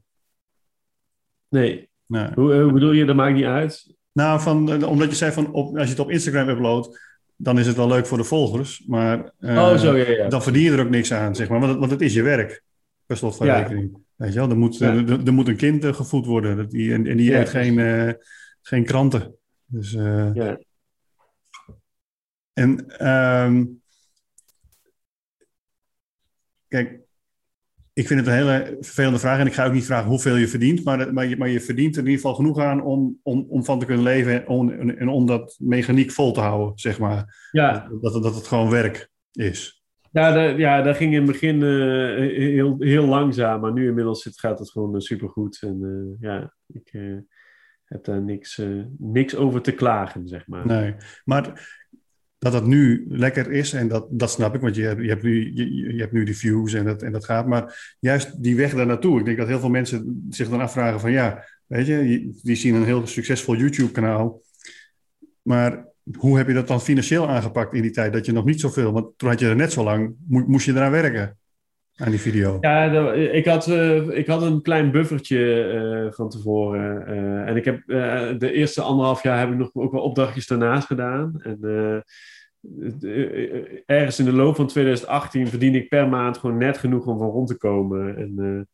Nee. 1.49 1.89
Hoe, 2.07 2.55
uh, 2.55 2.63
hoe, 2.63 2.73
bedoel 2.73 2.93
je, 2.93 3.05
dat 3.05 3.17
maakt 3.17 3.35
niet 3.35 3.45
uit? 3.45 3.95
Nou, 4.13 4.41
van, 4.41 4.85
omdat 4.85 5.11
je 5.11 5.17
zei 5.17 5.33
van 5.33 5.53
op, 5.53 5.77
als 5.77 5.85
je 5.85 5.91
het 5.91 5.99
op 5.99 6.11
Instagram 6.11 6.49
uploadt, 6.49 7.01
dan 7.37 7.59
is 7.59 7.67
het 7.67 7.77
wel 7.77 7.89
leuk 7.89 8.07
voor 8.07 8.19
de 8.19 8.25
volgers. 8.25 8.85
Maar 8.87 9.33
oh, 9.41 9.77
zo, 9.77 9.97
ja, 9.97 10.29
dan 10.29 10.43
verdien 10.43 10.63
je 10.63 10.73
er 10.73 10.81
ook 10.81 10.91
niks 10.91 11.13
aan, 11.13 11.35
zeg 11.35 11.49
maar. 11.49 11.61
Want, 11.61 11.79
want 11.79 11.91
het 11.91 12.01
is 12.01 12.15
je 12.15 12.23
werk, 12.23 12.63
per 13.07 13.17
slot 13.17 13.37
van 13.37 13.47
rekening. 13.47 13.99
Weet 14.17 14.33
je 14.33 14.39
wel, 14.39 14.51
er 14.51 14.59
moet, 14.59 14.81
er, 14.81 15.27
er, 15.27 15.33
moet 15.33 15.49
een 15.49 15.57
kind 15.57 15.85
gevoed 15.87 16.27
worden. 16.27 16.69
Die, 16.69 16.93
en, 16.93 17.07
en 17.07 17.17
die 17.17 17.35
heeft 17.35 17.51
geen, 17.51 18.17
geen 18.63 18.85
kranten. 18.85 19.35
Dus, 19.67 19.93
ja. 19.93 20.59
En 22.53 23.07
um, 23.09 23.83
kijk, 26.69 27.01
ik 27.93 28.07
vind 28.07 28.21
het 28.21 28.29
een 28.29 28.35
hele 28.35 28.77
vervelende 28.81 29.19
vraag 29.19 29.39
en 29.39 29.47
ik 29.47 29.53
ga 29.53 29.67
ook 29.67 29.73
niet 29.73 29.85
vragen 29.85 30.09
hoeveel 30.09 30.37
je 30.37 30.49
verdient, 30.49 30.85
maar, 30.85 31.13
maar, 31.13 31.27
je, 31.27 31.37
maar 31.37 31.49
je 31.49 31.61
verdient 31.61 31.95
er 31.97 32.03
in 32.03 32.09
ieder 32.09 32.21
geval 32.21 32.37
genoeg 32.37 32.59
aan 32.59 32.83
om, 32.83 33.19
om, 33.23 33.47
om 33.49 33.65
van 33.65 33.79
te 33.79 33.87
kunnen 33.87 34.05
leven 34.05 34.33
en 34.33 34.49
om, 34.49 34.71
en 34.71 35.09
om 35.09 35.27
dat 35.27 35.57
mechaniek 35.59 36.11
vol 36.11 36.33
te 36.33 36.41
houden, 36.41 36.79
zeg 36.79 36.99
maar. 36.99 37.49
Ja. 37.51 37.89
Dat, 38.01 38.23
dat 38.23 38.35
het 38.35 38.47
gewoon 38.47 38.71
werk 38.71 39.11
is. 39.33 39.83
Ja, 40.11 40.33
daar, 40.33 40.59
ja, 40.59 40.83
dat 40.83 40.97
ging 40.97 41.13
in 41.13 41.23
het 41.23 41.31
begin 41.31 41.61
uh, 41.61 42.31
heel, 42.37 42.77
heel 42.79 43.07
langzaam, 43.07 43.61
maar 43.61 43.73
nu 43.73 43.89
inmiddels 43.89 44.29
gaat 44.35 44.59
het 44.59 44.71
gewoon 44.71 44.95
uh, 44.95 45.01
supergoed. 45.01 45.63
En 45.63 45.79
uh, 45.81 46.29
ja, 46.31 46.55
ik 46.67 46.93
heb 47.85 48.05
daar 48.05 48.23
niks, 48.23 48.63
niks 48.99 49.37
over 49.37 49.63
te 49.63 49.73
klagen, 49.73 50.29
zeg 50.29 50.47
maar. 50.47 50.67
Nee, 50.67 50.95
maar 51.25 51.71
dat 52.43 52.53
dat 52.53 52.67
nu 52.67 53.05
lekker 53.09 53.53
is. 53.53 53.73
En 53.73 53.89
dat, 53.89 54.07
dat 54.11 54.31
snap 54.31 54.55
ik, 54.55 54.61
want 54.61 54.75
je, 54.75 54.83
je, 54.99 55.09
hebt 55.09 55.23
nu, 55.23 55.51
je, 55.55 55.95
je 55.95 56.01
hebt 56.01 56.13
nu 56.13 56.25
die 56.25 56.37
views 56.37 56.73
en 56.73 56.85
dat, 56.85 57.03
en 57.03 57.13
dat 57.13 57.25
gaat. 57.25 57.47
Maar 57.47 57.97
juist 58.01 58.43
die 58.43 58.57
weg 58.57 58.75
daar 58.75 58.87
naartoe. 58.87 59.19
Ik 59.19 59.25
denk 59.25 59.39
dat 59.39 59.47
heel 59.47 59.61
veel 59.61 59.69
mensen 59.69 60.27
zich 60.31 60.49
dan 60.49 60.61
afvragen 60.61 61.01
van 61.01 61.11
ja, 61.11 61.45
weet 61.67 61.87
je, 61.87 62.31
die 62.43 62.57
zien 62.57 62.75
een 62.75 62.85
heel 62.85 63.07
succesvol 63.07 63.57
YouTube-kanaal. 63.57 64.43
Maar 65.43 65.87
hoe 66.17 66.37
heb 66.37 66.47
je 66.47 66.55
dat 66.55 66.69
dan 66.69 66.81
financieel 66.81 67.29
aangepakt 67.29 67.75
in 67.75 67.83
die 67.83 67.91
tijd 67.91 68.13
dat 68.13 68.27
je 68.27 68.33
nog 68.33 68.45
niet 68.45 68.61
zoveel, 68.61 68.93
want 68.93 69.19
toen 69.19 69.29
had 69.29 69.41
je 69.41 69.49
er 69.49 69.57
net 69.57 69.73
zo 69.73 69.85
lang, 69.85 70.15
moest 70.29 70.67
je 70.67 70.73
eraan 70.73 70.91
werken 70.91 71.37
aan 72.03 72.11
die 72.11 72.21
video? 72.21 72.59
Ja, 72.61 73.13
ik 73.13 73.47
had, 73.47 73.69
uh, 73.69 74.09
ik 74.09 74.27
had 74.27 74.43
een 74.43 74.63
klein 74.63 74.91
buffertje 74.91 75.73
uh, 75.75 76.13
van 76.13 76.29
tevoren. 76.29 77.05
Uh, 77.09 77.49
en 77.49 77.57
ik 77.57 77.65
heb 77.65 77.87
de 78.39 78.53
eerste 78.53 78.81
anderhalf 78.81 79.23
jaar 79.23 79.39
heb 79.39 79.51
ik 79.51 79.57
nog 79.57 79.71
ook 79.73 79.93
wel 79.93 80.03
opdrachtjes 80.03 80.47
daarnaast 80.47 80.87
gedaan. 80.87 81.41
En 81.43 81.59
ergens 83.87 84.19
in 84.19 84.25
de 84.25 84.33
loop 84.33 84.57
van 84.57 84.67
2018 84.67 85.49
verdien 85.49 85.75
ik 85.75 85.89
per 85.89 86.09
maand 86.09 86.39
gewoon 86.39 86.59
net 86.59 86.79
genoeg 86.79 87.07
om 87.07 87.19
van 87.19 87.31
rond 87.31 87.49
te 87.49 87.57
komen. 87.57 88.17
En 88.17 88.69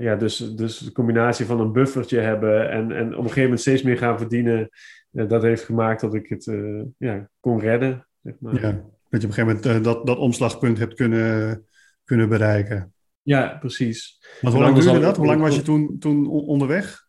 ja, 0.00 0.16
dus, 0.16 0.36
dus 0.36 0.78
de 0.78 0.92
combinatie 0.92 1.46
van 1.46 1.60
een 1.60 1.72
buffertje 1.72 2.18
hebben 2.18 2.70
en, 2.70 2.92
en 2.92 3.06
op 3.06 3.12
een 3.12 3.22
gegeven 3.22 3.42
moment 3.42 3.60
steeds 3.60 3.82
meer 3.82 3.98
gaan 3.98 4.18
verdienen, 4.18 4.68
dat 5.10 5.42
heeft 5.42 5.64
gemaakt 5.64 6.00
dat 6.00 6.14
ik 6.14 6.28
het 6.28 6.52
ja, 6.98 7.28
kon 7.40 7.60
redden. 7.60 8.06
Zeg 8.22 8.34
maar. 8.40 8.60
Ja. 8.60 8.84
Dat 9.12 9.20
je 9.20 9.26
op 9.26 9.36
een 9.36 9.44
gegeven 9.44 9.62
moment 9.64 9.84
dat, 9.84 10.06
dat 10.06 10.18
omslagpunt 10.18 10.78
hebt 10.78 10.94
kunnen, 10.94 11.64
kunnen 12.12 12.38
bereiken. 12.38 12.92
Ja, 13.22 13.56
precies. 13.60 14.20
Want 14.40 14.54
hoe 14.54 14.62
lang 14.62 14.78
duurde 14.78 15.00
dat? 15.00 15.16
Hoe 15.16 15.26
lang 15.26 15.40
was 15.40 15.56
je 15.56 15.62
toen, 15.62 15.98
toen 15.98 16.26
onderweg? 16.28 17.06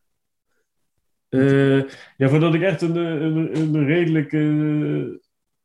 Uh, 1.30 1.84
ja, 2.18 2.30
voordat 2.30 2.54
ik 2.54 2.62
echt 2.62 2.82
een, 2.82 2.96
een, 2.96 3.58
een 3.58 3.86
redelijk 3.86 4.32
uh, 4.32 5.06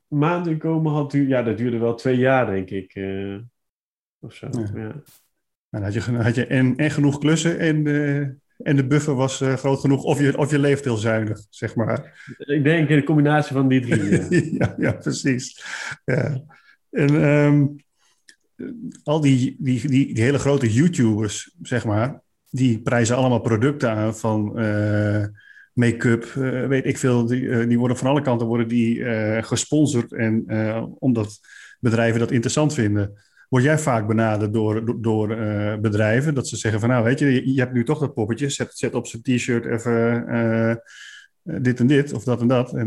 maandinkomen 0.07 0.93
had, 0.93 1.13
ja, 1.13 1.43
dat 1.43 1.57
duurde 1.57 1.79
wel 1.79 1.95
twee 1.95 2.17
jaar, 2.17 2.47
denk 2.47 2.71
ik. 2.71 2.95
Uh, 2.95 3.39
of 4.21 4.35
zo. 4.35 4.49
Ja. 4.51 4.71
ja. 4.75 5.03
En 5.71 5.83
had 5.83 5.95
je, 5.95 6.01
had 6.01 6.35
je 6.35 6.47
en, 6.47 6.77
en 6.77 6.91
genoeg 6.91 7.19
klussen 7.19 7.59
en, 7.59 7.87
en 8.57 8.77
de 8.77 8.87
buffer 8.87 9.15
was 9.15 9.41
groot 9.41 9.81
genoeg, 9.81 10.03
of 10.03 10.21
je, 10.21 10.39
of 10.39 10.51
je 10.51 10.59
leeft 10.59 10.85
heel 10.85 10.97
zuinig, 10.97 11.47
zeg 11.51 11.75
maar. 11.75 12.25
Ik 12.39 12.65
denk 12.65 12.89
in 12.89 12.97
de 12.97 13.05
combinatie 13.05 13.53
van 13.53 13.69
die 13.69 13.81
drie. 13.81 14.55
ja, 14.59 14.75
ja, 14.79 14.93
precies. 14.93 15.65
Ja. 16.05 16.43
En 16.91 17.15
um, 17.15 17.77
al 19.03 19.21
die, 19.21 19.57
die, 19.59 19.89
die, 19.89 20.23
hele 20.23 20.39
grote 20.39 20.73
YouTubers, 20.73 21.55
zeg 21.63 21.85
maar, 21.85 22.21
die 22.51 22.81
prijzen 22.81 23.17
allemaal 23.17 23.41
producten 23.41 23.91
aan 23.91 24.17
van 24.17 24.61
uh, 24.61 25.25
make-up, 25.73 26.25
uh, 26.25 26.67
weet 26.67 26.85
ik 26.85 26.99
veel. 26.99 27.27
Die, 27.27 27.41
uh, 27.41 27.69
die 27.69 27.79
worden 27.79 27.97
van 27.97 28.09
alle 28.09 28.23
kanten 28.23 28.47
worden 28.47 28.69
die, 28.69 29.05
gesponsord. 29.43 30.13
En 30.13 30.45
omdat 30.99 31.41
bedrijven 31.81 32.21
dat 32.21 32.31
interessant 32.31 32.75
vinden. 32.75 33.13
Word 33.49 33.65
jij 33.65 33.79
vaak 33.79 34.07
benaderd 34.07 34.53
door, 34.53 35.03
door, 35.03 35.29
bedrijven 35.81 36.35
dat 36.35 36.49
ze 36.49 36.57
zeggen 36.57 36.81
van 36.81 36.89
nou 36.89 37.05
weet 37.05 37.19
je, 37.19 37.55
je, 37.55 37.61
hebt 37.61 37.73
nu 37.73 37.85
toch 37.85 37.99
dat 37.99 38.15
poppetje, 38.15 38.49
zet, 38.49 38.71
zet 38.77 38.95
op 38.95 39.07
zijn 39.07 39.23
t-shirt 39.23 39.65
even 39.65 40.27
eh, 41.49 41.63
dit 41.63 41.81
en 41.81 41.87
dit 41.87 42.13
of 42.13 42.25
dat 42.25 42.41
en 42.41 42.49
dat. 42.49 42.73
En 42.73 42.81
eh, 42.81 42.87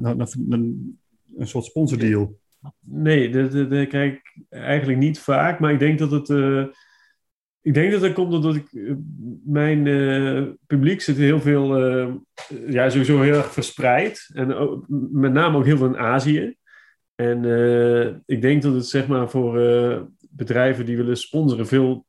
dan, 0.00 0.18
dan- 0.18 0.28
dan 0.36 0.96
een 1.36 1.48
soort 1.48 1.64
sponsordeal. 1.64 2.38
Nee, 2.80 3.30
dat, 3.30 3.52
dat, 3.52 3.72
ik 3.72 4.22
eigenlijk 4.48 4.98
niet 4.98 5.18
vaak. 5.20 5.60
Maar 5.60 5.72
ik 5.72 5.78
denk 5.78 5.98
dat 5.98 6.10
het. 6.10 6.30
eh, 6.30 6.64
ik 7.60 7.74
denk 7.74 7.92
dat 7.92 8.00
dat 8.00 8.12
komt 8.12 8.32
omdat 8.34 8.54
ik. 8.54 8.72
eh, 8.72 8.92
mijn 9.44 9.86
eh, 9.86 10.42
publiek 10.66 11.00
zit 11.00 11.16
heel 11.16 11.40
veel. 11.40 11.76
ja, 12.68 12.90
sowieso 12.90 13.20
heel 13.20 13.34
erg 13.34 13.52
verspreid. 13.52 14.30
En 14.34 14.82
met 15.12 15.32
name 15.32 15.56
ook 15.56 15.64
heel 15.64 15.76
veel 15.76 15.86
in 15.86 15.98
Azië. 15.98 16.56
En 17.14 17.44
ik 18.26 18.42
denk 18.42 18.62
dat 18.62 18.74
het 18.74 18.86
zeg 18.86 19.06
maar 19.06 19.30
voor 19.30 19.52
bedrijven 20.30 20.86
die 20.86 20.96
willen 20.96 21.16
sponsoren 21.16 21.66
veel. 21.66 22.06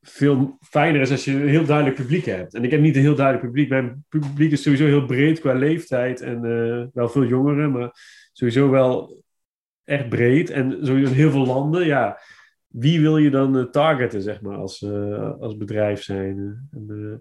veel 0.00 0.58
fijner 0.60 1.00
is 1.00 1.10
als 1.10 1.24
je 1.24 1.32
een 1.32 1.48
heel 1.48 1.64
duidelijk 1.64 1.96
publiek 1.96 2.24
hebt. 2.24 2.54
En 2.54 2.64
ik 2.64 2.70
heb 2.70 2.80
niet 2.80 2.96
een 2.96 3.02
heel 3.02 3.14
duidelijk 3.14 3.46
publiek. 3.46 3.68
Mijn 3.68 4.04
publiek 4.08 4.52
is 4.52 4.62
sowieso 4.62 4.84
heel 4.84 5.06
breed 5.06 5.40
qua 5.40 5.52
leeftijd 5.52 6.20
en 6.20 6.40
wel 6.92 7.08
veel 7.08 7.24
jongeren, 7.24 7.70
maar 7.70 7.92
sowieso 8.32 8.70
wel 8.70 9.22
echt 9.84 10.08
breed 10.08 10.50
en 10.50 10.86
sowieso 10.86 11.10
in 11.10 11.16
heel 11.16 11.30
veel 11.30 11.46
landen. 11.46 11.86
Ja, 11.86 12.18
wie 12.72 13.00
wil 13.00 13.16
je 13.16 13.30
dan 13.30 13.58
eh, 13.58 13.64
targeten, 13.64 14.22
zeg 14.22 14.40
maar, 14.40 14.56
als, 14.56 14.82
eh, 14.82 15.40
als 15.40 15.56
bedrijf 15.56 16.02
zijn? 16.02 16.68
en, 16.70 16.86
eh, 16.88 17.18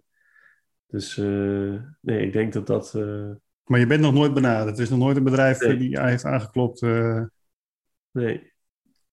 dus 0.88 1.16
nee, 2.02 2.26
ik 2.26 2.34
denk 2.34 2.54
dat 2.54 2.68
dat. 2.68 2.94
Maar 3.64 3.80
je 3.80 3.88
bent 3.88 4.02
nog 4.02 4.14
nooit 4.14 4.34
benaderd. 4.34 4.76
Er 4.76 4.84
is 4.84 4.90
nog 4.90 5.00
nooit 5.00 5.18
een 5.18 5.24
bedrijf 5.24 5.60
Nee. 5.60 5.78
die 5.78 6.02
heeft 6.02 6.26
aangeklopt. 6.26 6.82
nee. 8.12 8.51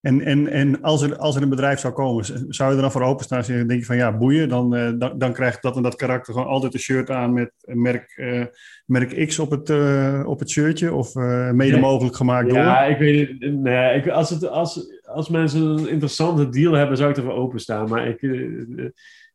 En, 0.01 0.21
en, 0.21 0.49
en 0.49 0.83
als, 0.83 1.03
er, 1.03 1.17
als 1.17 1.37
er 1.37 1.43
een 1.43 1.49
bedrijf 1.49 1.79
zou 1.79 1.93
komen, 1.93 2.25
zou 2.49 2.71
je 2.71 2.77
er 2.77 2.83
dan 2.83 2.91
voor 2.91 3.03
openstaan? 3.03 3.43
Dan 3.47 3.67
denk 3.67 3.81
je 3.81 3.87
van 3.87 3.97
ja, 3.97 4.17
boeien. 4.17 4.49
Dan, 4.49 4.75
eh, 4.75 4.93
dan, 4.99 5.19
dan 5.19 5.33
krijgt 5.33 5.63
dat 5.63 5.77
en 5.77 5.83
dat 5.83 5.97
karakter 5.97 6.33
gewoon 6.33 6.49
altijd 6.49 6.75
een 6.75 6.81
shirt 6.81 7.11
aan 7.11 7.33
met 7.33 7.53
merk, 7.65 8.13
eh, 8.17 8.45
merk 8.87 9.27
X 9.27 9.39
op 9.39 9.51
het, 9.51 9.71
eh, 9.71 10.23
op 10.27 10.39
het 10.39 10.51
shirtje. 10.51 10.95
Of 10.95 11.15
mede 11.15 11.73
Nee. 11.73 11.81
mogelijk 11.81 12.17
gemaakt 12.17 12.49
door. 12.49 12.59
Ja, 12.59 12.85
ik 12.85 12.99
weet 12.99 13.29
het. 13.29 13.53
Nee, 13.53 13.97
ik, 13.97 14.09
als, 14.09 14.31
het, 14.31 14.49
als, 14.49 15.01
als 15.03 15.29
mensen 15.29 15.63
een 15.63 15.89
interessante 15.89 16.49
deal 16.49 16.73
hebben, 16.73 16.97
zou 16.97 17.11
ik 17.11 17.17
ervoor 17.17 17.33
openstaan. 17.33 17.89
Maar 17.89 18.07
ik, 18.09 18.23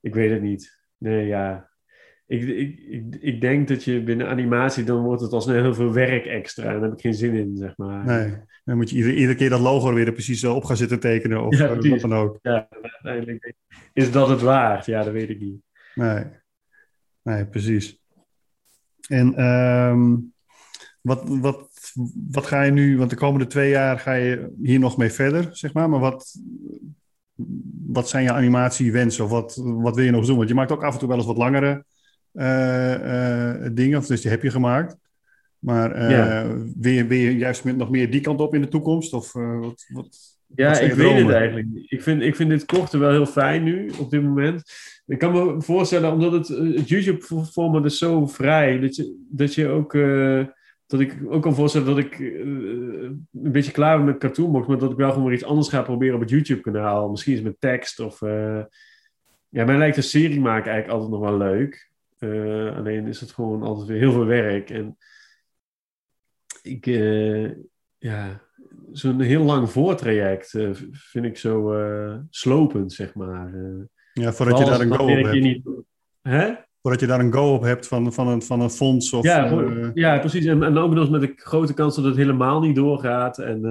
ik 0.01 0.13
weet 0.13 0.31
het 0.31 0.41
niet. 0.41 0.81
Nee, 0.97 1.27
ja. 1.27 1.71
Ik, 2.27 2.41
ik, 2.41 2.79
ik, 2.89 3.17
ik 3.19 3.41
denk 3.41 3.67
dat 3.67 3.83
je 3.83 4.03
binnen 4.03 4.27
animatie, 4.27 4.83
dan 4.83 5.03
wordt 5.03 5.21
het 5.21 5.33
al 5.33 5.41
snel 5.41 5.61
heel 5.61 5.73
veel 5.73 5.93
werk 5.93 6.25
extra. 6.25 6.63
En 6.63 6.73
daar 6.73 6.81
heb 6.81 6.93
ik 6.93 7.01
geen 7.01 7.13
zin 7.13 7.33
in, 7.33 7.55
zeg 7.55 7.77
maar. 7.77 8.05
Nee, 8.05 8.33
dan 8.63 8.77
moet 8.77 8.89
je 8.89 8.95
iedere, 8.95 9.15
iedere 9.15 9.35
keer 9.35 9.49
dat 9.49 9.59
logo 9.59 9.87
er 9.87 9.93
weer 9.93 10.07
er 10.07 10.13
precies 10.13 10.43
op 10.43 10.63
gaan 10.63 10.77
zitten 10.77 10.99
tekenen. 10.99 11.45
Of 11.45 11.57
Ja, 11.57 11.75
wat 11.75 11.99
dan 11.99 12.13
ook. 12.13 12.39
Ja, 12.41 12.67
uiteindelijk 12.81 13.53
is 13.93 14.11
dat 14.11 14.29
het 14.29 14.41
waard? 14.41 14.85
Ja, 14.85 15.03
dat 15.03 15.13
weet 15.13 15.29
ik 15.29 15.39
niet. 15.39 15.61
Nee, 15.95 16.25
nee 17.21 17.45
precies. 17.45 18.01
En 19.07 19.35
ehm, 19.35 20.15
wat, 21.01 21.23
wat, 21.27 21.69
wat 22.31 22.45
ga 22.45 22.61
je 22.61 22.71
nu, 22.71 22.97
want 22.97 23.09
de 23.09 23.15
komende 23.15 23.47
twee 23.47 23.69
jaar 23.69 23.99
ga 23.99 24.13
je 24.13 24.53
hier 24.61 24.79
nog 24.79 24.97
mee 24.97 25.11
verder, 25.11 25.49
zeg 25.51 25.73
maar. 25.73 25.89
Maar 25.89 25.99
wat, 25.99 26.39
wat 27.85 28.09
zijn 28.09 28.23
je 28.23 28.31
animatiewensen 28.31 29.23
of 29.23 29.29
wat, 29.29 29.55
wat 29.63 29.95
wil 29.95 30.05
je 30.05 30.11
nog 30.11 30.25
doen? 30.25 30.37
Want 30.37 30.49
je 30.49 30.55
maakt 30.55 30.71
ook 30.71 30.83
af 30.83 30.93
en 30.93 30.99
toe 30.99 31.07
wel 31.07 31.17
eens 31.17 31.25
wat 31.25 31.37
langere 31.37 31.85
eh, 32.31 33.63
eh, 33.65 33.71
dingen, 33.73 33.97
of 33.97 34.05
dus 34.05 34.21
die 34.21 34.31
heb 34.31 34.41
je 34.43 34.51
gemaakt. 34.51 34.97
Maar 35.63 35.91
eh, 35.91 36.09
Ja. 36.09 36.47
wil, 36.75 36.91
je, 36.91 37.07
wil 37.07 37.17
je 37.17 37.37
juist 37.37 37.63
met 37.63 37.77
nog 37.77 37.89
meer 37.89 38.11
die 38.11 38.21
kant 38.21 38.39
op 38.39 38.55
in 38.55 38.61
de 38.61 38.67
toekomst? 38.67 39.13
Of 39.13 39.35
eh, 39.35 39.59
wat, 39.59 39.85
wat, 39.87 40.17
Ja, 40.55 40.69
Wat 40.69 40.81
ik 40.81 40.93
weet 40.93 41.21
het 41.21 41.29
eigenlijk 41.29 41.67
niet. 41.67 41.91
Ik 41.91 42.01
vind, 42.01 42.21
ik 42.21 42.35
vind 42.35 42.49
dit 42.49 42.65
korte 42.65 42.97
wel 42.97 43.11
heel 43.11 43.25
fijn 43.25 43.63
nu, 43.63 43.91
op 43.99 44.09
dit 44.09 44.23
moment. 44.23 44.63
Ik 45.05 45.19
kan 45.19 45.31
me 45.31 45.61
voorstellen, 45.61 46.11
omdat 46.11 46.31
het, 46.31 46.49
eh, 46.49 46.75
het 46.75 46.89
YouTube-format 46.89 47.85
is 47.85 47.97
zo 47.97 48.27
vrij, 48.27 48.79
dat 48.79 48.95
je, 48.95 49.25
dat 49.29 49.53
je 49.53 49.67
ook... 49.67 49.93
dat 50.87 50.99
ik 50.99 51.17
ook 51.27 51.41
kan 51.41 51.55
voorstellen 51.55 51.87
dat 51.87 51.97
ik 51.97 52.19
een 52.19 53.25
beetje 53.31 53.71
klaar 53.71 53.97
ben 53.97 54.05
met 54.05 54.17
Cartoonbox, 54.17 54.67
maar 54.67 54.77
dat 54.77 54.91
ik 54.91 54.97
wel 54.97 55.09
gewoon 55.09 55.25
weer 55.25 55.35
iets 55.35 55.45
anders 55.45 55.69
ga 55.69 55.81
proberen 55.81 56.15
op 56.15 56.21
het 56.21 56.29
YouTube-kanaal. 56.29 57.09
Misschien 57.09 57.33
eens 57.33 57.43
met 57.43 57.59
tekst 57.59 57.99
of... 57.99 58.19
ja, 59.49 59.65
mij 59.65 59.77
lijkt 59.77 59.97
een 59.97 60.03
serie 60.03 60.39
maken 60.39 60.71
eigenlijk 60.71 61.01
altijd 61.01 61.21
nog 61.21 61.29
wel 61.29 61.37
leuk. 61.37 61.91
Alleen 62.77 63.07
is 63.07 63.19
het 63.19 63.31
gewoon 63.31 63.63
altijd 63.63 63.87
weer 63.87 63.99
heel 63.99 64.11
veel 64.11 64.25
werk. 64.25 64.69
En 64.69 64.97
ik, 66.63 66.85
eh, 66.85 67.49
ja, 67.97 68.41
zo'n 68.91 69.19
heel 69.19 69.43
lang 69.43 69.69
voortraject 69.69 70.53
eh, 70.53 70.69
vind 70.91 71.25
ik 71.25 71.37
zo 71.37 71.73
eh, 71.73 72.15
slopend, 72.29 72.93
zeg 72.93 73.13
maar. 73.13 73.53
Ja, 74.13 74.33
voordat 74.33 74.57
je 74.57 74.65
daar 74.65 74.81
een 74.81 74.93
go 74.93 75.03
op 75.03 75.09
hebt. 75.09 75.39
niet. 75.39 75.67
Hè? 76.21 76.53
Voordat 76.81 77.01
je 77.01 77.07
daar 77.07 77.19
een 77.19 77.33
go 77.33 77.53
op 77.53 77.61
hebt 77.61 77.87
van, 77.87 78.13
van, 78.13 78.27
een, 78.27 78.41
van 78.41 78.61
een 78.61 78.69
fonds 78.69 79.13
of... 79.13 79.23
ja, 79.23 79.49
voor- 79.49 79.91
ja, 79.93 80.19
precies. 80.19 80.45
En, 80.45 80.63
en 80.63 80.77
ook 80.77 80.91
nog 80.91 80.99
eens 80.99 81.09
met 81.09 81.21
de 81.21 81.33
grote 81.35 81.73
kans 81.73 81.95
dat 81.95 82.05
het 82.05 82.15
helemaal 82.15 82.59
niet 82.59 82.75
doorgaat. 82.75 83.37
En 83.37 83.61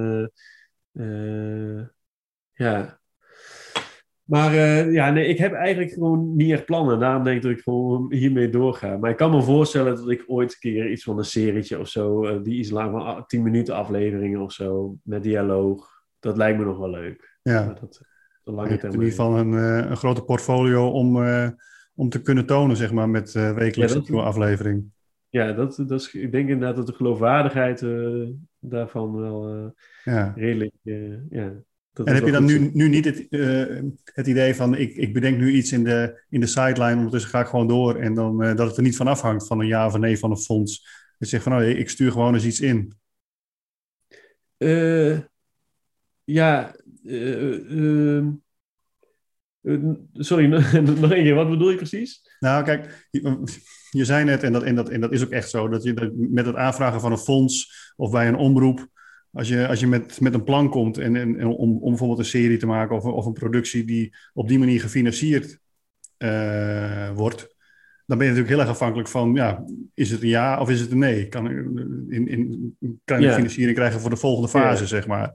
ja. 2.53 3.01
Maar 4.33 4.53
eh, 4.53 4.93
ja, 4.93 5.11
nee, 5.11 5.26
ik 5.26 5.39
heb 5.39 5.53
eigenlijk 5.53 5.93
gewoon 5.93 6.37
niet 6.37 6.51
echt 6.53 6.64
plannen. 6.64 6.99
Daarom 6.99 7.24
denk 7.24 7.37
ik 7.37 7.43
dat 7.43 7.51
ik 7.51 7.61
gewoon 7.62 8.12
hiermee 8.12 8.49
doorga. 8.49 8.97
Maar 8.97 9.11
ik 9.11 9.16
kan 9.16 9.30
me 9.30 9.43
voorstellen 9.43 9.97
dat 9.97 10.11
ik 10.11 10.24
ooit 10.26 10.53
een 10.53 10.59
keer 10.59 10.91
iets 10.91 11.05
van 11.05 11.18
een 11.18 11.24
serietje 11.24 11.78
of 11.78 11.89
zo, 11.89 12.24
eh, 12.24 12.43
die 12.43 12.55
iets 12.59 12.70
lang 12.70 12.91
van 12.91 13.03
ah, 13.03 13.22
10 13.26 13.43
minuten 13.43 13.74
afleveringen 13.74 14.41
of 14.41 14.53
zo, 14.53 14.97
met 15.03 15.22
dialoog. 15.22 15.89
Dat 16.20 16.37
lijkt 16.37 16.59
me 16.59 16.64
nog 16.64 16.78
wel 16.78 16.91
leuk. 16.91 17.39
ja. 17.43 17.64
Maar 17.64 17.80
dat, 17.80 17.93
de 18.45 18.51
Je 18.51 18.53
lange 18.57 18.68
hebt 18.68 18.85
in 18.85 18.91
ieder 18.93 19.09
geval 19.09 19.39
een, 19.39 19.55
eh, 19.55 19.91
een 19.91 19.97
grote 19.97 20.22
portfolio 20.22 20.89
om, 20.91 21.22
eh, 21.24 21.49
om 21.95 22.09
te 22.09 22.22
kunnen 22.22 22.47
tonen, 22.47 22.76
zeg 22.76 22.93
maar, 22.93 23.09
met 23.09 23.35
eh 23.35 23.43
wekelijks 23.55 23.76
Ja, 23.76 23.99
een 23.99 24.03
dat- 24.05 24.09
nieuwe 24.09 24.24
aflevering. 24.26 24.85
Ja, 25.28 25.53
dat, 25.53 25.83
dat 25.87 26.01
is, 26.01 26.14
ik 26.14 26.33
denk 26.33 26.49
inderdaad 26.49 26.76
dat 26.76 26.87
de 26.87 26.93
geloofwaardigheid 26.93 27.83
eh, 27.83 28.26
daarvan 28.59 29.14
wel 29.16 29.49
eh, 29.49 30.14
Ja. 30.14 30.33
redelijk. 30.37 30.74
eh, 30.85 31.30
ja, 31.30 31.53
dat 31.93 32.07
En 32.07 32.14
heb 32.14 32.24
je 32.24 32.32
dan 32.32 32.45
nu, 32.45 32.70
nu 32.72 32.88
niet 32.88 33.05
het, 33.05 33.28
eh, 33.28 33.82
het 34.05 34.26
idee 34.26 34.55
van, 34.55 34.76
ik, 34.76 34.95
ik 34.95 35.12
bedenk 35.12 35.38
nu 35.38 35.53
iets 35.53 35.72
in 35.72 35.84
de, 35.84 36.24
in 36.28 36.40
de 36.40 36.47
sideline, 36.47 36.97
ondertussen 36.97 37.30
ga 37.30 37.40
ik 37.40 37.47
gewoon 37.47 37.68
door 37.68 37.97
en 37.97 38.14
dan 38.14 38.43
eh, 38.43 38.57
dat 38.57 38.66
het 38.66 38.76
er 38.76 38.82
niet 38.82 38.97
van 38.97 39.07
afhangt 39.07 39.47
van 39.47 39.61
een 39.61 39.66
ja 39.66 39.86
of 39.86 39.95
een 39.95 40.01
nee 40.01 40.18
van 40.18 40.30
een 40.30 40.36
fonds. 40.36 40.80
Dus 41.18 41.30
je 41.30 41.36
zegt 41.36 41.43
van, 41.43 41.57
oh, 41.57 41.68
ik 41.68 41.90
stuur 41.90 42.12
gewoon 42.12 42.34
eens 42.34 42.45
iets 42.45 42.61
in. 42.61 42.95
Eh, 44.57 45.18
ja, 46.24 46.76
sorry, 50.12 50.47
nog 51.01 51.12
één 51.12 51.22
keer. 51.22 51.34
Wat 51.34 51.51
bedoel 51.51 51.70
je 51.70 51.76
precies? 51.76 52.36
Nou, 52.40 52.64
kijk, 52.64 53.09
je, 53.11 53.43
je 53.90 54.05
zei 54.05 54.24
net, 54.24 54.43
en 54.43 54.53
dat, 54.53 54.62
en, 54.62 54.74
dat, 54.74 54.88
en 54.88 55.01
dat 55.01 55.12
is 55.12 55.24
ook 55.24 55.30
echt 55.30 55.51
zo, 55.51 55.68
dat 55.68 55.82
je 55.82 55.95
dat 55.95 56.12
met 56.14 56.47
het 56.47 56.57
aanvragen 56.57 57.01
van 57.01 57.12
een 57.12 57.18
fonds 57.18 57.93
of 57.97 58.11
bij 58.11 58.28
een 58.28 58.36
omroep, 58.36 58.88
als 59.33 59.49
je, 59.49 59.68
als 59.68 59.80
je 59.80 59.87
met, 59.87 60.20
met 60.20 60.35
een 60.35 60.45
plan 60.45 60.68
komt 60.68 60.99
en, 60.99 61.16
en, 61.16 61.47
om, 61.47 61.78
om 61.78 61.89
bijvoorbeeld 61.89 62.18
een 62.18 62.24
serie 62.24 62.59
te 62.59 62.66
maken 62.66 62.97
of, 62.97 63.05
of 63.05 63.26
een 63.26 63.33
productie 63.33 63.85
die 63.85 64.14
op 64.33 64.49
die 64.49 64.59
manier 64.59 64.80
gefinancierd 64.80 65.59
eh, 66.16 67.11
wordt, 67.14 67.55
dan 68.07 68.18
ben 68.18 68.26
je 68.26 68.33
natuurlijk 68.33 68.49
heel 68.49 68.59
erg 68.61 68.68
afhankelijk 68.68 69.09
van, 69.09 69.35
ja, 69.35 69.64
is 69.95 70.11
het 70.11 70.22
een 70.22 70.28
ja 70.28 70.61
of 70.61 70.70
is 70.70 70.80
het 70.80 70.91
een 70.91 70.99
nee? 70.99 71.28
Kan, 71.28 71.51
in, 72.09 72.28
in, 72.28 72.76
kan 73.05 73.20
je 73.20 73.33
financiering 73.33 73.76
krijgen 73.76 74.01
voor 74.01 74.11
de 74.11 74.16
volgende 74.16 74.49
fase, 74.49 74.87
zeg 74.87 75.07
maar. 75.07 75.35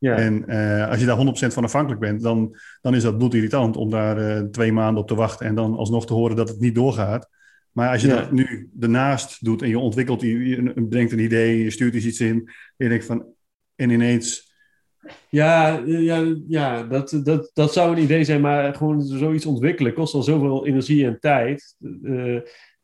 En 0.00 0.48
eh, 0.48 0.88
als 0.88 1.00
je 1.00 1.06
daar 1.06 1.50
100% 1.50 1.52
van 1.52 1.64
afhankelijk 1.64 2.00
bent, 2.00 2.22
dan, 2.22 2.56
dan 2.80 2.94
is 2.94 3.02
dat 3.02 3.18
bloedirritant 3.18 3.76
om 3.76 3.90
daar 3.90 4.18
eh, 4.18 4.42
twee 4.42 4.72
maanden 4.72 5.02
op 5.02 5.08
te 5.08 5.14
wachten 5.14 5.46
en 5.46 5.54
dan 5.54 5.74
alsnog 5.74 6.06
te 6.06 6.12
horen 6.12 6.36
dat 6.36 6.48
het 6.48 6.60
niet 6.60 6.74
doorgaat. 6.74 7.28
Maar 7.72 7.90
als 7.90 8.02
je 8.02 8.08
dat 8.08 8.32
nu 8.32 8.70
ernaast 8.80 9.44
doet 9.44 9.62
en 9.62 9.68
je 9.68 9.78
ontwikkelt, 9.78 10.20
je, 10.20 10.48
je 10.48 10.72
bedenkt 10.74 11.12
een 11.12 11.18
idee, 11.18 11.62
je 11.62 11.70
stuurt 11.70 11.94
iets 11.94 12.20
in, 12.20 12.36
en 12.36 12.52
je 12.76 12.88
denkt 12.88 13.04
van, 13.04 13.26
en 13.76 13.90
ineens, 13.90 14.54
ja, 15.28 15.78
eh, 15.78 16.02
ja, 16.02 16.34
ja 16.48 16.82
dat, 16.82 17.20
dat, 17.24 17.50
dat 17.54 17.72
zou 17.72 17.96
een 17.96 18.02
idee 18.02 18.24
zijn, 18.24 18.40
maar 18.40 18.74
gewoon 18.74 19.02
zoiets 19.02 19.46
ontwikkelen 19.46 19.94
kost 19.94 20.14
al 20.14 20.22
zoveel 20.22 20.66
energie 20.66 21.06
en 21.06 21.20
tijd. 21.20 21.76
Eh, 22.02 22.38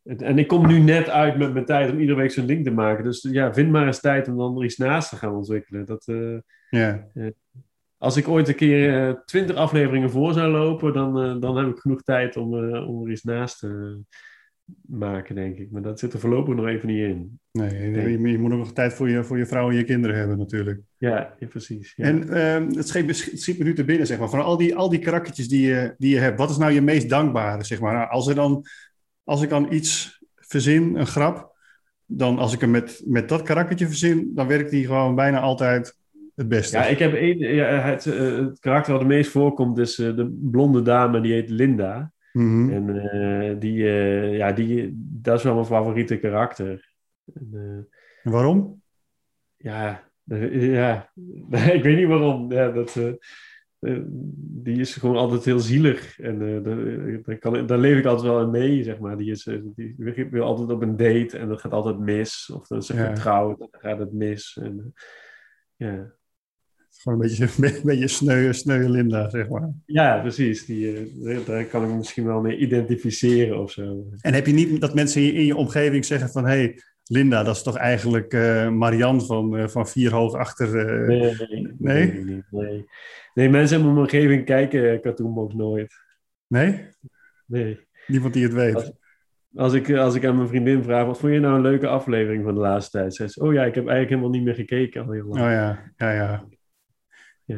en 0.05 0.39
ik 0.39 0.47
kom 0.47 0.67
nu 0.67 0.79
net 0.79 1.09
uit 1.09 1.39
met 1.39 1.53
mijn 1.53 1.65
tijd 1.65 1.93
om 1.93 1.99
iedere 1.99 2.19
week 2.19 2.31
zo'n 2.31 2.47
ding 2.47 2.65
te 2.65 2.71
maken. 2.71 3.05
Dus 3.05 3.29
ja, 3.31 3.55
vind 3.55 3.71
maar 3.71 3.87
eens 3.87 4.01
tijd 4.01 4.29
om 4.29 4.37
dan 4.37 4.57
er 4.57 4.65
iets 4.65 4.77
naast 4.77 5.09
te 5.09 5.17
gaan 5.17 5.35
ontwikkelen. 5.35 5.87
Dat, 5.87 6.07
eh, 6.07 6.39
ja, 6.71 7.09
Als 7.99 8.17
ik 8.17 8.29
ooit 8.29 8.49
een 8.49 8.55
keer 8.55 9.23
twintig 9.25 9.57
afleveringen 9.57 10.11
voor 10.11 10.33
zou 10.33 10.51
lopen, 10.51 10.93
dan, 10.93 11.21
eh, 11.21 11.41
dan 11.41 11.57
heb 11.57 11.69
ik 11.69 11.79
genoeg 11.79 12.03
tijd 12.03 12.37
om, 12.37 12.55
eh, 12.55 12.89
om 12.89 13.05
er 13.05 13.11
iets 13.11 13.23
naast 13.23 13.59
te 13.59 13.99
maken, 14.87 15.35
denk 15.35 15.59
ik. 15.59 15.71
Maar 15.71 15.83
dat 15.83 15.99
zit 15.99 16.13
er 16.13 16.19
voorlopig 16.19 16.55
nog 16.55 16.67
even 16.67 16.89
niet 16.89 16.99
in. 17.03 17.39
nee. 17.53 18.11
Je, 18.21 18.29
je 18.31 18.39
moet 18.39 18.53
ook 18.53 18.59
nog 18.59 18.73
tijd 18.73 18.93
voor 18.95 19.09
je, 19.09 19.25
voor 19.25 19.39
je 19.39 19.47
vrouw 19.47 19.71
en 19.71 19.77
je 19.77 19.85
kinderen 19.85 20.17
hebben 20.17 20.39
natuurlijk. 20.39 20.81
Ja, 20.99 21.35
ja, 21.39 21.47
precies. 21.47 21.93
Ja. 21.97 22.05
En 22.05 22.29
ehm, 22.29 22.67
het 22.77 22.89
schiet, 22.89 23.07
me- 23.07 23.29
het 23.31 23.41
schiet 23.41 23.59
me 23.59 23.65
nu 23.65 23.75
te 23.75 23.85
binnen, 23.85 24.07
zeg 24.07 24.19
maar, 24.19 24.29
van 24.31 24.45
al 24.45 24.57
die, 24.57 24.75
al 24.77 24.89
die 24.89 24.99
karaktertjes 24.99 25.49
die 25.49 25.67
je, 25.67 25.95
die 25.99 26.11
je 26.15 26.19
hebt, 26.21 26.39
wat 26.39 26.51
is 26.51 26.57
nou 26.57 26.73
je 26.73 26.81
meest 26.81 27.09
dankbare, 27.09 27.65
zeg 27.65 27.81
maar? 27.81 27.95
Nou, 27.95 28.09
Als, 28.11 28.29
er 28.29 28.35
dan, 28.35 28.65
als 29.25 29.43
ik 29.43 29.49
dan 29.49 29.73
iets 29.73 30.21
verzin, 30.35 30.97
een 30.97 31.07
grap, 31.07 31.57
dan 32.07 32.39
als 32.39 32.53
ik 32.55 32.61
hem 32.61 32.71
met, 32.71 33.03
met 33.07 33.29
dat 33.29 33.43
karaktertje 33.43 33.87
verzin, 33.87 34.31
dan 34.35 34.47
werkt 34.47 34.71
die 34.71 34.87
gewoon 34.87 35.15
bijna 35.15 35.41
altijd 35.41 35.97
het 36.35 36.49
beste. 36.49 36.77
ja, 36.77 36.85
ik 36.87 36.99
heb 36.99 37.15
één, 37.15 37.39
ja, 37.39 37.67
het, 37.67 38.07
eh, 38.07 38.37
het 38.37 38.59
karakter 38.59 38.93
wat 38.93 39.01
het 39.03 39.11
meest 39.11 39.31
voorkomt 39.31 39.79
is 39.79 39.99
eh, 39.99 40.17
de 40.17 40.39
blonde 40.41 40.83
dame, 40.83 41.21
die 41.21 41.33
heet 41.33 41.51
Linda. 41.51 42.13
Mhm. 42.33 42.71
En 42.71 43.11
eh, 43.11 43.59
die, 43.59 43.87
eh, 43.89 44.37
ja, 44.37 44.53
die, 44.53 44.91
dat 44.97 45.39
is 45.39 45.45
wel 45.45 45.55
mijn 45.55 45.67
favoriete 45.67 46.19
karakter. 46.19 46.95
En, 47.35 47.51
eh, 47.53 48.33
waarom? 48.33 48.83
ja, 49.57 50.11
ja, 50.51 51.11
ik 51.77 51.83
weet 51.83 51.97
niet 51.97 52.07
waarom. 52.09 52.53
Ja, 52.53 52.71
dat, 52.71 53.01
die 54.37 54.81
is 54.81 54.95
gewoon 54.95 55.17
altijd 55.17 55.45
heel 55.45 55.61
zielig. 55.61 56.19
En 56.21 56.63
daar, 57.23 57.39
kan, 57.39 57.67
daar 57.67 57.79
leef 57.79 57.99
ik 57.99 58.05
altijd 58.05 58.29
wel 58.29 58.41
in 58.43 58.51
mee, 58.51 58.83
zeg 58.83 58.99
maar. 58.99 59.17
Die, 59.17 59.31
is, 59.31 59.45
die 59.75 59.95
wil 60.31 60.45
altijd 60.45 60.71
op 60.71 60.83
een 60.83 60.97
date 60.97 61.39
en 61.39 61.49
dat 61.49 61.61
gaat 61.61 61.73
altijd 61.73 61.99
mis. 61.99 62.51
Of 62.55 62.67
dan 62.67 62.79
is 62.79 62.87
ze 62.87 62.95
Ja. 62.95 63.07
getrouwd 63.07 63.61
en 63.61 63.69
dan 63.71 63.81
gaat 63.81 63.99
het 63.99 64.13
mis. 64.13 64.59
En, 64.63 64.95
ja. 65.77 66.13
Gewoon 67.03 67.21
een 67.23 67.27
beetje, 67.29 67.45
een 67.77 67.81
beetje 67.85 68.09
sneu, 68.09 68.53
sneu 68.53 68.89
Linda, 68.89 69.29
zeg 69.31 69.49
maar. 69.49 69.71
ja, 69.87 70.21
precies. 70.21 70.67
Die, 70.67 70.97
eh, 71.25 71.39
daar 71.47 71.65
kan 71.65 71.83
ik 71.83 71.89
me 71.89 71.97
misschien 71.97 72.25
wel 72.27 72.41
mee 72.41 72.57
identificeren 72.57 73.59
of 73.63 73.71
zo. 73.71 74.05
En 74.21 74.35
heb 74.35 74.47
je 74.47 74.53
niet 74.53 74.81
dat 74.81 74.95
mensen 74.95 75.21
in 75.21 75.27
je, 75.27 75.33
in 75.33 75.45
je 75.47 75.57
omgeving 75.57 76.05
zeggen 76.05 76.29
van... 76.29 76.45
hé, 76.45 76.51
hey, 76.51 76.79
Linda, 77.05 77.43
dat 77.43 77.57
is 77.57 77.63
toch 77.63 77.77
eigenlijk 77.77 78.33
Marianne 78.71 79.21
van, 79.21 79.57
eh, 79.57 79.69
van 79.69 79.87
Vier 79.89 80.13
Hoog 80.13 80.35
Achter... 80.35 80.85
Nee, 81.07 81.19
nee, 81.19 81.75
Nee? 81.79 82.13
nee, 82.25 82.43
nee. 82.51 82.87
Nee, 83.35 83.49
mensen 83.49 83.79
in 83.79 83.85
mijn 83.85 83.97
omgeving 83.99 84.45
kijken 84.45 85.01
Cartoonbox 85.01 85.55
nooit. 85.55 85.95
nee? 86.47 86.87
Nee. 87.47 87.79
Niemand 88.07 88.35
die 88.35 88.43
het 88.43 88.53
weet. 88.53 88.75
Als- 88.75 88.93
Als 89.55 89.73
ik, 89.73 89.93
als 89.93 90.15
ik 90.15 90.25
aan 90.25 90.37
mijn 90.37 90.49
vriendin 90.49 90.83
vraag, 90.83 91.07
wat 91.07 91.19
vond 91.19 91.33
je 91.33 91.39
nou 91.41 91.55
een 91.57 91.63
leuke 91.63 91.87
aflevering 91.87 92.45
van 92.45 92.55
de 92.55 92.61
laatste 92.61 92.99
tijd? 92.99 93.15
Zegt 93.15 93.33
ze, 93.33 93.41
oh 93.43 93.53
ja, 93.53 93.65
ik 93.65 93.75
heb 93.75 93.87
eigenlijk 93.87 94.09
helemaal 94.09 94.31
niet 94.31 94.43
meer 94.45 94.55
gekeken 94.55 95.05
al 95.05 95.11
heel 95.13 95.23
Oh 95.27 95.29
lang. 95.29 95.53
ja, 95.53 95.93
ja, 95.97 96.13
ja. 96.13 96.45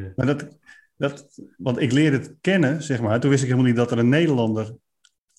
Ja. 0.00 0.12
Maar 0.16 0.26
dat, 0.26 0.58
dat, 0.96 1.40
want 1.56 1.80
ik 1.80 1.92
leerde 1.92 2.16
het 2.16 2.34
kennen, 2.40 2.82
zeg 2.82 3.00
maar. 3.00 3.20
Toen 3.20 3.30
wist 3.30 3.42
ik 3.42 3.48
helemaal 3.48 3.68
niet 3.68 3.78
dat 3.78 3.90
er 3.90 3.98
een 3.98 4.08
Nederlander 4.08 4.76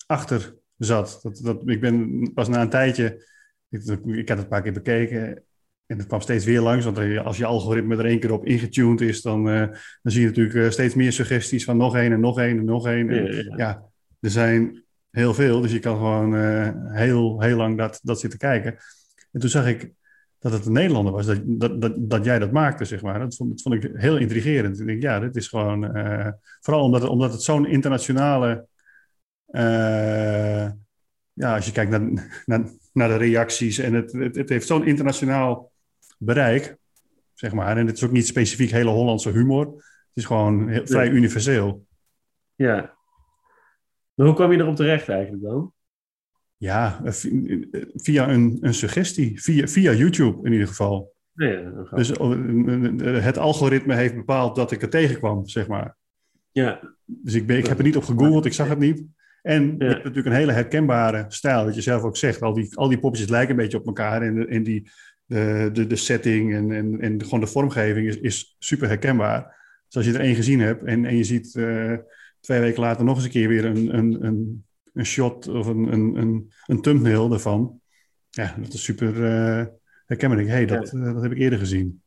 achter 0.06 0.54
zat. 0.76 1.18
Dat, 1.22 1.40
dat, 1.42 1.62
ik 1.68 1.80
ben 1.80 2.32
pas 2.34 2.48
na 2.48 2.60
een 2.60 2.68
tijdje, 2.68 3.24
ik, 3.68 3.82
ik 4.06 4.28
had 4.28 4.36
het 4.36 4.38
een 4.38 4.48
paar 4.48 4.62
keer 4.62 4.72
bekeken 4.72 5.44
en 5.86 5.98
het 5.98 6.06
kwam 6.06 6.20
steeds 6.20 6.44
weer 6.44 6.60
langs. 6.60 6.84
Want 6.84 6.98
als 7.18 7.36
je 7.36 7.44
algoritme 7.44 7.96
er 7.96 8.04
één 8.04 8.20
keer 8.20 8.32
op 8.32 8.46
ingetuned 8.46 9.00
is, 9.00 9.22
dan, 9.22 9.48
eh, 9.48 9.60
dan 10.02 10.12
zie 10.12 10.20
je 10.20 10.26
natuurlijk 10.26 10.56
eh, 10.56 10.70
steeds 10.70 10.94
meer 10.94 11.12
suggesties 11.12 11.64
van 11.64 11.76
nog 11.76 11.96
één 11.96 12.12
en 12.12 12.20
nog 12.20 12.38
één 12.38 12.58
en 12.58 12.64
nog 12.64 12.86
één. 12.86 13.10
En, 13.10 13.24
Ja, 13.24 13.30
ja, 13.30 13.42
ja. 13.42 13.56
ja, 13.56 13.82
er 14.20 14.30
zijn 14.30 14.84
heel 15.10 15.34
veel, 15.34 15.60
dus 15.60 15.72
je 15.72 15.78
kan 15.78 15.96
gewoon 15.96 16.36
eh, 16.36 16.70
heel, 16.92 17.40
heel 17.40 17.56
lang 17.56 17.78
dat, 17.78 18.00
dat 18.02 18.20
zitten 18.20 18.38
kijken. 18.38 18.76
En 19.32 19.40
toen 19.40 19.50
zag 19.50 19.66
ik 19.66 19.90
dat 20.38 20.52
het 20.52 20.66
een 20.66 20.72
Nederlander 20.72 21.12
was, 21.12 21.26
dat, 21.26 21.40
dat, 21.44 21.80
dat, 21.80 21.92
dat 21.98 22.24
jij 22.24 22.38
dat 22.38 22.52
maakte, 22.52 22.84
zeg 22.84 23.02
maar. 23.02 23.18
Dat 23.18 23.36
vond, 23.36 23.50
dat 23.50 23.62
vond 23.62 23.84
ik 23.84 23.90
heel 23.94 24.16
intrigerend. 24.16 24.80
Ik 24.80 24.86
denk, 24.86 25.02
ja, 25.02 25.20
dit 25.20 25.36
is 25.36 25.48
gewoon... 25.48 25.94
eh, 25.94 26.28
vooral 26.60 26.84
omdat 26.84 27.00
het, 27.00 27.10
omdat 27.10 27.32
het 27.32 27.42
zo'n 27.42 27.66
internationale... 27.66 28.66
eh, 29.46 30.70
ja, 31.32 31.54
als 31.54 31.66
je 31.66 31.72
kijkt 31.72 31.90
naar, 31.90 32.42
naar, 32.46 32.70
naar 32.92 33.08
de 33.08 33.16
reacties 33.16 33.78
en 33.78 33.94
het, 33.94 34.12
het, 34.12 34.36
het 34.36 34.48
heeft 34.48 34.66
zo'n 34.66 34.86
internationaal 34.86 35.72
bereik, 36.18 36.76
zeg 37.34 37.52
maar. 37.52 37.76
En 37.76 37.86
het 37.86 37.96
is 37.96 38.04
ook 38.04 38.10
niet 38.10 38.26
specifiek 38.26 38.70
hele 38.70 38.90
Hollandse 38.90 39.30
humor. 39.30 39.66
Het 39.66 40.24
is 40.24 40.24
gewoon 40.24 40.68
heel, 40.68 40.86
vrij 40.86 41.08
universeel. 41.08 41.86
Ja. 42.54 42.96
Maar 44.14 44.26
hoe 44.26 44.34
kwam 44.34 44.52
je 44.52 44.58
erop 44.58 44.76
terecht 44.76 45.08
eigenlijk 45.08 45.42
dan? 45.42 45.72
Ja, 46.56 47.00
eh, 47.04 47.24
eh, 47.24 47.82
via 47.94 48.28
een, 48.28 48.58
een 48.60 48.74
suggestie. 48.74 49.42
Via, 49.42 49.66
via 49.66 49.92
YouTube 49.92 50.46
in 50.46 50.52
ieder 50.52 50.66
geval. 50.66 51.14
Ja. 51.32 51.72
Dus 51.94 52.12
eh, 52.12 53.24
het 53.24 53.38
algoritme 53.38 53.94
heeft 53.94 54.14
bepaald 54.14 54.56
dat 54.56 54.72
ik 54.72 54.82
er 54.82 54.88
tegenkwam, 54.88 55.48
zeg 55.48 55.66
maar. 55.66 55.96
ja, 56.50 56.96
Dus 57.04 57.34
ik, 57.34 57.46
ben, 57.46 57.58
ik 57.58 57.66
heb 57.66 57.78
er 57.78 57.84
niet 57.84 57.96
op 57.96 58.04
gegoogeld, 58.04 58.44
ik 58.44 58.52
zag 58.52 58.68
het 58.68 58.78
niet. 58.78 59.04
En 59.42 59.74
je 59.78 59.84
hebt 59.84 60.04
natuurlijk 60.04 60.26
een 60.26 60.40
hele 60.40 60.52
herkenbare 60.52 61.24
stijl, 61.28 61.64
wat 61.64 61.74
je 61.74 61.80
zelf 61.80 62.02
ook 62.02 62.16
zegt. 62.16 62.42
Al 62.42 62.54
die, 62.54 62.76
al 62.76 62.88
die 62.88 62.98
poppetjes 62.98 63.28
lijken 63.28 63.50
een 63.50 63.62
beetje 63.62 63.78
op 63.78 63.86
elkaar. 63.86 64.22
En, 64.22 64.34
de, 64.34 64.46
en 64.46 64.62
die, 64.62 64.90
de, 65.24 65.70
de, 65.72 65.86
de 65.86 65.96
setting 65.96 66.54
en, 66.54 66.70
en, 66.70 67.00
en 67.00 67.24
gewoon 67.24 67.40
de 67.40 67.46
vormgeving 67.46 68.08
is, 68.08 68.16
is 68.16 68.56
super 68.58 68.88
herkenbaar. 68.88 69.42
Dus 69.86 69.96
als 69.96 70.06
je 70.06 70.12
er 70.12 70.24
één 70.24 70.34
gezien 70.34 70.60
hebt 70.60 70.84
en, 70.84 71.04
en 71.04 71.16
je 71.16 71.24
ziet 71.24 71.52
twee 72.40 72.60
weken 72.60 72.82
later 72.82 73.04
nog 73.04 73.16
eens 73.16 73.24
een 73.24 73.30
keer 73.30 73.48
weer 73.48 73.64
een, 73.64 73.96
een, 73.96 74.24
een, 74.24 74.65
een 74.96 75.06
shot 75.06 75.48
of 75.48 75.66
een, 75.66 75.92
een, 75.92 76.14
een, 76.16 76.52
een 76.66 76.80
thumbnail 76.80 77.32
ervan. 77.32 77.80
Ja, 78.30 78.54
dat 78.58 78.72
is 78.72 78.84
super 78.84 79.24
eh, 79.24 79.66
herkenbaar. 80.06 80.38
Hé, 80.38 80.46
hey, 80.46 80.66
dat, 80.66 80.92
eh, 80.92 81.02
dat 81.14 81.22
heb 81.22 81.32
ik 81.32 81.38
eerder 81.38 81.58
gezien. 81.58 82.02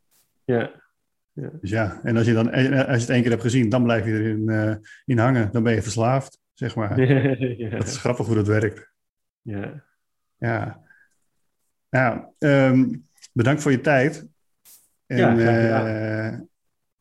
ja, 0.46 0.72
Dus 1.34 1.70
ja, 1.70 2.00
en 2.04 2.18
als 2.18 2.26
je, 2.26 2.34
dan, 2.34 2.50
en 2.52 2.74
als 2.88 2.96
je 2.96 3.02
het 3.02 3.10
één 3.10 3.22
keer 3.22 3.32
hebt 3.32 3.44
gezien, 3.44 3.70
dan 3.70 3.84
blijf 3.84 4.06
je 4.06 4.12
erin 4.12 4.50
eh, 4.50 4.76
in 5.06 5.18
hangen. 5.18 5.52
Dan 5.52 5.64
ben 5.64 5.74
je 5.74 5.82
verslaafd, 5.82 6.40
zeg 6.54 6.76
maar. 6.76 7.00
ja, 7.58 7.70
Dat 7.78 7.88
is 7.88 7.98
grappig 7.98 8.26
hoe 8.26 8.36
dat 8.36 8.48
werkt. 8.48 8.92
ja. 9.42 9.84
Ja. 10.38 10.88
Ja, 11.90 12.30
ehm, 12.38 12.96
bedankt 13.34 13.62
voor 13.62 13.72
je 13.72 13.82
tijd. 13.82 14.28
En, 15.06 15.18
Ja, 15.18 15.38
eh, 15.86 16.26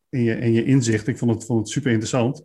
en, 0.09 0.23
je, 0.23 0.35
en 0.35 0.53
je 0.53 0.65
inzicht. 0.65 1.07
Ik 1.07 1.19
vond 1.19 1.31
het, 1.31 1.45
vond 1.45 1.59
het 1.59 1.69
super 1.69 1.89
interessant. 1.91 2.45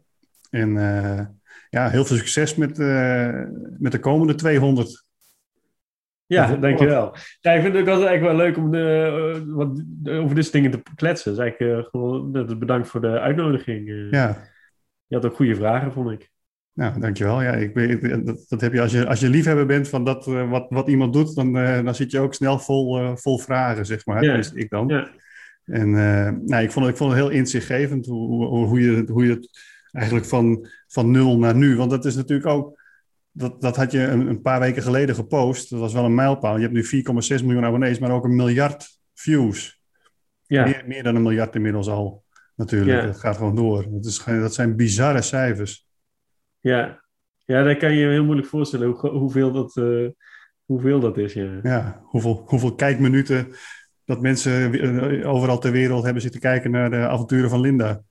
En 0.50 0.78
eh, 0.78 1.26
ja, 1.74 1.90
heel 1.90 2.06
veel 2.06 2.16
succes 2.18 2.56
met, 2.56 2.80
eh, 2.80 3.42
met 3.78 3.92
de 3.92 4.00
komende 4.00 4.36
200. 4.36 5.06
Ja, 6.26 6.56
dankjewel. 6.56 7.16
Ja, 7.42 7.52
ik 7.52 7.62
vind 7.62 7.74
het 7.74 7.82
ook 7.84 7.90
altijd 7.90 8.08
eigenlijk 8.08 8.38
wel 8.38 8.46
leuk 8.46 8.58
om 8.58 8.72
de, 8.72 9.12
eh, 9.36 9.42
wat, 9.56 9.84
over 10.22 10.36
dit 10.36 10.44
soort 10.44 10.56
dingen 10.56 10.72
te 10.72 10.82
kletsen. 10.96 11.32
Dus 11.32 11.40
eigenlijk 11.42 11.78
eh, 11.78 11.90
gewoon 11.90 12.32
bedankt 12.60 12.88
voor 12.88 13.02
de 13.02 13.20
uitnodiging. 13.20 14.08
Ja, 14.12 14.38
Je 15.08 15.16
had 15.16 15.26
ook 15.26 15.36
goede 15.36 15.56
vragen, 15.56 15.92
vond 15.92 16.12
ik. 16.12 16.32
nou, 16.74 17.00
dankjewel. 17.00 17.42
Ja, 17.42 17.52
ik 17.52 18.26
dat, 18.26 18.46
dat 18.48 18.62
heb 18.62 18.74
je 18.74 18.82
als 18.82 18.92
je, 18.92 19.08
als 19.08 19.20
je 19.20 19.30
liefhebber 19.30 19.66
bent 19.66 19.90
van 19.90 20.04
dat, 20.06 20.26
wat, 20.26 20.66
wat 20.70 20.88
iemand 20.88 21.14
doet, 21.14 21.36
dan, 21.36 21.54
dan 21.54 21.96
zit 21.96 22.12
je 22.12 22.20
ook 22.20 22.34
snel 22.34 22.60
vol, 22.60 23.16
vol 23.18 23.38
vragen, 23.40 23.86
zeg 23.86 24.06
maar. 24.06 24.16
Ja. 24.22 24.22
Tenminste, 24.28 24.60
ik 24.60 24.70
dan. 24.70 24.88
Ja. 24.88 25.08
En 25.66 25.92
nou, 26.46 26.64
ik, 26.64 26.72
vond, 26.72 26.86
het- 26.86 26.94
ik 26.94 26.98
vond 27.02 27.12
het 27.12 27.20
heel 27.22 27.30
inzichtgevend 27.30 28.06
hoe, 28.06 28.46
hoe, 28.48 28.66
hoe, 28.68 28.82
je, 28.82 29.06
hoe 29.12 29.26
je 29.26 29.32
het 29.32 29.72
eigenlijk 29.94 30.26
van, 30.26 30.68
van 30.88 31.12
nul 31.12 31.38
naar 31.38 31.56
nu. 31.56 31.78
Want 31.78 31.90
dat 31.90 32.06
is 32.06 32.16
natuurlijk 32.16 32.50
ook. 32.50 32.82
Dat, 33.32 33.62
dat 33.62 33.76
had 33.76 33.92
je 33.92 34.00
een, 34.00 34.28
een 34.28 34.42
paar 34.42 34.60
weken 34.60 34.84
geleden 34.84 35.16
gepost. 35.16 35.70
Dat 35.70 35.80
was 35.80 35.94
wel 35.94 36.06
een 36.06 36.16
mijlpaal. 36.16 36.56
Je 36.56 36.68
hebt 36.70 36.74
nu 36.74 37.04
4,6 37.40 37.46
miljoen 37.46 37.66
abonnees, 37.66 38.00
maar 38.00 38.12
ook 38.12 38.24
een 38.24 38.36
miljard 38.36 39.00
views. 39.14 39.82
Ja, 40.42 40.64
Meer, 40.64 40.84
meer 40.88 41.04
dan 41.04 41.16
een 41.16 41.22
miljard 41.22 41.56
inmiddels 41.56 41.88
al. 41.88 42.24
Natuurlijk. 42.56 43.02
Ja. 43.02 43.06
Dat 43.06 43.20
gaat 43.20 43.38
gewoon 43.38 43.56
door. 43.56 43.86
Dat, 43.90 44.06
is, 44.06 44.24
dat 44.26 44.54
zijn 44.54 44.76
bizarre 44.76 45.22
cijfers. 45.22 45.88
ja. 46.60 47.04
ja, 47.46 47.64
daar 47.64 47.78
kan 47.78 47.92
je 47.92 48.00
je 48.00 48.08
heel 48.08 48.24
moeilijk 48.24 48.48
voorstellen 48.48 48.88
hoe, 48.88 49.10
hoeveel, 49.10 49.52
dat, 49.52 49.78
eh, 49.78 50.08
hoeveel 50.66 51.00
dat 51.00 51.18
is. 51.18 51.34
Ja. 51.34 51.60
Ja, 51.64 52.02
hoeveel, 52.04 52.44
hoeveel 52.46 52.76
kijkminuten 52.76 53.48
dat 54.06 54.22
mensen 54.22 54.74
eh, 54.74 55.30
overal 55.30 55.60
ter 55.60 55.72
wereld 55.72 56.04
hebben 56.04 56.22
zitten 56.22 56.42
kijken 56.42 56.72
naar 56.72 56.90
de 56.90 57.08
avonturen 57.08 57.50
van 57.50 57.60
Linda. 57.60 58.02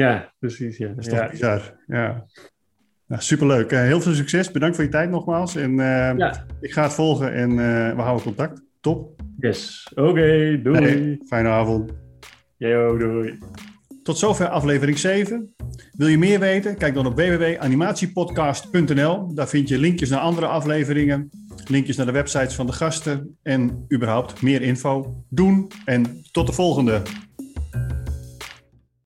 Ja, 0.00 0.32
precies. 0.38 0.76
Ja. 0.76 0.88
Dat 0.88 0.98
is 0.98 1.06
toch 1.06 1.18
Ja. 1.18 1.28
bizar. 1.30 1.74
Ja. 1.86 2.24
Nou, 3.06 3.22
superleuk. 3.22 3.72
Eh, 3.72 3.80
heel 3.80 4.00
veel 4.00 4.14
succes. 4.14 4.50
Bedankt 4.50 4.76
voor 4.76 4.84
je 4.84 4.90
tijd 4.90 5.10
nogmaals. 5.10 5.56
En 5.56 5.70
eh, 5.70 6.16
Ja. 6.16 6.46
ik 6.60 6.72
ga 6.72 6.82
het 6.82 6.92
volgen 6.92 7.32
en 7.32 7.50
eh, 7.50 7.94
we 7.96 8.00
houden 8.02 8.24
contact. 8.24 8.62
Top. 8.80 9.20
Yes. 9.38 9.90
Oké, 9.94 10.60
doei. 10.62 10.82
Hey, 10.84 11.20
fijne 11.26 11.48
avond. 11.48 11.92
Yo, 12.56 12.96
doei. 12.98 13.38
Tot 14.02 14.18
zover 14.18 14.48
aflevering 14.48 14.98
7. 14.98 15.54
Wil 15.92 16.08
je 16.08 16.18
meer 16.18 16.40
weten? 16.40 16.76
Kijk 16.76 16.94
dan 16.94 17.06
op 17.06 17.14
www.animatiepodcast.nl. 17.16 19.34
Daar 19.34 19.48
vind 19.48 19.68
je 19.68 19.78
linkjes 19.78 20.08
naar 20.08 20.20
andere 20.20 20.46
afleveringen, 20.46 21.30
linkjes 21.66 21.96
naar 21.96 22.06
de 22.06 22.12
websites 22.12 22.54
van 22.54 22.66
de 22.66 22.72
gasten 22.72 23.38
en 23.42 23.84
überhaupt 23.94 24.42
meer 24.42 24.62
info. 24.62 25.24
Doen 25.28 25.70
en 25.84 26.22
tot 26.32 26.46
de 26.46 26.52
volgende. 26.52 27.02